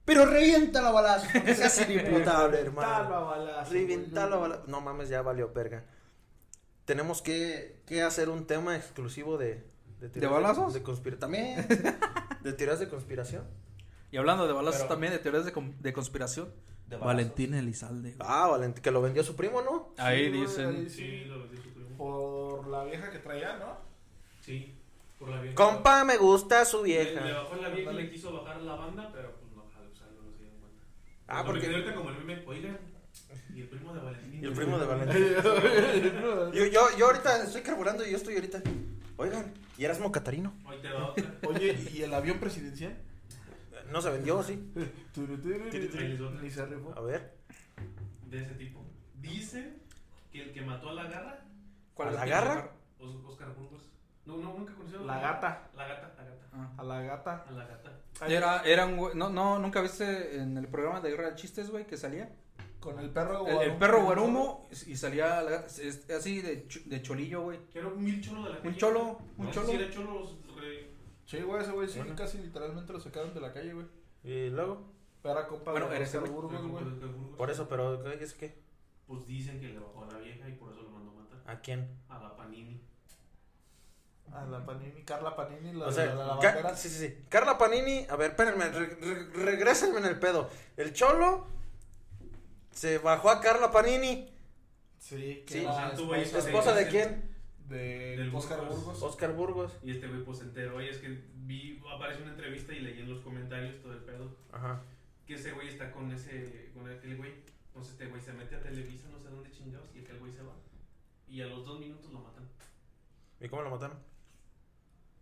[0.05, 3.25] Pero revienta a balazos, porque seas inimputable, hermano.
[3.25, 4.49] balazo, Reventalo a güey.
[4.51, 4.67] balazos.
[4.69, 5.83] No mames, ya valió verga.
[6.85, 9.65] Tenemos que, que hacer un tema exclusivo de...
[10.01, 10.73] ¿De balazos?
[10.73, 11.19] De, conspiración.
[11.21, 11.65] También.
[12.43, 13.45] de teorías de conspiración.
[14.11, 16.53] Y hablando de balazos Pero- también, de teorías de, de conspiración.
[16.97, 17.05] De.
[17.05, 18.13] Valentín Elizalde.
[18.15, 18.27] güey.
[18.29, 19.93] Ah, Valent que lo vendió su primo, ¿no?
[19.97, 20.67] Ahí Sí, güey, dicen.
[20.75, 21.25] ahí Sí, sí.
[21.25, 21.97] lo de su primo.
[21.97, 23.77] Por la vieja que traía, ¿no?
[24.41, 24.73] Sí,
[25.19, 25.55] por la vieja.
[25.55, 27.41] Compa, me gusta su Le, le vieja.
[27.41, 30.31] bajó la vieja y le quiso bajar la banda, pero pues no, o sea, no
[30.31, 30.83] se dieron cuenta.
[31.27, 32.77] Ah, Como porque- ahorita como el meme, oigan,
[33.55, 34.43] y el primo de Valentín.
[34.43, 35.23] Y el primo de Valentín.
[36.53, 38.61] Yo, yo, yo ahorita estoy carburando y yo estoy ahorita.
[39.17, 40.53] Oigan, ¿y Erasmo Catarino?
[40.65, 41.35] Hoy te va otra.
[41.47, 42.97] Oye, ¿y el avión presidencial?
[43.91, 44.71] No se vendió, sí.
[46.41, 46.93] Ni se rifó.
[46.95, 47.33] A ver.
[48.27, 48.83] De ese tipo.
[49.21, 49.81] Dicen
[50.31, 51.39] que el que mató a la garra,
[51.97, 52.69] ¿A es la garra?
[52.99, 53.89] Os- Oscar Burgos.
[54.25, 55.05] No, no, nunca conocieron.
[55.07, 55.69] La gata.
[55.75, 56.47] La gata, la gata.
[56.53, 56.73] Ah.
[56.77, 57.45] A la gata.
[57.47, 57.99] A la gata.
[58.27, 59.15] Era, era un güey.
[59.15, 62.29] No, no, nunca viste en el programa de Guerra de Chistes, güey, que salía.
[62.79, 67.43] Con el perro El, el perro guarumo y salía la- es- así de, de cholillo,
[67.43, 67.59] güey.
[67.71, 68.69] Que era un mil cholo de la calle.
[68.69, 69.67] Un cholo, un No, cholo.
[69.67, 70.35] Sí, era cholos.
[71.37, 72.15] Sí, güey, ese güey sí, Bueno.
[72.15, 73.87] casi literalmente lo sacaron de la calle, güey.
[74.23, 74.83] Y luego.
[75.23, 76.19] Era compa Bueno, de.
[76.19, 76.85] Burgos, güey.
[77.37, 78.55] Por eso, pero ¿qué es qué?
[79.07, 81.39] Pues dicen que le bajó a la vieja y por eso lo mandó a matar.
[81.47, 81.89] ¿A quién?
[82.09, 82.81] A la Panini.
[84.31, 87.25] A la Panini, Carla Panini, la O sea, la sí, sí, sí.
[87.29, 90.49] Carla Panini, a ver, espérenme, re- re- regrésenme en el pedo.
[90.77, 91.45] El cholo
[92.71, 94.29] se bajó a Carla Panini.
[94.99, 97.32] Sí, que esposa su- ¿Esposa de quién?
[97.69, 98.83] De Del Oscar Burgos.
[98.85, 99.03] Burgos.
[99.03, 99.71] Oscar Burgos.
[99.83, 100.81] Y este güey pues se enteró.
[100.81, 104.35] Y es que vi, apareció una entrevista y leí en los comentarios todo el pedo.
[104.51, 104.81] Ajá.
[105.25, 107.33] Que ese güey está con ese, con aquel güey.
[107.67, 110.43] Entonces este güey se mete a Televisa, no sé dónde chingados, y aquel güey se
[110.43, 110.53] va.
[111.27, 112.47] Y a los dos minutos lo matan.
[113.39, 113.97] ¿Y cómo lo mataron?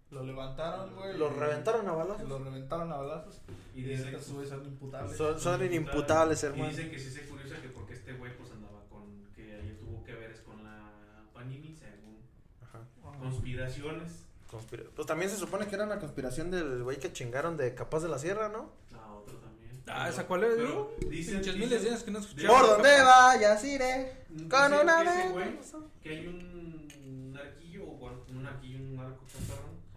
[0.10, 1.18] Lo levantaron, güey.
[1.18, 2.28] Lo y- reventaron a balazos.
[2.28, 3.42] Lo reventaron a balazos.
[3.74, 5.16] Y Y dicen, güeyes son imputables.
[5.16, 6.68] Son, son inimputables, y hermano.
[6.70, 10.04] dicen que sí se curiosa que porque este güey pues andaba con, que ahí tuvo
[10.04, 10.92] que ver es con la
[11.34, 12.18] Panini, según
[12.62, 12.80] Ajá.
[13.22, 14.12] Conspiraciones.
[14.50, 18.02] Conspira- Pues también se supone que era una conspiración del güey que chingaron de Capaz
[18.02, 18.70] de la Sierra, ¿no?
[18.92, 19.72] La otra también.
[19.88, 20.96] Ah, Pero- ¿esa cuál es, pero?
[21.00, 22.48] Dicen, Pinches dicen- miles de años que no escuché.
[22.48, 24.26] Por donde vayas iré.
[24.50, 25.32] Con una vez.
[25.32, 25.60] güey,
[26.04, 29.24] que hay un arquillo, o bueno, un arquillo, un arco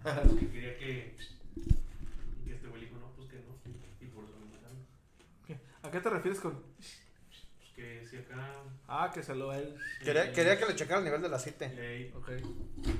[0.03, 1.16] caparrón, que quería que,
[1.57, 3.55] y que este güey dijo, no, pues que no,
[4.01, 5.61] y por eso mataron.
[5.83, 6.62] ¿A qué te refieres con.?
[6.77, 8.62] Pues que si acá...
[8.87, 9.76] Ah, que se lo él.
[10.03, 11.66] Quería, quería que le checara el nivel del aceite.
[11.66, 12.30] Ey, Ok.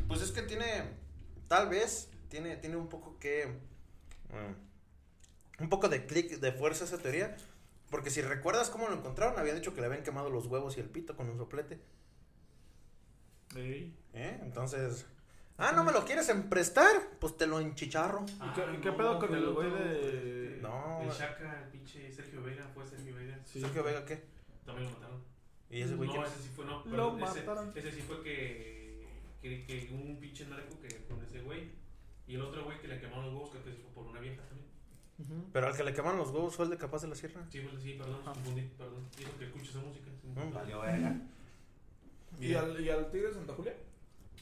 [0.09, 0.67] Pues es que tiene,
[1.49, 3.47] tal vez, tiene, tiene un poco que,
[4.31, 7.37] mm, un poco de clic de fuerza esa teoría.
[7.91, 10.81] Porque si recuerdas cómo lo encontraron, habían dicho que le habían quemado los huevos y
[10.81, 11.79] el pito con un soplete.
[13.55, 13.95] Ey.
[14.15, 14.41] ¿eh?
[14.43, 15.07] Entonces,
[15.59, 17.11] ah, ¿no me lo quieres emprestar?
[17.21, 18.25] Pues te lo enchicharro.
[18.27, 20.59] ¿Y qué, y qué pedo con el güey de.?
[20.61, 23.39] No, El Shaka, el pinche Sergio Vega, fue Sergio Vega.
[23.45, 23.61] Sí.
[23.61, 24.25] Sergio Vega, ¿qué?
[24.65, 25.34] También lo mataron.
[25.71, 26.85] ¿Y ese güey no, ese sí fue, no.
[26.87, 27.73] Lo ese, mataron.
[27.75, 29.07] ese sí fue que,
[29.43, 31.71] que, que hubo un pinche narco que con ese güey.
[32.27, 34.43] Y el otro güey que le quemaron los huevos, creo que fue por una vieja
[34.43, 34.65] también.
[35.53, 37.45] Pero al que le quemaron los huevos fue el de Capaz de la Sierra.
[37.51, 38.33] Sí, pues, sí, perdón, Ah.
[38.33, 39.07] confundí, perdón.
[39.17, 40.11] Dijo que escucho esa música.
[40.23, 40.81] Mm, valió.
[40.81, 41.17] verga.
[42.41, 43.75] ¿Y al, ¿Y al Tigre de Santa Julia?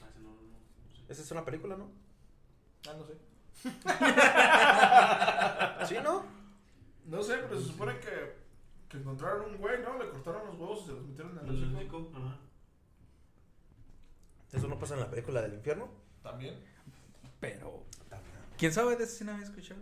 [0.03, 1.03] Ah, ese no, no, no, no sé.
[1.12, 1.91] Esa es una película, ¿no?
[2.89, 3.14] Ah, no sé.
[5.89, 6.25] Sí, ¿no?
[7.07, 8.37] No sé, pero se supone que,
[8.93, 9.99] que encontraron un güey, ¿no?
[10.03, 12.12] Le cortaron los huevos y se los metieron en el ¿El hocico.
[12.14, 12.38] Ajá.
[14.53, 15.88] Eso no pasa en la película del infierno.
[16.22, 16.55] También.
[17.40, 17.84] Pero,
[18.59, 19.80] ¿quién sabe de eso si no había escuchado?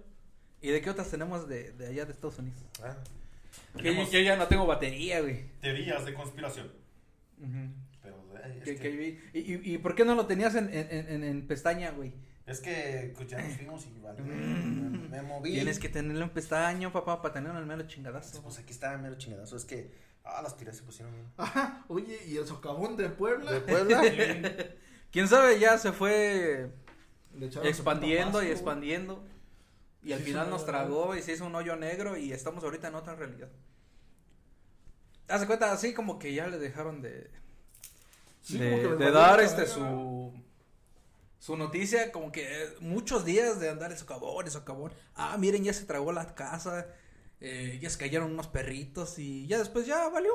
[0.63, 2.59] ¿Y de qué otras tenemos de, de allá de Estados Unidos?
[2.83, 2.97] Ah,
[3.79, 5.45] Que yo, ya no tengo batería, güey.
[5.61, 6.71] Teorías de conspiración.
[8.03, 11.09] Pero, eh, es Que- que- que y, y por qué no lo tenías en, en,
[11.09, 12.13] en, en pestaña, güey?
[12.51, 15.53] Es que pues, ya nos fuimos y vale, me, me moví.
[15.53, 18.43] Tienes que tenerlo en pestaña, papá, para tenerlo en el mero chingadazo.
[18.43, 19.57] Pues aquí está mero chingadazo.
[19.57, 19.95] Es que,
[20.25, 21.27] ah, las tiras se pusieron bien.
[21.37, 23.53] Ajá, oye, ¿y el socavón de Puebla?
[23.53, 24.03] ¿De Puebla?
[25.13, 26.73] Quién sabe, ya se fue
[27.63, 29.25] expandiendo y expandiendo.
[30.03, 32.97] Y al final nos tragó y se hizo un hoyo negro y estamos ahorita en
[32.97, 33.49] otra realidad.
[35.29, 37.31] Hace cuenta, así como que ya le dejaron de,
[38.43, 40.20] Sí, de, de dar este su
[41.41, 44.93] su noticia, como que eh, muchos días de andar el socavón, el socavón.
[45.17, 46.87] Ah, miren, ya se tragó la casa,
[47.41, 50.33] eh, ya se cayeron unos perritos y ya después ya valió.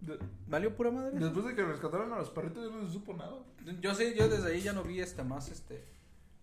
[0.00, 1.18] De- Valió pura madre.
[1.18, 3.38] Después de que rescataron a los perritos, ya no se supo nada.
[3.80, 5.84] Yo sí, yo desde ahí ya no vi este más este.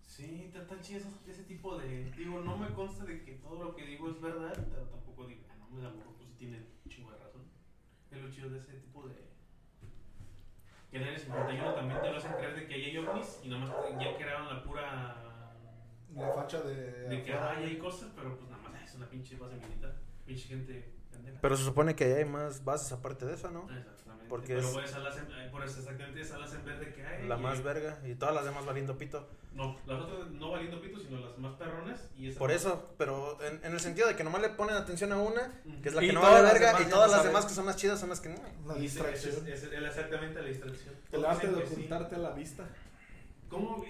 [0.06, 2.10] Sí, tan, tan chido ese, ese tipo de.
[2.12, 5.40] Digo, no me consta de que todo lo que digo es verdad, pero tampoco digo,
[5.50, 7.42] ah, no me da burro, pues tiene un chingo de razón.
[8.10, 9.14] Es lo chido de ese tipo de.
[10.92, 13.48] Que en el 51 también te lo hacen creer de que ahí hay ovnis y
[13.48, 15.16] nada más ya crearon la pura.
[16.14, 17.08] La facha de.
[17.08, 19.96] de que ay, hay cosas, pero pues nada más es una pinche base militar.
[20.26, 21.38] Pinche gente pendeja.
[21.40, 23.62] Pero se supone que hay más bases aparte de esa, ¿no?
[23.70, 24.11] Exactamente.
[24.32, 27.28] Porque pero es- ay, por eso exactamente esa la hacen ver de que hay.
[27.28, 29.28] La más verga y todas las demás valiendo pito.
[29.54, 32.00] No, las otras no valiendo pito, sino las más perrones.
[32.16, 35.12] Y esa Por eso, pero en, en el sentido de que nomás le ponen atención
[35.12, 37.52] a una, que es la Y que no vale verga, y todas las demás que
[37.52, 38.36] son las chidas son las que no.
[38.66, 39.46] La distracción.
[39.46, 40.94] es exactamente la distracción.
[41.12, 42.64] El arte de ocultarte a la vista.
[43.50, 43.84] ¿Cómo?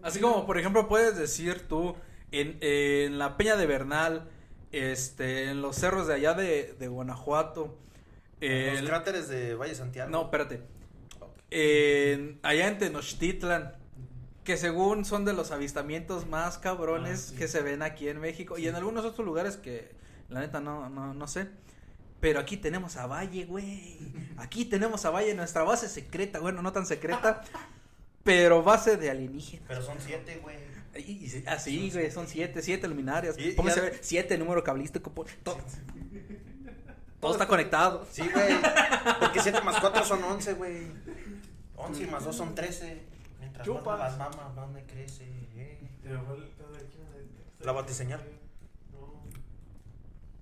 [0.00, 1.94] Así como, por ejemplo, puedes decir tú
[2.30, 4.30] en, en la Peña de Bernal,
[4.72, 7.76] este, en los cerros de allá de, de Guanajuato,
[8.48, 10.10] Los el- cráteres de Valle Santiago.
[10.10, 10.62] no, espérate,
[12.42, 13.72] allá en Tenochtitlan,
[14.44, 17.36] que según son de los avistamientos más cabrones Ah, sí.
[17.36, 19.90] que se ven aquí en México y en algunos otros lugares que
[20.28, 21.48] la neta no, no, no sé.
[22.20, 23.98] Pero aquí tenemos a Valle, güey.
[24.36, 27.42] Aquí tenemos a Valle, nuestra base secreta, bueno, no tan secreta,
[28.24, 29.64] pero base de alienígenas.
[29.68, 30.56] Pero son siete, güey.
[31.46, 33.36] Así, güey, son siete, siete luminarias.
[33.36, 35.10] Ver, siete número cabalístico.
[35.10, 35.58] po- Todo,
[37.22, 38.04] todo está conectado.
[38.10, 38.54] Sí, güey.
[39.20, 40.88] Porque 7 más 4 son 11, güey.
[41.76, 43.02] 11 más 2 son 13.
[43.40, 43.98] Mientras más Chupas.
[43.98, 45.24] las mamas, más me crece.
[45.56, 45.78] eh.
[47.60, 48.20] La batiseñal.
[48.92, 49.22] No.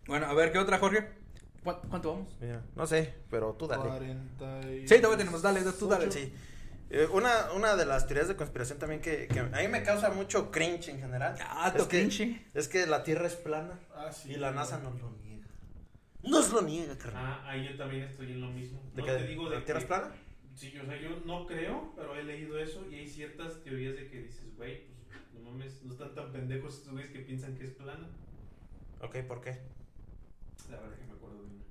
[0.07, 1.07] Bueno, a ver, ¿qué otra, Jorge?
[1.63, 2.35] ¿Cuánto, cuánto vamos?
[2.41, 3.83] Mira, no sé, pero tú dale.
[3.83, 4.89] 40 y...
[4.89, 6.11] Sí, todavía tenemos, dale, tú dale.
[6.11, 6.33] Sí.
[6.89, 10.11] Eh, una, una de las teorías de conspiración también que, que a mí me causa
[10.11, 11.37] mucho cringe en general.
[11.47, 12.47] Ah, es que, cringe.
[12.55, 14.33] es que la Tierra es plana Ah, sí.
[14.33, 15.30] y la NASA nos lo niega.
[16.23, 17.25] Nos lo niega, carnal.
[17.25, 18.81] Ah, ahí yo también estoy en lo mismo.
[18.95, 20.15] ¿De no que te digo de la Tierra que- es plana?
[20.55, 24.09] Sí, o sea, yo no creo, pero he leído eso y hay ciertas teorías de
[24.09, 27.65] que dices, güey, pues no mames, no están tan pendejos estos güeyes que piensan que
[27.65, 28.09] es plana.
[29.01, 29.59] Ok, ¿por qué?
[30.71, 31.65] La verdad que me acuerdo de una.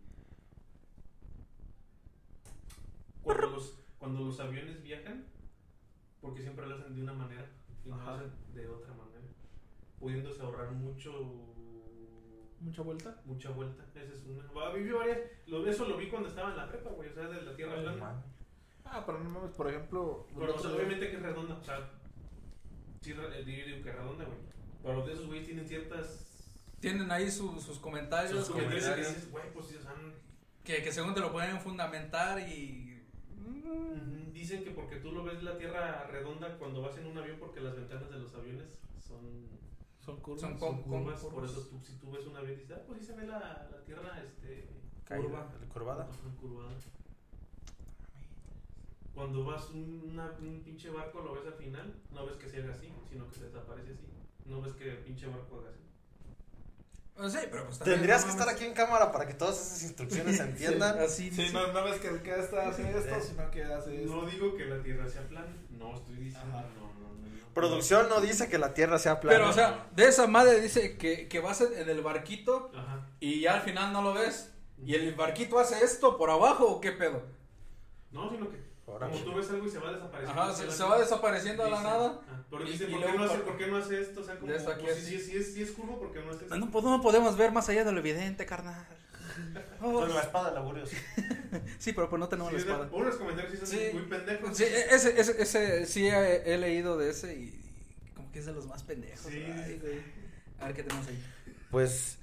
[3.22, 5.26] Cuando los, cuando los aviones viajan,
[6.22, 7.46] porque siempre lo hacen de una manera
[7.86, 9.22] y no lo hacen de otra manera,
[10.00, 11.54] pudiéndose ahorrar mucho
[12.62, 13.16] Mucha vuelta.
[13.26, 13.84] mucha vuelta.
[13.96, 14.44] Esa es una.
[14.52, 17.42] Va, varias- lo- eso lo vi cuando estaba en la prepa, güey, o sea, de
[17.42, 18.24] la Tierra Ay, plana.
[18.86, 20.28] Ah, pero no mames, por ejemplo.
[20.38, 21.90] Pero, o sea, obviamente que es redonda, o sea,
[23.02, 24.38] sí, digo que es redonda, güey.
[24.84, 26.26] Pero de esos güeyes tienen ciertas.
[26.80, 29.94] Tienen ahí su- sus comentarios, sus comentarios que dices, güey, pues sí, o sea,
[30.64, 33.04] que, que según te lo pueden fundamentar y...
[34.34, 37.60] dicen que porque tú lo ves la Tierra redonda cuando vas en un avión, porque
[37.60, 38.68] las ventanas de los aviones
[39.00, 39.48] son,
[40.10, 40.42] Son curvas.
[40.42, 41.20] Son son con- curvas.
[41.22, 43.28] con Por eso tú, si tú ves un avión, dices, ah, pues sí se ve
[43.28, 44.68] la, la Tierra este,
[45.06, 45.52] Caída, curva.
[45.72, 46.08] Curvada.
[49.14, 52.58] Cuando vas un, una- un pinche barco, lo ves al final, no ves que se
[52.62, 54.08] haga así, sino que se desaparece así.
[54.46, 55.84] No ves que el pinche barco haga así.
[57.22, 59.56] Oh, sí, pero pues también, Tendrías no que estar aquí en cámara para que todas
[59.60, 61.00] esas instrucciones se entiendan.
[61.00, 61.54] Así, Sí, sí.
[61.54, 63.22] no, no ves que el que está hace esto, Eh.
[63.22, 64.16] sino que hace esto.
[64.16, 65.48] No digo que la Tierra sea plana.
[65.72, 66.58] No estoy diciendo.
[66.58, 66.66] Ajá.
[66.80, 67.54] No, no, no, no.
[67.54, 69.38] Producción no dice que la Tierra sea plana.
[69.38, 73.06] Pero, o sea, de esa madre dice que, que vas en el barquito Ajá.
[73.20, 74.54] y ya al final no lo ves.
[74.86, 77.22] ¿Y el barquito hace esto por abajo o qué pedo?
[78.12, 78.69] No, sino que.
[78.98, 80.42] Como tú ves algo y se va desapareciendo.
[80.42, 82.22] Ajá, se, se va desapareciendo a la nada.
[82.30, 84.22] Y- y ¿por, luego qué no hace, por- ¿por qué no hace esto?
[84.22, 84.52] O sea, como.
[84.54, 86.58] Aquí pues, es- sí, sí, es, sí es curvo, porque no hace esto?
[86.58, 88.86] No, pues no podemos ver más allá de lo evidente, carnal.
[89.82, 90.98] Oh, Con la espada laboriosa.
[91.80, 92.90] sí, pero pues no tenemos Sí, la espada.
[92.92, 94.58] Unos comentarios sí muy pendejos.
[94.58, 97.44] Sí, e- ese, ese, ese sí he, he leído de ese y,
[98.06, 99.32] y como que es de los más pendejos.
[99.32, 100.00] Sí, Ay, sí, güey.
[100.60, 101.24] A ver qué tenemos ahí.
[101.72, 102.18] Pues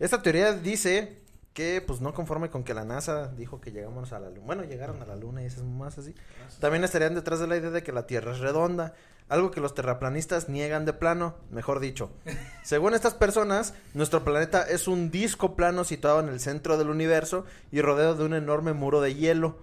[0.00, 1.18] esta teoría dice
[1.56, 4.42] que pues no conforme con que la NASA dijo que llegamos a la luna.
[4.44, 6.14] Bueno, llegaron a la luna y esas más así.
[6.60, 8.92] También estarían detrás de la idea de que la Tierra es redonda,
[9.30, 12.10] algo que los terraplanistas niegan de plano, mejor dicho.
[12.62, 17.46] Según estas personas, nuestro planeta es un disco plano situado en el centro del universo
[17.72, 19.56] y rodeado de un enorme muro de hielo.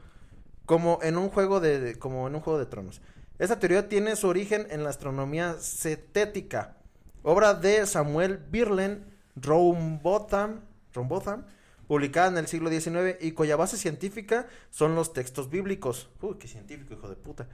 [0.65, 3.01] como en un juego de, de- como en un juego de tronos.
[3.37, 6.77] Esta teoría tiene su origen en la astronomía cetética,
[7.21, 10.61] obra de Samuel Birlen Rombotham,
[10.93, 11.45] Rombotham,
[11.87, 16.09] publicada en el siglo XIX y cuya base científica son los textos bíblicos.
[16.21, 17.47] Uy, qué científico, hijo de puta.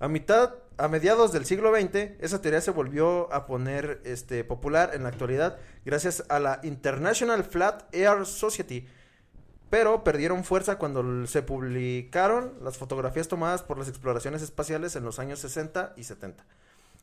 [0.00, 4.90] A mitad, a mediados del siglo XX, esa teoría se volvió a poner este, popular
[4.92, 8.86] en la actualidad gracias a la International Flat Air Society,
[9.70, 15.18] pero perdieron fuerza cuando se publicaron las fotografías tomadas por las exploraciones espaciales en los
[15.18, 16.44] años 60 y 70.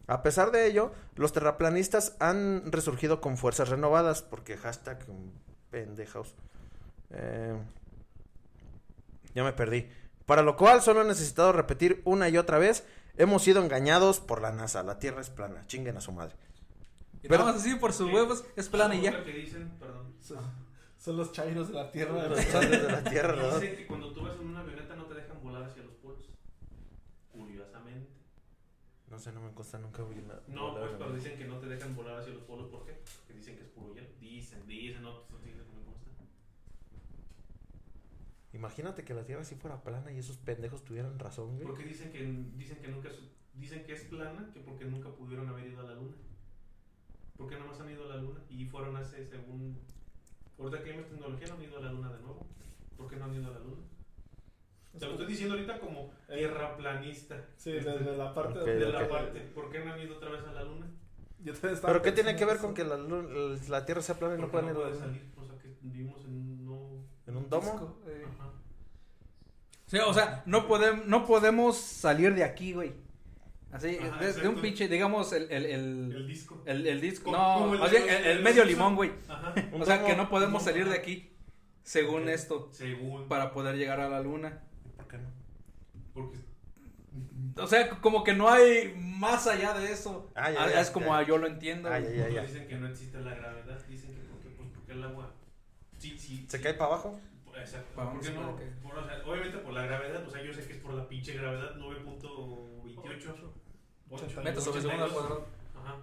[0.07, 4.99] A pesar de ello, los terraplanistas han resurgido con fuerzas renovadas, porque hashtag
[5.71, 6.35] pendejaos.
[7.09, 7.57] Eh,
[9.33, 9.87] ya me perdí.
[10.25, 12.85] Para lo cual solo he necesitado repetir una y otra vez,
[13.17, 16.35] hemos sido engañados por la NASA, la Tierra es plana, chinguen a su madre.
[17.23, 19.23] Y Pero- nada más así por sus huevos, es plana y ya.
[19.23, 20.13] Que dicen, perdón.
[20.21, 20.37] Son,
[20.97, 22.27] son los chairos de la tierra.
[22.27, 23.59] Los padres de la Tierra, ¿verdad?
[23.59, 26.29] Dicen que cuando tú vas en una avioneta no te dejan volar hacia los polos.
[27.31, 28.09] Curiosamente.
[29.09, 31.67] No sé, no me consta nunca voy a No, pues, pero dicen que no te
[31.67, 32.67] dejan volar hacia los polos.
[32.69, 32.93] ¿Por qué?
[33.17, 34.07] Porque dicen que es puro hielo.
[34.19, 35.60] Dicen, dicen, no, pues, dicen, no.
[38.53, 41.63] Imagínate que la Tierra sí fuera plana y esos pendejos tuvieran razón, güey.
[41.65, 42.21] Porque dicen que,
[42.57, 45.83] dicen que nunca, su- dicen que es plana, que porque nunca pudieron haber ido a
[45.83, 46.15] la luna.
[47.37, 49.77] Porque nada más han ido a la luna y fueron hace, según,
[50.59, 52.45] ahorita que hay más tecnología, no han ido a la luna de nuevo.
[52.97, 53.81] ¿Por qué no han ido a la luna?
[54.99, 57.45] Te lo estoy diciendo ahorita como tierraplanista.
[57.55, 60.43] Sí, desde la parte Ok, De la parte, ¿por qué no han ido otra vez
[60.45, 60.87] a la luna?
[61.39, 62.65] Yo también estaba ¿Pero qué tiene que ver eso.
[62.65, 64.99] con que la, la Tierra sea plana y no puedan no ir a la puede
[65.01, 65.05] Luna?
[65.17, 67.05] salir, o sea que vivimos en un no...
[67.25, 67.97] ¿En un domo?
[69.91, 72.93] Sí, o sea, no podemos, no podemos salir de aquí, güey.
[73.73, 76.61] Así, Ajá, de, de un pinche, digamos, el, el, El el, disco.
[76.65, 77.29] el, el disco.
[77.29, 79.11] No, el más bien medio limón, güey.
[79.27, 79.53] Ajá.
[79.73, 81.33] O sea, que no podemos salir de aquí,
[81.83, 83.27] según esto, Según.
[83.27, 84.61] para poder llegar a la luna.
[84.95, 85.29] ¿Por qué no?
[86.13, 86.37] Porque
[87.57, 90.31] O sea, como que no hay más allá de eso.
[90.35, 91.27] Ah, ya, Ah, ya, es como ya.
[91.27, 91.89] yo lo entiendo.
[91.91, 92.11] Ah, güey.
[92.15, 92.41] ya, ya, otros ya.
[92.53, 93.77] dicen que no existe la gravedad.
[93.89, 95.33] Dicen que porque, pues, porque el agua.
[95.97, 96.45] Sí, sí.
[96.49, 96.63] ¿Se sí.
[96.63, 97.19] cae para abajo?
[97.61, 97.93] Exacto.
[97.95, 98.49] Vamos, ¿Por qué no?
[98.51, 98.61] ok.
[98.83, 100.27] Por, o sea, obviamente por la gravedad.
[100.27, 103.51] O sea, yo sé que es por la pinche gravedad 9.28.
[104.13, 104.41] Ocho.
[104.43, 105.13] Metros sobre segundo al 82.
[105.13, 105.47] cuadrado.
[105.75, 105.97] Ajá.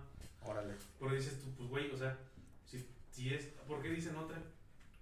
[0.45, 0.75] Órale.
[0.99, 2.19] Pero dices tú, pues güey, o sea,
[2.65, 4.43] si, si es, ¿por qué dicen otra?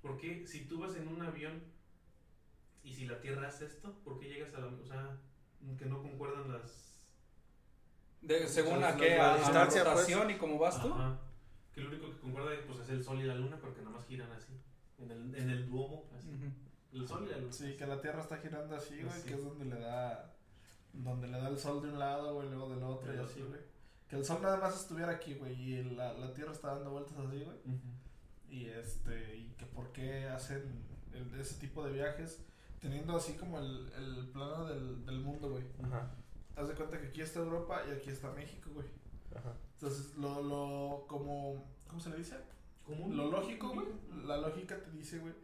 [0.03, 1.63] ¿Por qué si tú vas en un avión
[2.83, 5.17] y si la Tierra hace esto, ¿por qué llegas a la, o sea,
[5.79, 7.05] que no concuerdan las...
[8.23, 9.95] De- según a qué, a, distancia, pues.
[9.95, 10.93] rotación y cómo vas tú.
[10.93, 11.19] Ajá.
[11.73, 14.07] Que lo único que concuerda pues es el Sol y la Luna porque nada más
[14.07, 14.53] giran así,
[14.99, 16.29] en el, en el duomo, así.
[16.93, 17.53] El Sol y la Luna.
[17.53, 19.29] Sí, que la Tierra está girando así, güey, Así.
[19.29, 20.33] que es donde le da
[20.93, 23.61] donde le da el sol de un lado, güey, luego del otro y así, güey.
[24.09, 27.19] Que el sol nada más estuviera aquí, güey, y la, la Tierra está dando vueltas
[27.19, 27.57] así, güey.
[28.49, 30.63] Y este, y que por qué hacen
[31.13, 32.41] el- ese tipo de viajes
[32.81, 35.65] teniendo así como el, el plano del, del mundo, güey.
[35.83, 36.11] Ajá.
[36.55, 38.87] Haz de cuenta que aquí está Europa y aquí está México, güey.
[39.35, 39.53] Ajá.
[39.75, 42.37] Entonces, lo, lo, como, ¿cómo se le dice?
[42.87, 43.17] ¿Común?
[43.17, 43.87] Lo lógico, güey.
[44.25, 45.35] La lógica te dice, güey,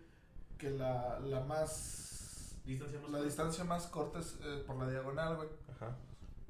[0.59, 3.25] que la, la más, Distancia más la corta.
[3.25, 5.49] distancia más corta es eh, por la diagonal, güey.
[5.75, 5.97] Ajá.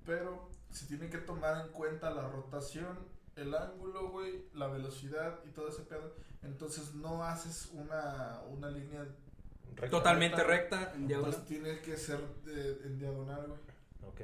[0.05, 2.99] Pero se tiene que tomar en cuenta la rotación,
[3.36, 6.14] el ángulo, güey, la velocidad y todo ese pedo.
[6.43, 9.07] Entonces no haces una, una línea,
[9.74, 9.88] Recta.
[9.90, 11.45] Totalmente recta, en pues diagonal.
[11.47, 13.61] tiene que ser eh, en diagonal, güey.
[14.11, 14.20] Ok.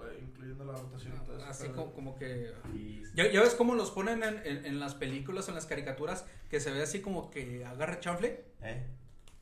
[0.00, 1.46] Güey, Incluyendo la rotación y todo eso.
[1.46, 2.52] Así como, como que...
[2.74, 3.02] Y...
[3.14, 6.60] ¿Ya, ya ves cómo los ponen en, en, en las películas, en las caricaturas, que
[6.60, 8.44] se ve así como que agarra chanfle?
[8.62, 8.86] ¿Eh?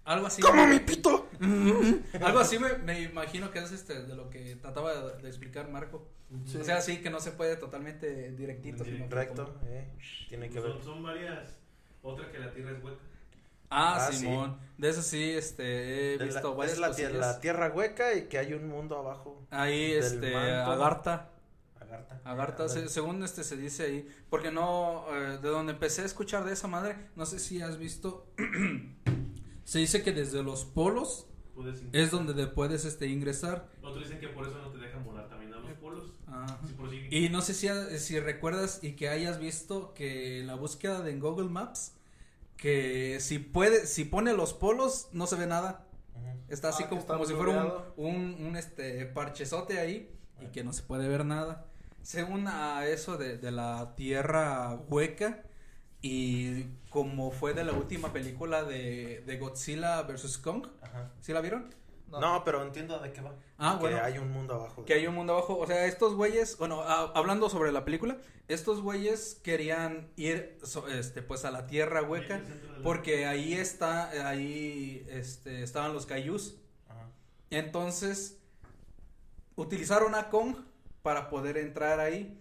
[0.04, 0.40] Algo así.
[0.42, 1.28] ¡Como mi pito!
[2.22, 5.68] Algo así me, me imagino que es este de lo que trataba de, de explicar
[5.70, 6.09] Marco.
[6.46, 6.56] Sí.
[6.59, 8.84] O sea, sí que no se puede totalmente directito.
[8.84, 9.54] sino que Recto.
[9.54, 9.88] como- ¿eh?
[10.28, 10.72] Tiene que ver.
[10.72, 11.59] Son, son varias.
[12.02, 13.00] Otra que la Tierra es hueca.
[13.71, 14.57] Ah, Ah, Simón.
[14.79, 17.12] De eso sí, este, he De visto la- varias es la, tie- cosillas.
[17.14, 19.43] la tierra hueca y que hay un mundo abajo.
[19.51, 20.71] Ahí, este, manto.
[20.73, 21.31] Agartha.
[21.81, 22.21] Agartha.
[22.25, 22.83] Agartha, Ándale.
[22.83, 26.53] se- según este se dice ahí, porque no, eh, de donde empecé a escuchar de
[26.53, 28.27] esa madre, no sé si has visto,
[29.64, 31.27] se dice que desde los polos
[31.93, 33.66] es donde te puedes este ingresar.
[33.83, 36.12] Otros dicen que por eso no te dejan volar también a los polos.
[36.77, 41.01] Por Y no sé si, si recuerdas y que hayas visto que en la búsqueda
[41.03, 41.95] de en Google Maps,
[42.59, 45.86] que si puede, si pone los polos, no se ve nada.
[46.14, 46.26] Ujú.
[46.48, 50.64] Está así Ah, como, está como si fuera un, un, este parchezote ahí y que
[50.64, 51.66] no se puede ver nada.
[52.02, 55.44] Según a eso de, de la tierra hueca
[56.02, 60.38] y como fue de la última película de, de Godzilla vs.
[60.38, 61.12] Kong, Ajá.
[61.20, 61.74] ¿sí la vieron?
[62.11, 62.42] No.
[62.44, 63.34] pero entiendo de qué va.
[63.59, 64.00] Ah, que bueno.
[64.02, 64.84] hay un mundo abajo.
[64.84, 65.59] Que hay un mundo abajo.
[65.59, 68.16] O sea, estos güeyes, bueno, a- hablando sobre la película,
[68.48, 72.40] estos güeyes querían ir, so- este, pues a la tierra hueca,
[72.82, 76.56] porque ahí está, ahí, este, estaban los cayús.
[76.88, 77.09] Ajá.
[77.50, 78.38] Entonces,
[79.56, 80.56] utilizaron a Kong
[81.02, 82.38] para poder entrar ahí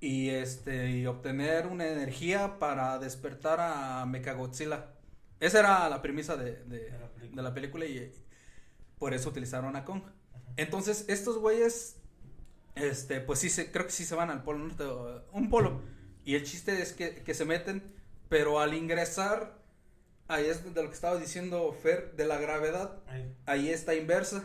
[0.00, 4.86] y este y obtener una energía para despertar a Mechagodzilla.
[5.40, 7.36] Esa era la premisa de, de, la película.
[7.36, 8.12] de la película y
[9.02, 10.02] por eso utilizaron a Kong.
[10.56, 11.96] Entonces, estos güeyes,
[12.76, 14.84] este, pues sí, se, creo que sí se van al polo norte,
[15.32, 15.82] un polo.
[16.24, 17.82] Y el chiste es que, que se meten,
[18.28, 19.58] pero al ingresar,
[20.28, 23.34] ahí es de lo que estaba diciendo Fer, de la gravedad, Ahí.
[23.44, 24.44] ahí está inversa.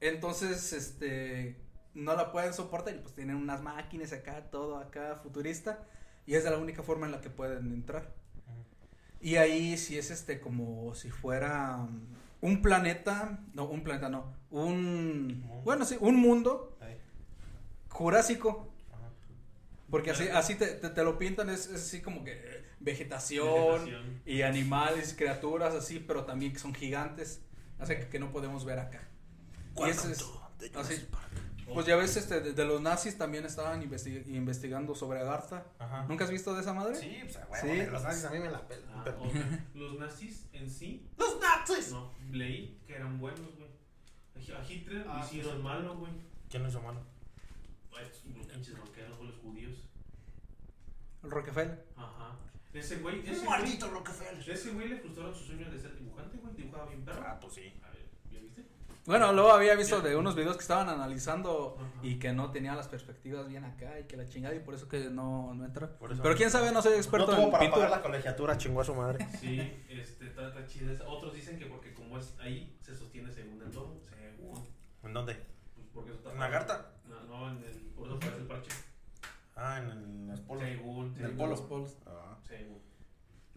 [0.00, 1.56] Entonces, este,
[1.94, 5.86] no la pueden soportar y pues tienen unas máquinas acá, todo acá futurista.
[6.26, 8.12] Y es de la única forma en la que pueden entrar.
[9.20, 11.86] Y ahí sí es este como si fuera
[12.40, 15.62] un planeta, no, un planeta no, un, Mundo.
[15.64, 16.76] bueno, sí, un mundo
[17.88, 18.66] jurásico.
[19.90, 24.22] Porque así, así te, te- te lo pintan, es, es así como que vegetación, Vegetación.
[24.24, 27.42] y animales, criaturas así, pero también que son gigantes,
[27.80, 29.08] así que, que no podemos ver acá.
[29.76, 30.24] Y ese es,
[30.76, 31.06] así,
[31.74, 35.66] pues ya ves, este, de, de los nazis también estaban investi- investigando sobre Agartha.
[35.78, 36.04] Ajá.
[36.06, 36.94] ¿Nunca has visto de esa madre?
[36.96, 37.66] Sí, pues, a huevo, Sí.
[37.66, 38.90] güey, los nazis a mí me la pelan.
[38.94, 39.66] Ah, otra.
[39.74, 41.90] Los nazis en sí, ¡Los nazis!
[41.92, 43.70] no, leí que eran buenos, güey.
[44.56, 45.62] A Hitler Ah, hicieron sí.
[45.62, 46.12] malo, güey.
[46.48, 47.00] ¿Quién lo hizo malo?
[48.34, 49.78] Los pinches rockeros, güey, los judíos.
[51.22, 51.84] El Rockefeller.
[51.96, 52.36] Ajá.
[52.72, 54.50] Ese güey, ese Un güey, maldito Rockefeller.
[54.50, 56.54] ese güey le frustraron su sueño de ser dibujante, güey.
[56.54, 57.22] Dibujaba bien perro.
[57.26, 57.72] Ah, pues sí.
[57.84, 58.64] A ver, ¿ya viste?
[59.10, 61.90] Bueno, luego había visto de unos videos que estaban analizando Ajá.
[62.06, 64.88] y que no tenía las perspectivas bien acá y que la chingada y por eso
[64.88, 65.98] que no, no entra.
[65.98, 67.86] Pero quién sabe, no soy experto no tuvo en para pintura.
[67.86, 69.26] pagar la colegiatura, chingó a su madre.
[69.40, 69.58] Sí,
[69.88, 70.92] este, está, está chida.
[71.08, 74.00] Otros dicen que porque como es ahí, se sostiene según el domo.
[74.08, 74.64] Según.
[75.02, 75.34] ¿En dónde?
[75.74, 76.92] Pues porque eso está ¿En la garta?
[77.08, 78.70] No, no, en el, por eso parece el parche.
[79.56, 80.62] Ah, en, el- en los polos.
[80.62, 81.14] Según.
[81.18, 81.50] En el polo.
[81.50, 81.96] los polos.
[82.06, 82.38] Ah.
[82.46, 82.78] Según.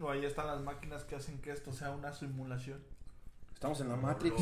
[0.00, 2.82] O ahí están las máquinas que hacen que esto sea una simulación.
[3.64, 4.36] Estamos en la Matrix.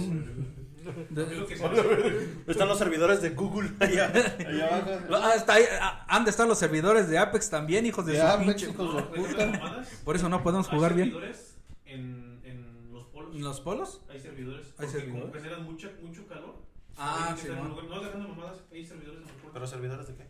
[1.47, 1.55] Que
[2.51, 4.07] Están los servidores de Google allá.
[4.11, 5.15] allá abajo.
[5.15, 8.19] Ah, está ahí, ah, han de estar los servidores de Apex también, hijos de De
[8.21, 8.71] su Apex, pinche.
[8.71, 9.85] hijos de puta.
[10.05, 11.11] Por eso no podemos jugar bien.
[11.13, 13.37] servidores En, en los polos.
[13.37, 14.03] ¿Los polos?
[14.11, 14.75] Hay servidores.
[14.77, 15.23] ¿Hay servidores?
[15.31, 16.57] como generan mucha, mucho calor.
[16.99, 18.01] Ah, que sí, en ¿no?
[18.01, 18.57] dejando mamadas.
[18.73, 19.51] Hay servidores en los polos.
[19.53, 20.27] ¿Pero servidores de qué?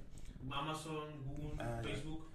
[0.50, 1.88] Amazon, Google, Ah, ya.
[1.88, 2.26] Facebook.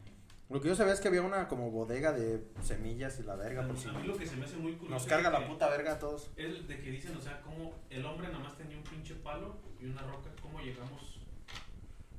[0.49, 3.67] Lo que yo sabía es que había una como bodega de semillas y la verga,
[3.67, 4.93] por si A mí lo que se me hace muy curioso.
[4.93, 6.29] nos carga la puta verga a todos.
[6.37, 9.57] Es de que dicen, o sea, como el hombre nada más tenía un pinche palo
[9.81, 10.29] y una roca.
[10.41, 11.19] ¿Cómo llegamos?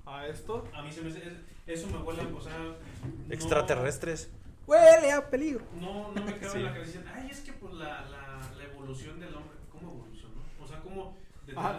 [0.05, 0.65] A esto.
[0.75, 1.21] A mí se me hace.
[1.27, 1.35] es-
[1.67, 2.59] eso me huele, o sea.
[2.59, 2.75] no-
[3.35, 4.31] Extraterrestres.
[4.67, 5.65] Huele a peligro.
[5.81, 6.59] No, no me cabe Sí.
[6.59, 7.01] en la cabeza.
[7.15, 9.57] Ay, es que pues la, la, la evolución del hombre.
[9.73, 10.35] ¿Cómo evolucionó?
[10.63, 11.17] O sea, como.
[11.57, 11.79] Ah,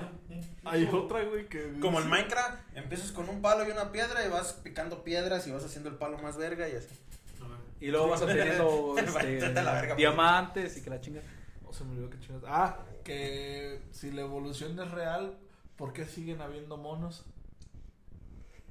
[0.66, 1.80] Hay otra, güey, que.
[1.80, 5.52] Como en Minecraft, empiezas con un palo y una piedra y vas picando piedras y
[5.52, 6.98] vas haciendo el palo más verga y así.
[7.44, 7.58] A ver.
[7.80, 11.22] Y luego vas obteniendo este, verga, diamantes y que la chinga.
[11.66, 12.44] Oh, se me olvidó que chingas.
[12.48, 15.38] Ah, que si la evolución es real,
[15.76, 17.26] ¿por qué siguen habiendo monos?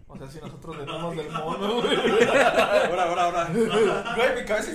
[0.09, 1.97] O sea, si nosotros venimos del mono, güey.
[1.97, 3.51] Ahora, ahora, ahora.
[3.53, 4.73] Güey, mi cabeza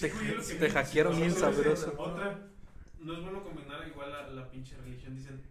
[0.00, 1.94] Te, te hackearon bien sabroso.
[1.98, 2.38] Otra,
[3.04, 5.14] no es bueno combinar igual la, la pinche religión.
[5.14, 5.42] Dicen,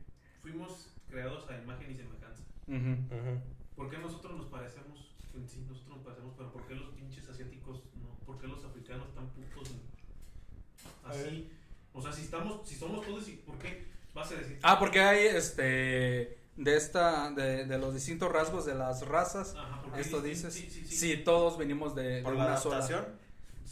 [0.42, 2.44] fuimos creados a imagen y semejanza.
[2.68, 3.42] Ujú.
[3.76, 5.14] ¿Por qué nosotros nos parecemos?
[5.34, 8.10] En sí, nosotros nos parecemos, pero ¿por qué los pinches asiáticos no?
[8.26, 9.72] ¿Por qué los africanos tan putos?
[11.04, 11.50] Así.
[11.94, 14.60] O sea, si estamos, si somos todos, ¿y ¿por qué vas a decir?
[14.64, 19.56] Ah, porque hay este de esta de, de los distintos rasgos de las razas.
[19.56, 20.54] Ajá, porque Esto dices.
[20.54, 20.96] Sí, sí, sí.
[20.96, 23.08] Sí, todos venimos de, de por la una sola.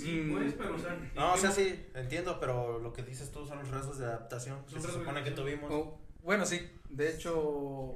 [0.02, 0.32] Sí, Mm.
[0.34, 1.12] pues, pero o sea.
[1.16, 4.06] No, o sea, ¿en sí, entiendo, pero lo que dices tú son los rasgos de
[4.06, 5.72] adaptación que se supone que tuvimos.
[5.72, 7.96] Oh, bueno, sí, de hecho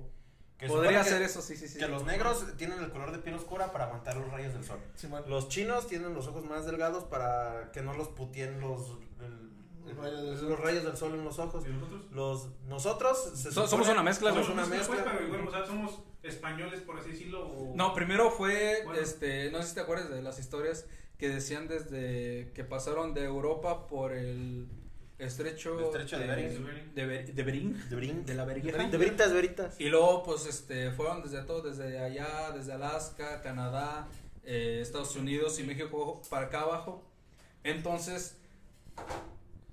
[0.58, 1.80] Que podría ser que- eso, sí, sí, sí.
[1.80, 4.80] Que los negros tienen el color de piel oscura para aguantar los rayos del sol.
[5.28, 10.22] Los chinos tienen los ojos más delgados para que no los putien los, el- rayos
[10.22, 10.58] del los sol.
[10.64, 11.66] rayos del sol en los ojos.
[11.68, 12.02] ¿Y nosotros?
[12.12, 14.58] Los, nosotros se So- supone- somos una mezcla, somos güey.
[14.60, 15.04] una Pues, mezcla.
[15.12, 17.48] pero igual, o sea, somos españoles, por así decirlo.
[17.48, 17.74] O...
[17.76, 19.00] No, primero fue, Bueno.
[19.00, 20.88] este, no sé si te acuerdas de las historias
[21.18, 24.68] que decían desde que pasaron de Europa por el
[25.18, 26.94] estrecho, El estrecho de Bering.
[26.94, 28.26] de, Ber- de Bering, De Bering.
[28.26, 28.78] de la Bergueja.
[28.88, 29.76] De veritas, veritas.
[29.80, 34.08] Y luego, pues, este, fueron desde todo, desde allá, desde Alaska, Canadá,
[34.44, 37.02] eh, Estados Unidos y México para acá abajo.
[37.64, 38.36] Entonces,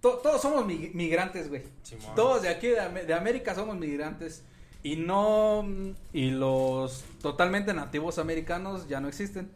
[0.01, 1.63] to- todos somos mi- migrantes, güey.
[1.83, 2.15] Simón.
[2.15, 4.45] Todos de aquí, de, Am- de América, somos migrantes.
[4.85, 5.65] Y no,
[6.13, 9.51] y los totalmente nativos americanos ya no existen.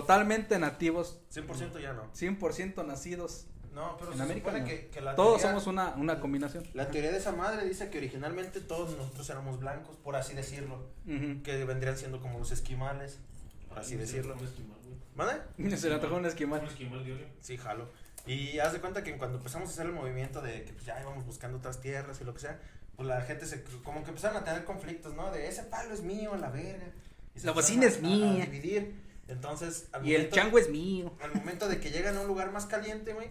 [0.00, 2.12] Totalmente nativos, 100% ya no.
[2.12, 3.46] 100% nacidos.
[3.72, 4.68] No, pero En se América supone no.
[4.68, 6.64] que, que la Todos teoría- somos una, una combinación.
[6.74, 10.90] La teoría de esa madre dice que originalmente todos nosotros éramos blancos, por así decirlo.
[11.06, 13.18] Que vendrían siendo como los esquimales,
[13.68, 14.34] por así Un decirlo.
[14.34, 14.96] esquimal, güey.
[15.16, 15.76] ¿Vale?
[15.76, 16.64] Se le antojó un Un esquimal.
[16.64, 17.24] esquimal de oro.
[17.40, 17.88] Sí, jalo.
[18.26, 21.00] Y haz de cuenta que cuando empezamos a hacer el movimiento de que pues, ya
[21.00, 22.60] íbamos buscando otras tierras y lo que sea,
[22.96, 25.30] pues la gente se, como que empezaron a tener conflictos, ¿no?
[25.30, 26.86] De ese palo es mío, la verga.
[27.36, 28.42] Y La bocina es a- mía.
[28.44, 29.03] A dividir.
[29.28, 31.12] Entonces, al Y el momento- chango es mío.
[31.20, 33.30] al momento de que llegan a un lugar más caliente, güey,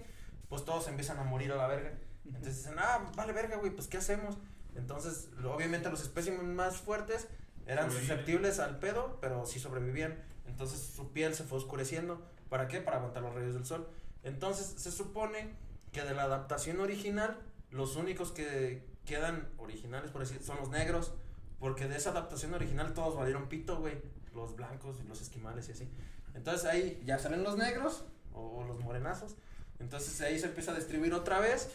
[0.50, 1.94] pues todos empiezan a morir a la verga.
[2.26, 4.38] Entonces dicen, ah, vale verga, güey, pues ¿qué hacemos?
[4.76, 7.28] Entonces, obviamente los espécimes más fuertes
[7.68, 10.18] eran susceptibles al pedo, pero sí sobrevivían.
[10.48, 12.26] Entonces su piel se fue oscureciendo.
[12.50, 12.82] ¿Para qué?
[12.82, 13.88] Para aguantar los rayos del sol.
[14.24, 15.54] Entonces se supone
[15.92, 17.40] que de la adaptación original,
[17.70, 21.14] los únicos que quedan originales, por decir, son los negros.
[21.60, 24.02] Porque de esa adaptación original todos valieron pito, güey.
[24.34, 25.90] Los blancos y los esquimales y así.
[26.34, 28.04] Entonces ahí ya salen los negros
[28.34, 29.36] o los morenazos.
[29.80, 31.70] Entonces ahí se empieza a distribuir otra vez.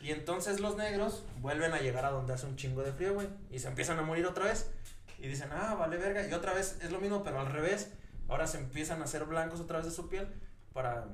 [0.00, 3.28] Y entonces los negros vuelven a llegar a donde hace un chingo de frío, güey.
[3.50, 4.70] Y se empiezan a morir otra vez.
[5.18, 6.24] Y dicen, ah, vale verga.
[6.28, 7.90] Y otra vez es lo mismo, pero al revés.
[8.28, 10.28] Ahora se empiezan a hacer blancos otra vez de su piel
[10.72, 11.06] para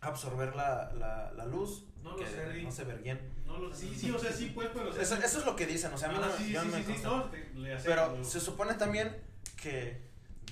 [0.00, 1.84] absorber la, la, la luz.
[2.02, 3.20] No lo que sé, no se verguen.
[3.46, 4.88] No lo, sí, sí, o sea, sí, pues, pero.
[4.88, 6.50] o sea, Eso, eso es lo que dicen, o sea, a mí Ajá, no, sí,
[6.50, 7.08] yo sí, no me sí, sí, consta.
[7.10, 9.14] no, te- le acepto, Pero se supone también
[9.60, 10.00] que,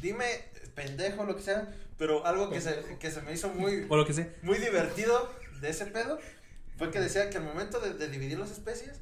[0.01, 0.25] dime,
[0.75, 4.07] pendejo, lo que sea, pero algo que se, que se me hizo muy, O lo
[4.07, 4.37] que sé.
[4.43, 6.19] muy divertido de ese pedo
[6.77, 9.01] fue que decía que al momento de, de dividir las especies,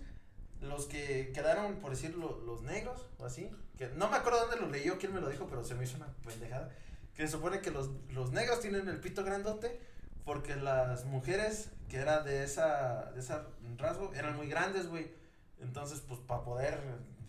[0.61, 4.68] los que quedaron, por decirlo, los negros o así, que no me acuerdo dónde lo
[4.68, 6.70] leyó, quién me lo dijo, pero se me hizo una pendejada,
[7.14, 9.78] que se supone que los, los negros tienen el pito grandote
[10.24, 13.47] porque las mujeres que era de esa, de esa
[13.78, 15.09] rasgo eran muy grandes, güey.
[15.61, 16.80] Entonces, pues para poder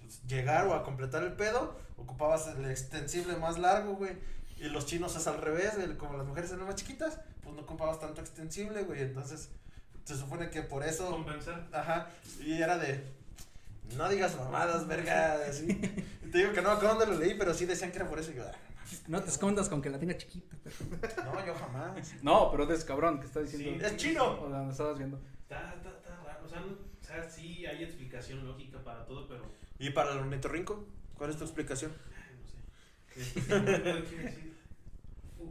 [0.07, 4.13] pues, llegar o a completar el pedo, ocupabas el extensible más largo, güey.
[4.57, 7.61] Y los chinos es al revés, el- como las mujeres eran más chiquitas, pues no
[7.61, 9.01] ocupabas tanto extensible, güey.
[9.01, 9.49] Entonces,
[10.05, 11.67] se supone que por eso, compensar.
[11.71, 12.07] ajá,
[12.39, 13.03] y era de,
[13.95, 15.67] no digas mamadas, verga, así.
[16.27, 18.19] Y te digo que no, acá donde lo leí, pero sí decían que era por
[18.19, 18.31] eso.
[18.31, 18.51] Y yo, ah,
[19.07, 20.55] No te escondas con que la tenga chiquita.
[20.63, 22.13] pero- no, yo jamás.
[22.21, 23.79] No, pero es cabrón que está diciendo.
[23.79, 23.85] Sí.
[23.85, 24.41] Es chino.
[24.41, 25.17] O sea, me estabas viendo.
[25.43, 26.45] Está, está, está raro.
[26.45, 29.43] O sea, no- o sea, sí hay explicación lógica para todo, pero.
[29.79, 30.85] ¿Y para el ornitorrinco?
[31.15, 31.91] ¿Cuál es tu explicación?
[33.15, 33.25] no
[34.05, 34.47] sé.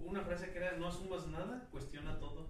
[0.07, 2.49] Una frase que era: no asumas nada, cuestiona todo.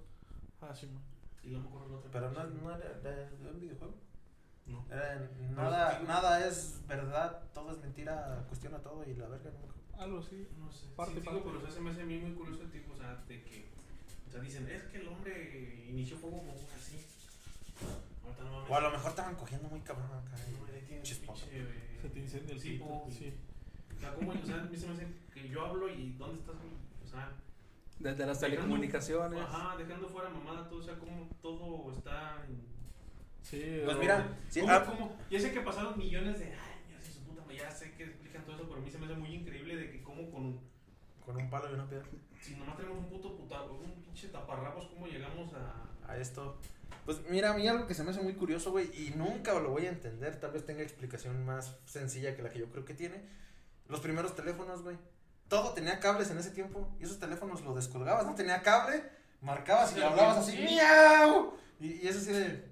[0.60, 1.02] Ah, sí, man.
[1.42, 2.10] Y no me la otra.
[2.10, 3.94] Pero no, no era de, de un videojuego.
[4.66, 4.84] No.
[4.90, 5.14] Era
[5.50, 9.74] No, nada, digo- nada es verdad, todo es mentira, cuestiona todo y la verga nunca.
[10.02, 10.48] Algo así.
[10.58, 10.86] No sé.
[10.96, 11.46] Parte, sí, digo, parte.
[11.46, 13.42] pero o sea, se me hace a mí muy curioso el tipo, o sea, de
[13.44, 13.68] que.
[14.28, 17.06] O sea, dicen: es que el hombre inició fuego como así.
[18.68, 20.36] O a lo mejor estaban cogiendo muy cabrón acá.
[20.48, 21.00] Eh,
[22.00, 23.06] Se te incendia el Sí, pito.
[23.10, 23.34] Sí.
[23.96, 24.30] O sea, ¿cómo?
[24.32, 26.54] O sea, a mí se me hace que yo hablo y ¿dónde estás?
[27.04, 27.32] O sea,
[27.98, 29.40] Desde las Dejando- telecomunicaciones.
[29.40, 32.60] ajá, dejando fuera mamada todo, o sea, como todo está en...
[33.42, 33.80] Sí.
[33.84, 35.16] Pues mira, sí, ¿Cómo, ah, cómo?
[35.30, 38.56] Ya sé que pasaron millones de años y su puta ya sé que explican todo
[38.56, 40.60] eso, pero a mí se me hace muy increíble de que como con...
[41.24, 42.06] con un palo y una piedra.
[42.40, 45.84] Si nomás tenemos un puto puta, un pinche taparrabos, ¿cómo llegamos a...?
[46.12, 46.58] A esto.
[47.06, 49.70] Pues mira, a mí algo que se me hace muy curioso, güey, y nunca lo
[49.70, 52.92] voy a entender, tal vez tenga explicación más sencilla que la que yo creo que
[52.94, 53.22] tiene.
[53.88, 54.96] Los primeros teléfonos, güey.
[55.48, 59.04] Todo tenía cables en ese tiempo y esos teléfonos lo descolgabas, no tenía cable,
[59.40, 60.62] marcabas y Sí, le hablabas así, sí.
[60.64, 61.54] miau.
[61.78, 62.68] Y, y es así de...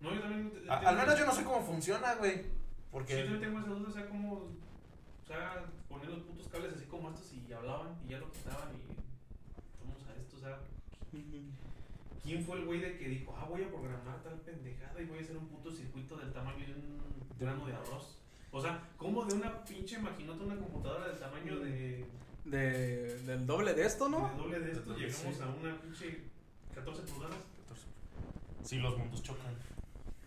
[0.00, 0.50] No, yo también...
[0.70, 2.36] a- al menos yo no sé cómo funciona, güey.
[2.36, 2.50] Sí,
[2.90, 3.18] Porque...
[3.18, 4.32] yo también tengo esa duda, o sea, cómo...
[4.34, 8.70] O sea, ponían los putos cables así como estos y hablaban y ya lo quitaban
[8.74, 8.94] y...
[9.84, 10.58] Vamos a esto, o sea...
[12.24, 15.18] ¿Quién fue el güey de que dijo, ah, voy a programar tal pendejada y voy
[15.18, 17.02] a hacer un puto circuito del tamaño de un
[17.38, 18.18] grano de arroz?
[18.50, 22.06] O sea, ¿cómo de una pinche maquinota, una computadora del tamaño de,
[22.46, 24.30] De, del doble de esto, ¿no?
[24.30, 26.22] de doble de esto, llegamos a una pinche
[26.74, 27.36] 14 pulgadas?
[28.62, 29.54] Sí, los mundos chocan.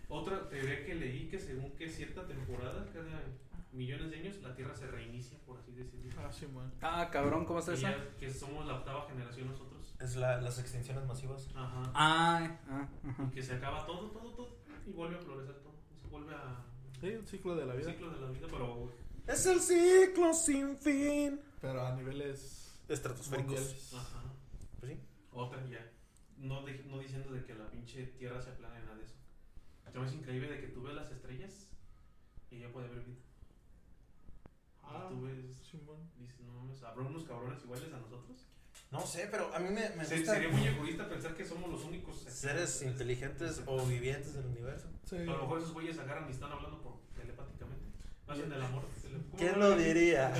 [0.07, 3.23] Otra teoría que leí que según que cierta temporada, cada
[3.71, 6.13] millones de años, la Tierra se reinicia, por así decirlo.
[6.19, 6.71] Ah, sí, man.
[6.81, 9.76] Ah, cabrón, ¿cómo está ya que somos la octava generación nosotros.
[9.99, 11.47] Es la, las extinciones masivas.
[11.55, 11.83] Ajá.
[11.95, 13.23] Ah, ah, ajá.
[13.31, 14.57] Y que se acaba todo, todo, todo.
[14.85, 15.73] Y vuelve a florecer todo.
[15.99, 16.63] Se vuelve a.
[17.01, 17.91] Sí, el ciclo de la El vida.
[17.91, 18.91] ciclo de la vida, pero.
[19.27, 21.41] Es el ciclo sin fin.
[21.59, 23.53] Pero a niveles Estratosféricos.
[23.55, 23.93] mundiales.
[23.93, 24.23] Ajá.
[24.79, 24.99] Pues sí.
[25.31, 25.91] Otra ya.
[26.37, 29.15] No, de- no diciendo de que la pinche tierra se aplana ni nada de eso.
[29.91, 31.67] Se me hace increíble de que tú ves las estrellas
[32.51, 33.17] y ya puede haber vida.
[34.83, 35.57] Ah, y tú ves.
[35.69, 35.97] sí, man.
[36.19, 38.45] Dices, no mames, ¿habrá unos cabrones iguales a nosotros?
[38.91, 41.69] No sé, pero a mí me, me Se- gusta sería muy egoísta pensar que somos
[41.69, 44.87] los únicos seres inteligentes o vivientes del universo.
[45.03, 45.17] Sí.
[45.17, 47.83] A lo mejor esos güeyes agarran y están hablando por telepáticamente.
[48.27, 48.83] Hacen el amor.
[49.37, 50.31] ¿Quién lo diría?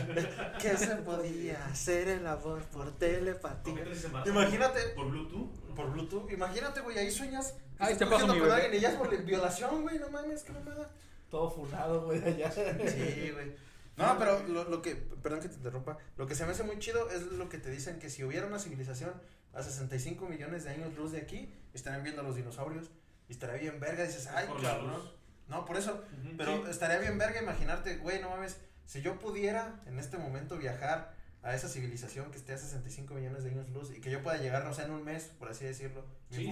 [0.61, 3.85] que se podía hacer el amor por ¿Por qué telepatía.
[4.25, 5.51] Imagínate, ¿Por Bluetooth?
[5.75, 7.53] por Bluetooth, imagínate, güey, ahí sueñas.
[7.77, 8.53] Ay, te paso mi con bebé.
[8.53, 10.89] alguien y ya es por violación, güey, no mames, qué mamada.
[11.29, 12.51] Todo funado, güey, allá.
[12.51, 13.55] Sí, güey.
[13.97, 16.77] No, pero lo, lo que, perdón que te interrumpa, lo que se me hace muy
[16.79, 19.11] chido es lo que te dicen que si hubiera una civilización
[19.53, 22.91] a 65 millones de años luz de aquí, estarían viendo a los dinosaurios
[23.27, 25.01] y estaría bien verga, dices, ay, Por la cabrón.
[25.47, 26.03] No, por eso,
[26.37, 26.69] pero sí.
[26.69, 31.55] estaría bien verga imaginarte, güey, no mames, si yo pudiera en este momento viajar a
[31.55, 34.63] esa civilización que esté a 65 millones de años luz y que yo pueda llegar,
[34.65, 36.43] no sé, en un mes, por así decirlo, Sí,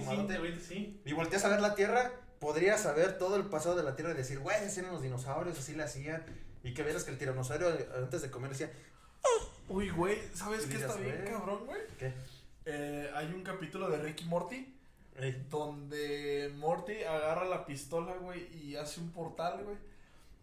[0.66, 1.02] sí.
[1.04, 4.16] y volteas a ver la Tierra, podrías saber todo el pasado de la Tierra y
[4.16, 6.24] decir, güey, así eran los dinosaurios, así le hacían.
[6.62, 8.70] Y que vieras que el tiranosaurio eh, antes de comer decía,
[9.68, 11.32] Uy, güey, ¿sabes qué está bien güey.
[11.32, 11.80] cabrón, güey?
[11.98, 12.12] ¿qué?
[12.64, 14.72] Eh, hay un capítulo de Ricky Morty
[15.18, 19.76] Ey, donde Morty agarra la pistola, güey, y hace un portal, güey.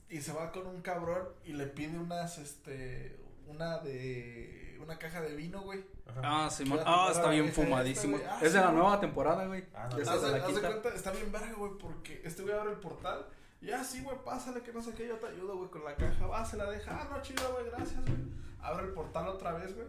[0.09, 3.15] Y se va con un cabrón y le pide unas, este,
[3.47, 5.83] una de, una caja de vino, güey.
[6.07, 6.21] ajá.
[6.23, 6.79] Ah, Simón.
[6.79, 8.17] Ya, Ah, está bien fumadísimo.
[8.27, 9.63] Ah, es de la sí, nueva temporada, güey.
[9.75, 10.67] Ah, no, está Haz de de, la haz de quinta.
[10.69, 13.25] cuenta, está bien verga, güey, porque este güey abre el portal.
[13.63, 15.95] Y ah, sí, güey, pásale, que no sé qué, yo te ayudo, güey, con la
[15.95, 16.27] caja.
[16.27, 16.91] Va, se la deja.
[16.91, 18.17] Ah, no, chido, güey, gracias, güey.
[18.61, 19.87] Abre el portal otra vez, güey.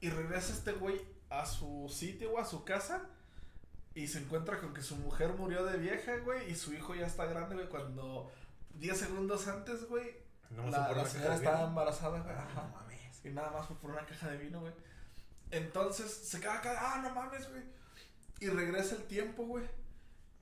[0.00, 3.02] Y regresa este güey a su sitio, güey, a su casa.
[3.94, 7.06] Y se encuentra con que su mujer murió de vieja, güey, y su hijo ya
[7.06, 8.32] está grande, güey, cuando
[8.74, 10.16] 10 segundos antes, güey,
[10.50, 12.34] No la, la señora estaba embarazada, güey.
[12.36, 13.24] Ah, no mames.
[13.24, 14.72] Y nada más fue por una caja de vino, güey.
[15.52, 17.62] Entonces se queda acá, ah, no mames, güey.
[18.40, 19.64] Y regresa el tiempo, güey.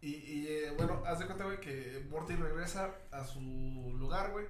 [0.07, 3.41] Y, y eh, bueno, haz de cuenta, güey, que Morty regresa a su
[3.99, 4.47] lugar, güey.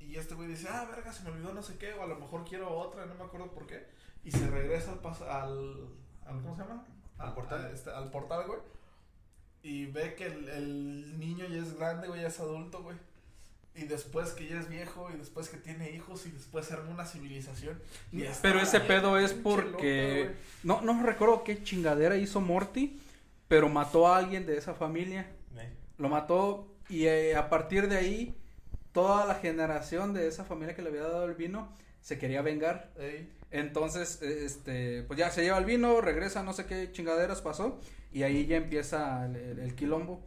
[0.00, 2.16] Y este güey dice, ah, verga, se me olvidó no sé qué, o a lo
[2.18, 3.86] mejor quiero otra, no me acuerdo por qué.
[4.24, 5.88] Y se regresa al, pas- al,
[6.26, 6.84] al ¿cómo se llama?
[7.18, 7.64] Al portal.
[7.64, 8.58] a este, al portal, güey.
[9.62, 12.96] Y ve que el, el niño ya es grande, güey, ya es adulto, güey.
[13.74, 16.90] Y después que ya es viejo, y después que tiene hijos, y después se arma
[16.90, 17.80] una civilización.
[18.12, 20.24] Y Pero ese pedo es porque.
[20.26, 23.00] loca, No, no recuerdo qué chingadera hizo Morty,
[23.50, 25.26] pero mató a alguien de esa familia.
[25.98, 28.36] Lo mató y eh, a partir de ahí,
[28.92, 31.68] toda la generación de esa familia que le había dado el vino
[32.00, 32.92] se quería vengar.
[33.50, 37.80] Entonces, eh, este, pues ya se lleva el vino, regresa, no sé qué chingaderas pasó,
[38.12, 40.20] y ahí ya empieza el, el- el quilombo.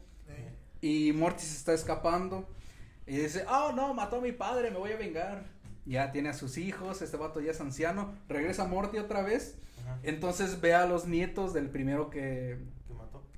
[0.82, 2.45] Y Morty se está escapando.
[3.07, 5.45] Y dice, oh no, mató a mi padre, me voy a vengar.
[5.86, 8.13] Ya tiene a sus hijos, este vato ya es anciano.
[8.28, 9.55] Regresa Morty otra vez.
[9.82, 9.97] Ajá.
[10.03, 12.57] Entonces ve a los nietos del primero que.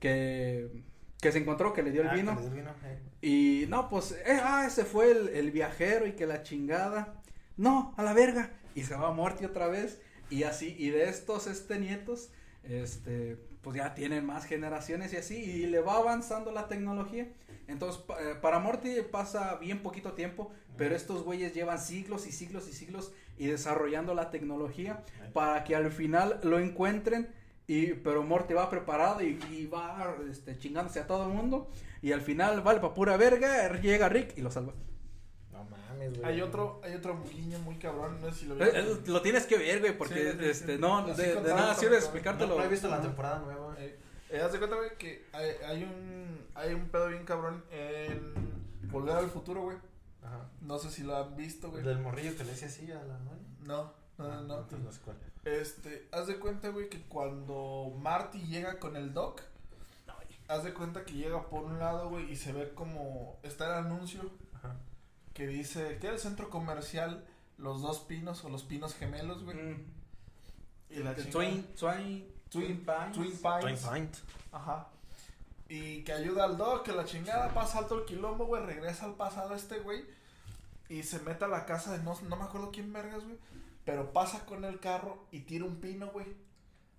[0.09, 0.83] Que,
[1.21, 2.35] que se encontró, que le dio el Ah, que vino.
[2.35, 3.61] le dio el vino, ey.
[3.63, 7.21] Y no, pues, eh, ah, ese fue el, el viajero y que la chingada.
[7.57, 8.51] No, a la verga.
[8.75, 9.99] Y se va Morty otra vez.
[10.29, 12.29] Y así, y de estos, este nietos,
[12.63, 15.35] este, pues ya tienen más generaciones y así.
[15.37, 17.27] Y le va avanzando la tecnología.
[17.67, 22.31] Entonces, pa- eh, para Morty pasa bien poquito tiempo, pero estos güeyes llevan siglos y
[22.31, 25.03] siglos y siglos y desarrollando la tecnología
[25.33, 27.29] para que al final lo encuentren.
[27.67, 31.69] Y, pero Morty va preparado y, y va este, chingándose a todo el mundo.
[32.01, 34.73] Y al final, vale, para pura verga, llega Rick y lo salva.
[35.51, 36.23] No mames, güey.
[36.31, 38.97] Hay otro, hay otro guiño muy cabrón, no sé si lo Eh, vieron.
[38.97, 40.81] eh, lo tienes que ver, güey, porque Sí, este, sí.
[40.81, 42.57] no, de, de nada sirve muy No, explicártelo.
[42.57, 43.75] no he visto la temporada nueva.
[43.79, 43.97] Eh,
[44.29, 48.33] eh, haz de cuenta, güey, que hay, hay un hay un pedo bien cabrón en
[48.91, 49.77] Volver al Futuro, güey.
[50.23, 50.49] Ajá.
[50.61, 51.83] No sé si lo han visto, güey.
[51.83, 53.47] Del morrillo que le decía así a la doña.
[53.61, 54.59] No, no, no, no.
[54.59, 55.17] Entonces no sé cuál.
[55.45, 59.41] Este, haz de cuenta, güey, que cuando Marty llega con el Doc,
[60.47, 63.85] haz de cuenta que llega por un lado, güey, y se ve como está el
[63.85, 64.75] anuncio Ajá.
[65.33, 67.25] que dice que el centro comercial
[67.57, 69.55] Los Dos Pinos o Los Pinos Gemelos, güey.
[69.57, 69.85] Mm.
[70.89, 71.31] Y la El chingada.
[71.31, 73.11] Twin, Twin, Twin, Pines.
[73.13, 73.85] Twin Twin Pines.
[73.87, 74.15] Pint.
[74.51, 74.87] Ajá.
[75.67, 79.15] Y que ayuda al Doc, que la chingada pasa alto el quilombo, güey, regresa al
[79.15, 80.05] pasado este güey
[80.89, 83.37] y se mete a la casa de no, no me acuerdo quién vergas, güey,
[83.85, 86.27] pero pasa con el carro y tira un pino, güey.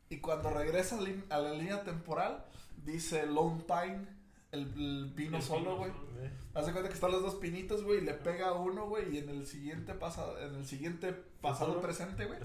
[0.09, 0.99] Y cuando regresa
[1.31, 2.45] a, la línea temporal,
[2.85, 4.07] dice Lone Pine,
[4.53, 5.91] el, el pino El solo, güey.
[5.91, 6.31] Eh.
[6.55, 9.19] Hace cuenta que están los dos pinitos, güey, y le pega a uno, güey, y
[9.19, 12.39] en el siguiente pasado, en el siguiente pasado presente, güey,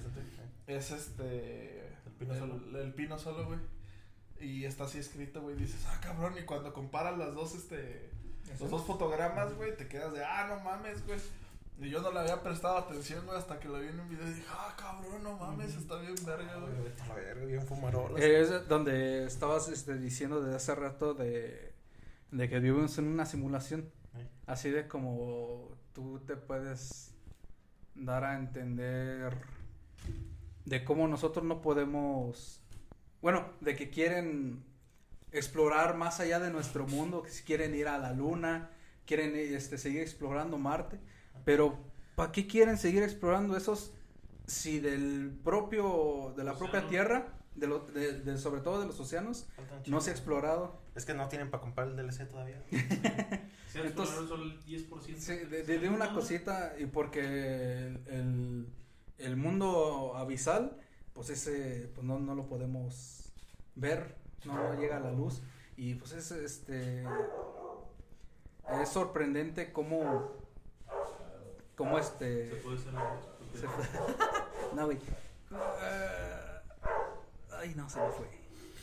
[0.67, 2.55] es este El pino solo.
[2.55, 3.59] el, el pino solo, güey.
[4.41, 5.55] Y está así escrito, güey.
[5.55, 6.35] Dices, ah, cabrón.
[6.37, 8.09] Y cuando comparas las dos, este.
[8.59, 11.19] Los dos fotogramas, güey, te quedas de, ah, no mames, güey.
[11.81, 14.27] Y yo no le había prestado atención, güey, hasta que lo vi en un video
[14.27, 16.73] y dije, ah, cabrón, no mames, está bien verga, güey.
[17.07, 18.21] La verga, bien fumarolas.
[18.21, 21.73] Es donde estabas este, diciendo desde hace rato de,
[22.29, 23.91] de que vivimos en una simulación.
[24.15, 24.27] Eh.
[24.45, 27.15] Así de como tú te puedes
[27.95, 29.35] dar a entender
[30.65, 32.61] de cómo nosotros no podemos,
[33.23, 34.63] bueno, de que quieren
[35.31, 38.69] explorar más allá de nuestro mundo, que si quieren ir a la luna,
[39.07, 40.99] quieren este, seguir explorando Marte,
[41.45, 41.77] pero
[42.15, 43.93] ¿para qué quieren seguir explorando esos
[44.47, 46.87] si del propio, de la propia.
[46.87, 49.47] Tierra, de, lo- de- de- sobre todo de los océanos,
[49.87, 50.81] no se ha explorado?
[50.95, 52.61] Es que no tienen para comprar el DLC todavía.
[53.71, 55.15] Sí, han Entonces- solo el 10%.
[55.17, 58.67] Sí, de, de- de una cosita y porque el, el,
[59.17, 60.75] el mundo abisal,
[61.13, 63.31] pues ese, pues no, no lo podemos
[63.75, 65.41] ver, no llega a la luz
[65.77, 67.05] y pues es este,
[68.81, 70.33] es sorprendente cómo,
[71.81, 73.17] cómo Se este, puede hacer la
[73.59, 73.85] se fue.
[74.75, 74.99] no güey,
[75.51, 76.61] Ah,
[77.59, 78.27] ay no se me fue.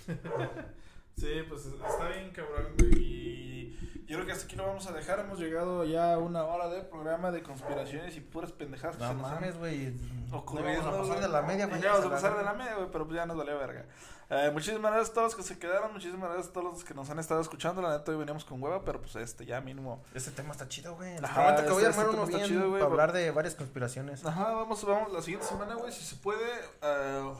[1.18, 2.92] Sí, pues está bien cabrón, güey.
[2.94, 5.20] Y yo creo que hasta aquí lo vamos a dejar.
[5.20, 8.98] Hemos llegado ya a una hora de programa de conspiraciones y puras pendejadas.
[8.98, 9.94] No mames, güey.
[10.30, 11.82] No ocurrido, vamos a pasar de la media, güey.
[11.82, 13.84] Vamos a pasar de la media, güey, pero pues ya nos valió verga.
[14.30, 15.90] Eh, muchísimas gracias a todos los que se quedaron.
[15.92, 17.80] Muchísimas gracias a todos los que nos han estado escuchando.
[17.80, 20.02] La neta, hoy veníamos con hueva, pero pues este, ya mínimo.
[20.14, 21.16] Este tema está chido, güey.
[21.16, 23.30] Ajá, prometo que voy a este- armar este uno bien chido, güey, para hablar de
[23.30, 24.24] varias conspiraciones.
[24.26, 26.44] Ajá, vamos, vamos la siguiente semana, güey, si se puede.
[26.82, 27.32] eh,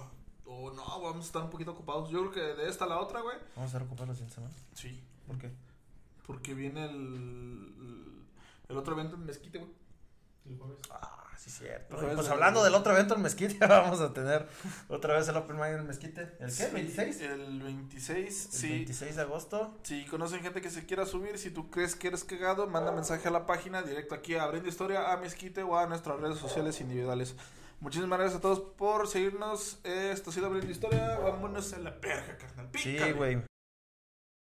[0.49, 2.09] o no, vamos a estar un poquito ocupados.
[2.11, 3.37] Yo creo que de esta a la otra, güey.
[3.55, 4.55] Vamos a estar ocupados la siguiente semana.
[4.73, 4.99] Sí.
[5.27, 5.51] ¿Por qué?
[6.27, 8.25] Porque viene el,
[8.69, 9.71] el otro evento en Mezquite, güey.
[10.49, 10.79] El jueves.
[10.91, 11.97] Ah, sí, cierto.
[11.99, 14.49] Pues hablando del otro evento en Mezquite, vamos a tener
[14.89, 16.23] otra vez el Open Mic en Mezquite.
[16.41, 16.51] ¿El qué?
[16.51, 17.21] Sí, ¿El 26?
[17.21, 18.69] El 26, El sí.
[18.71, 19.75] 26 de agosto.
[19.83, 23.29] Si conocen gente que se quiera subir, si tú crees que eres cagado, manda mensaje
[23.29, 26.81] a la página, directo aquí a Abriendo Historia, a Mezquite o a nuestras redes sociales
[26.81, 27.35] individuales.
[27.81, 29.79] Muchísimas gracias a todos por seguirnos.
[29.85, 31.19] Esto ha sido Abriendo Historia.
[31.19, 32.69] Vámonos a la perja, carnal.
[32.75, 33.13] Sí, Pícale.
[33.13, 33.48] güey.